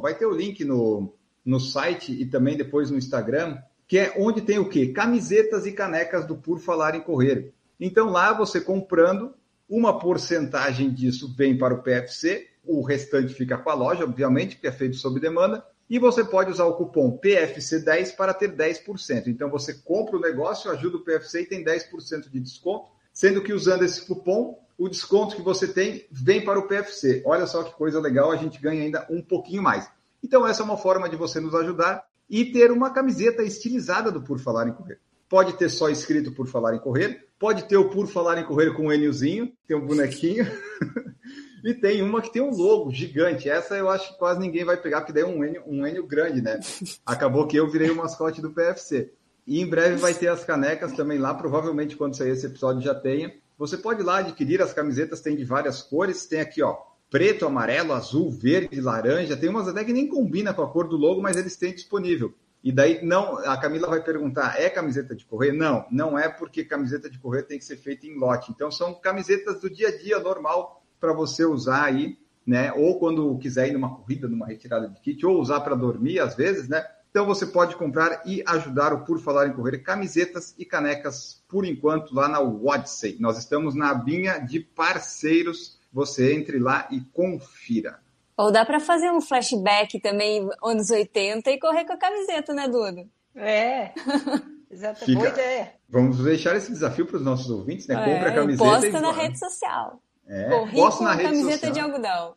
Vai 0.00 0.14
ter 0.14 0.26
o 0.26 0.34
link 0.34 0.64
no, 0.64 1.14
no 1.44 1.58
site 1.58 2.12
e 2.12 2.26
também 2.26 2.56
depois 2.56 2.90
no 2.90 2.98
Instagram, 2.98 3.58
que 3.86 3.98
é 3.98 4.14
onde 4.18 4.42
tem 4.42 4.58
o 4.58 4.68
quê? 4.68 4.88
Camisetas 4.88 5.64
e 5.64 5.72
canecas 5.72 6.26
do 6.26 6.36
Por 6.36 6.58
Falar 6.58 6.94
em 6.94 7.00
Correr. 7.00 7.52
Então 7.78 8.10
lá 8.10 8.32
você 8.32 8.60
comprando, 8.60 9.34
uma 9.68 9.98
porcentagem 9.98 10.92
disso 10.92 11.34
vem 11.34 11.56
para 11.56 11.74
o 11.74 11.82
PFC, 11.82 12.46
o 12.64 12.82
restante 12.82 13.32
fica 13.32 13.56
com 13.56 13.70
a 13.70 13.74
loja, 13.74 14.04
obviamente, 14.04 14.56
porque 14.56 14.66
é 14.66 14.72
feito 14.72 14.96
sob 14.96 15.20
demanda, 15.20 15.64
e 15.88 15.98
você 15.98 16.24
pode 16.24 16.50
usar 16.50 16.64
o 16.64 16.74
cupom 16.74 17.18
PFC10 17.18 18.16
para 18.16 18.34
ter 18.34 18.54
10%. 18.54 19.28
Então 19.28 19.48
você 19.48 19.74
compra 19.74 20.16
o 20.16 20.20
negócio, 20.20 20.70
ajuda 20.70 20.96
o 20.96 21.04
PFC 21.04 21.42
e 21.42 21.46
tem 21.46 21.64
10% 21.64 22.28
de 22.28 22.40
desconto, 22.40 22.90
sendo 23.12 23.42
que 23.42 23.52
usando 23.52 23.84
esse 23.84 24.04
cupom, 24.04 24.58
o 24.76 24.88
desconto 24.88 25.36
que 25.36 25.42
você 25.42 25.68
tem 25.68 26.06
vem 26.10 26.44
para 26.44 26.58
o 26.58 26.66
PFC. 26.66 27.22
Olha 27.24 27.46
só 27.46 27.62
que 27.62 27.74
coisa 27.74 28.00
legal, 28.00 28.30
a 28.30 28.36
gente 28.36 28.60
ganha 28.60 28.82
ainda 28.82 29.06
um 29.08 29.22
pouquinho 29.22 29.62
mais. 29.62 29.88
Então 30.22 30.46
essa 30.46 30.62
é 30.62 30.64
uma 30.64 30.76
forma 30.76 31.08
de 31.08 31.16
você 31.16 31.40
nos 31.40 31.54
ajudar 31.54 32.04
e 32.28 32.44
ter 32.46 32.72
uma 32.72 32.90
camiseta 32.90 33.42
estilizada 33.42 34.10
do 34.10 34.22
Por 34.22 34.40
Falar 34.40 34.68
em 34.68 34.72
Correr. 34.72 34.98
Pode 35.28 35.54
ter 35.54 35.68
só 35.68 35.88
escrito 35.88 36.32
Por 36.32 36.46
Falar 36.46 36.74
em 36.74 36.80
Correr, 36.80 37.28
pode 37.38 37.64
ter 37.64 37.76
o 37.76 37.88
Por 37.88 38.08
Falar 38.08 38.38
em 38.38 38.44
Correr 38.44 38.74
com 38.74 38.86
o 38.86 38.92
Eniozinho, 38.92 39.52
tem 39.66 39.76
um 39.76 39.86
bonequinho. 39.86 40.46
E 41.64 41.74
tem 41.74 42.02
uma 42.02 42.22
que 42.22 42.32
tem 42.32 42.42
um 42.42 42.54
logo 42.54 42.90
gigante. 42.90 43.48
Essa 43.48 43.76
eu 43.76 43.88
acho 43.88 44.12
que 44.12 44.18
quase 44.18 44.40
ninguém 44.40 44.64
vai 44.64 44.76
pegar, 44.76 45.00
porque 45.00 45.12
daí 45.12 45.22
é 45.22 45.26
um 45.26 45.44
Enio, 45.44 45.62
um 45.66 45.86
Enio 45.86 46.06
grande, 46.06 46.40
né? 46.40 46.60
Acabou 47.04 47.46
que 47.46 47.56
eu 47.56 47.70
virei 47.70 47.90
o 47.90 47.96
mascote 47.96 48.40
do 48.40 48.52
PFC. 48.52 49.12
E 49.46 49.60
em 49.60 49.68
breve 49.68 49.96
vai 49.96 50.12
ter 50.12 50.28
as 50.28 50.44
canecas 50.44 50.92
também 50.92 51.18
lá, 51.18 51.32
provavelmente 51.32 51.96
quando 51.96 52.16
sair 52.16 52.30
esse 52.30 52.46
episódio 52.46 52.82
já 52.82 52.94
tenha. 52.94 53.32
Você 53.58 53.76
pode 53.76 54.00
ir 54.00 54.04
lá 54.04 54.18
adquirir 54.18 54.60
as 54.60 54.72
camisetas, 54.72 55.20
tem 55.20 55.36
de 55.36 55.44
várias 55.44 55.82
cores. 55.82 56.26
Tem 56.26 56.40
aqui, 56.40 56.62
ó, 56.62 56.76
preto, 57.10 57.46
amarelo, 57.46 57.92
azul, 57.92 58.30
verde, 58.30 58.80
laranja. 58.80 59.36
Tem 59.36 59.48
umas 59.48 59.68
até 59.68 59.84
que 59.84 59.92
nem 59.92 60.08
combina 60.08 60.52
com 60.52 60.62
a 60.62 60.68
cor 60.68 60.88
do 60.88 60.96
logo, 60.96 61.22
mas 61.22 61.36
eles 61.36 61.56
têm 61.56 61.72
disponível. 61.72 62.34
E 62.62 62.72
daí, 62.72 63.04
não, 63.04 63.38
a 63.38 63.56
Camila 63.56 63.86
vai 63.86 64.02
perguntar, 64.02 64.60
é 64.60 64.68
camiseta 64.68 65.14
de 65.14 65.24
correr? 65.24 65.52
Não, 65.52 65.86
não 65.90 66.18
é 66.18 66.28
porque 66.28 66.64
camiseta 66.64 67.08
de 67.08 67.18
correr 67.18 67.44
tem 67.44 67.58
que 67.58 67.64
ser 67.64 67.76
feita 67.76 68.06
em 68.06 68.18
lote. 68.18 68.50
Então, 68.50 68.72
são 68.72 68.92
camisetas 68.92 69.60
do 69.60 69.70
dia 69.70 69.88
a 69.88 69.96
dia 69.96 70.18
normal 70.18 70.82
para 71.06 71.12
você 71.14 71.44
usar 71.44 71.84
aí, 71.84 72.18
né? 72.44 72.72
Ou 72.72 72.98
quando 72.98 73.38
quiser 73.38 73.68
ir 73.68 73.72
numa 73.72 73.94
corrida, 73.94 74.26
numa 74.26 74.44
retirada 74.46 74.88
de 74.88 75.00
kit, 75.00 75.24
ou 75.24 75.40
usar 75.40 75.60
para 75.60 75.76
dormir 75.76 76.18
às 76.18 76.34
vezes, 76.34 76.68
né? 76.68 76.84
Então 77.10 77.24
você 77.24 77.46
pode 77.46 77.76
comprar 77.76 78.22
e 78.26 78.42
ajudar 78.44 78.92
o 78.92 79.04
Por 79.04 79.20
Falar 79.20 79.46
em 79.46 79.52
Correr 79.52 79.78
camisetas 79.78 80.52
e 80.58 80.64
canecas 80.64 81.42
por 81.48 81.64
enquanto 81.64 82.12
lá 82.12 82.28
na 82.28 82.40
Wodsey. 82.40 83.16
Nós 83.20 83.38
estamos 83.38 83.74
na 83.76 83.90
abinha 83.90 84.38
de 84.40 84.58
parceiros. 84.60 85.76
Você 85.92 86.34
entre 86.34 86.58
lá 86.58 86.88
e 86.90 87.00
confira. 87.12 88.00
Ou 88.36 88.50
dá 88.52 88.66
para 88.66 88.80
fazer 88.80 89.10
um 89.10 89.20
flashback 89.20 89.98
também, 90.00 90.46
anos 90.62 90.90
80, 90.90 91.50
e 91.52 91.58
correr 91.58 91.84
com 91.86 91.92
a 91.94 91.96
camiseta, 91.96 92.52
né, 92.52 92.68
Duda? 92.68 93.06
É, 93.34 93.92
exato. 94.70 95.04
Fica- 95.06 95.18
Boa 95.20 95.28
ideia. 95.30 95.72
Vamos 95.88 96.18
deixar 96.18 96.54
esse 96.56 96.70
desafio 96.70 97.06
para 97.06 97.16
os 97.16 97.22
nossos 97.22 97.48
ouvintes, 97.48 97.86
né? 97.86 97.94
Compre 97.94 98.28
a 98.28 98.32
É, 98.32 98.34
camiseta 98.34 98.68
posta 98.70 98.86
e 98.88 99.00
na 99.00 99.12
rede 99.12 99.38
social. 99.38 100.02
É, 100.28 100.48
Corri 100.48 100.76
posto 100.76 100.98
com 100.98 101.04
na 101.04 101.12
rede 101.12 101.28
camiseta 101.28 101.68
social. 101.68 101.72
de 101.72 101.80
algodão. 101.80 102.34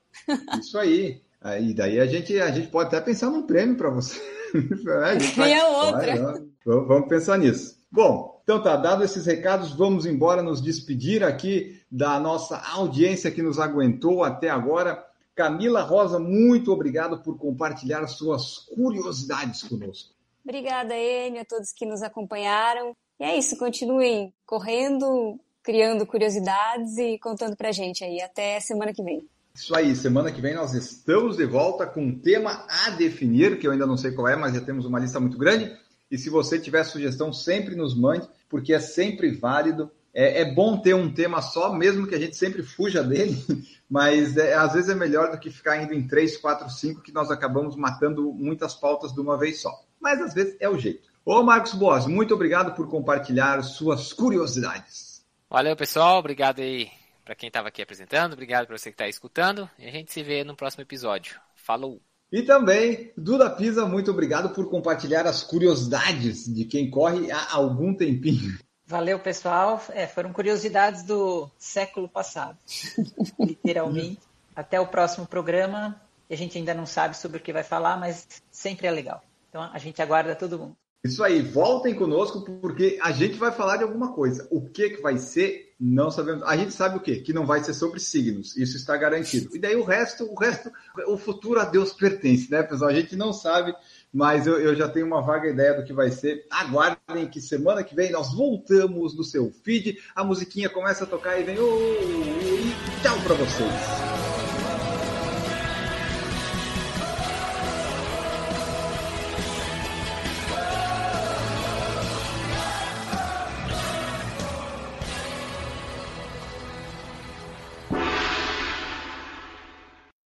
Isso 0.60 0.78
aí. 0.78 1.22
E 1.62 1.74
daí 1.74 2.00
a 2.00 2.06
gente, 2.06 2.40
a 2.40 2.52
gente 2.52 2.68
pode 2.68 2.88
até 2.88 3.00
pensar 3.00 3.30
num 3.30 3.44
prêmio 3.44 3.78
para 3.78 3.90
você. 3.90 4.20
é, 5.40 5.60
a 5.60 5.68
outra. 5.68 6.16
Vai, 6.24 6.44
vamos 6.66 7.08
pensar 7.08 7.38
nisso. 7.38 7.80
Bom, 7.92 8.40
então 8.44 8.62
tá, 8.62 8.76
dado 8.76 9.04
esses 9.04 9.26
recados, 9.26 9.74
vamos 9.74 10.06
embora 10.06 10.44
nos 10.44 10.62
despedir 10.62 11.24
aqui 11.24 11.82
da 11.90 12.20
nossa 12.20 12.58
audiência 12.58 13.32
que 13.32 13.42
nos 13.42 13.60
aguentou 13.60 14.24
até 14.24 14.50
agora. 14.50 15.04
Camila 15.34 15.82
Rosa, 15.82 16.20
muito 16.20 16.72
obrigado 16.72 17.24
por 17.24 17.38
compartilhar 17.38 18.06
suas 18.08 18.58
curiosidades 18.76 19.64
conosco. 19.64 20.14
Obrigada, 20.44 20.96
Enio, 20.96 21.42
a 21.42 21.46
todos 21.46 21.72
que 21.72 21.86
nos 21.86 22.02
acompanharam. 22.02 22.96
E 23.20 23.24
é 23.24 23.38
isso, 23.38 23.58
continuem 23.58 24.34
correndo, 24.46 25.40
criando 25.64 26.06
curiosidades 26.06 26.98
e 26.98 27.18
contando 27.20 27.56
pra 27.56 27.72
gente 27.72 28.04
aí. 28.04 28.22
Até 28.22 28.60
semana 28.60 28.94
que 28.94 29.04
vem. 29.04 29.28
Isso 29.54 29.76
aí, 29.76 29.96
semana 29.96 30.32
que 30.32 30.40
vem 30.40 30.56
nós 30.56 30.74
estamos 30.74 31.36
de 31.36 31.46
volta 31.46 31.86
com 31.86 32.02
um 32.02 32.18
tema 32.18 32.66
a 32.70 32.92
definir, 32.92 33.60
que 33.60 33.68
eu 33.68 33.72
ainda 33.72 33.86
não 33.86 33.98
sei 33.98 34.12
qual 34.12 34.28
é, 34.28 34.36
mas 34.36 34.54
já 34.54 34.62
temos 34.62 34.86
uma 34.86 35.00
lista 35.00 35.20
muito 35.20 35.38
grande. 35.38 35.76
E 36.10 36.18
se 36.18 36.30
você 36.30 36.58
tiver 36.58 36.84
sugestão, 36.84 37.34
sempre 37.34 37.76
nos 37.76 37.94
mande, 37.94 38.28
porque 38.48 38.74
é 38.74 38.80
sempre 38.80 39.32
válido. 39.32 39.92
É, 40.14 40.42
é 40.42 40.54
bom 40.54 40.78
ter 40.78 40.96
um 40.96 41.14
tema 41.14 41.42
só, 41.42 41.74
mesmo 41.74 42.08
que 42.08 42.16
a 42.16 42.20
gente 42.20 42.36
sempre 42.36 42.64
fuja 42.64 43.04
dele, 43.04 43.38
mas 43.90 44.38
é, 44.38 44.56
às 44.56 44.74
vezes 44.74 44.90
é 44.90 44.96
melhor 44.96 45.32
do 45.32 45.38
que 45.38 45.52
ficar 45.52 45.82
indo 45.84 45.94
em 45.94 46.08
três, 46.08 46.38
quatro, 46.38 46.70
cinco, 46.70 47.02
que 47.02 47.12
nós 47.12 47.30
acabamos 47.30 47.76
matando 47.76 48.32
muitas 48.34 48.74
pautas 48.74 49.12
de 49.14 49.20
uma 49.20 49.38
vez 49.38 49.62
só. 49.62 49.72
Mas 50.00 50.22
às 50.22 50.34
vezes 50.34 50.56
é 50.60 50.70
o 50.70 50.80
jeito. 50.80 51.08
Ô 51.26 51.44
Marcos 51.44 51.74
Boas, 51.74 52.08
muito 52.08 52.34
obrigado 52.34 52.74
por 52.76 52.88
compartilhar 52.88 53.62
suas 53.62 54.14
curiosidades. 54.14 55.09
Valeu, 55.50 55.76
pessoal. 55.76 56.20
Obrigado 56.20 56.62
aí 56.62 56.92
para 57.26 57.34
quem 57.34 57.48
estava 57.48 57.70
aqui 57.70 57.82
apresentando. 57.82 58.34
Obrigado 58.34 58.68
para 58.68 58.78
você 58.78 58.92
que 58.92 58.94
está 58.94 59.08
escutando. 59.08 59.68
E 59.80 59.88
a 59.88 59.92
gente 59.92 60.14
se 60.14 60.22
vê 60.22 60.44
no 60.44 60.56
próximo 60.56 60.84
episódio. 60.84 61.42
Falou! 61.56 62.00
E 62.32 62.44
também, 62.44 63.12
Duda 63.18 63.50
Pisa, 63.50 63.84
muito 63.88 64.12
obrigado 64.12 64.54
por 64.54 64.70
compartilhar 64.70 65.26
as 65.26 65.42
curiosidades 65.42 66.46
de 66.46 66.66
quem 66.66 66.92
corre 66.92 67.32
há 67.32 67.56
algum 67.56 67.96
tempinho. 67.96 68.60
Valeu, 68.86 69.18
pessoal. 69.18 69.82
É, 69.90 70.06
foram 70.06 70.32
curiosidades 70.32 71.02
do 71.02 71.50
século 71.58 72.08
passado, 72.08 72.60
literalmente. 73.42 74.20
Até 74.56 74.80
o 74.80 74.86
próximo 74.86 75.26
programa. 75.26 76.00
A 76.30 76.36
gente 76.36 76.60
ainda 76.60 76.76
não 76.76 76.86
sabe 76.86 77.18
sobre 77.18 77.40
o 77.40 77.42
que 77.42 77.52
vai 77.52 77.64
falar, 77.64 77.98
mas 77.98 78.28
sempre 78.52 78.86
é 78.86 78.92
legal. 78.92 79.24
Então 79.50 79.64
a 79.64 79.80
gente 79.80 80.00
aguarda 80.00 80.36
todo 80.36 80.60
mundo. 80.60 80.78
Isso 81.02 81.24
aí, 81.24 81.42
voltem 81.42 81.96
conosco 81.96 82.42
porque 82.42 83.00
a 83.02 83.12
gente 83.12 83.38
vai 83.38 83.54
falar 83.54 83.78
de 83.78 83.84
alguma 83.84 84.12
coisa. 84.12 84.46
O 84.52 84.68
que, 84.70 84.90
que 84.90 85.02
vai 85.02 85.18
ser, 85.18 85.74
não 85.80 86.12
sabemos. 86.12 86.44
A 86.44 86.58
gente 86.58 86.74
sabe 86.74 86.98
o 86.98 87.00
quê? 87.00 87.22
Que 87.22 87.32
não 87.32 87.46
vai 87.46 87.64
ser 87.64 87.74
sobre 87.74 88.02
signos. 88.02 88.58
Isso 88.58 88.76
está 88.76 88.98
garantido. 88.98 89.56
E 89.56 89.60
daí 89.60 89.78
o 89.78 89.84
resto, 89.86 90.26
o 90.26 90.36
resto, 90.38 90.70
o 91.08 91.18
futuro 91.18 91.58
a 91.62 91.64
Deus 91.64 91.94
pertence, 91.94 92.52
né, 92.52 92.64
pessoal? 92.64 92.90
A 92.90 92.94
gente 92.94 93.16
não 93.16 93.32
sabe, 93.32 93.74
mas 94.14 94.46
eu, 94.46 94.60
eu 94.60 94.76
já 94.76 94.90
tenho 94.90 95.08
uma 95.08 95.22
vaga 95.22 95.48
ideia 95.48 95.74
do 95.74 95.86
que 95.86 95.94
vai 95.94 96.12
ser. 96.12 96.46
Aguardem 96.52 97.30
que 97.30 97.40
semana 97.40 97.82
que 97.82 97.96
vem 97.96 98.12
nós 98.12 98.34
voltamos 98.34 99.16
no 99.16 99.24
seu 99.24 99.50
feed. 99.64 99.98
A 100.14 100.22
musiquinha 100.22 100.70
começa 100.70 101.06
a 101.06 101.08
tocar 101.08 101.40
e 101.40 101.44
vem. 101.44 101.56
E 101.56 103.02
tchau 103.02 103.18
para 103.22 103.36
vocês. 103.36 104.39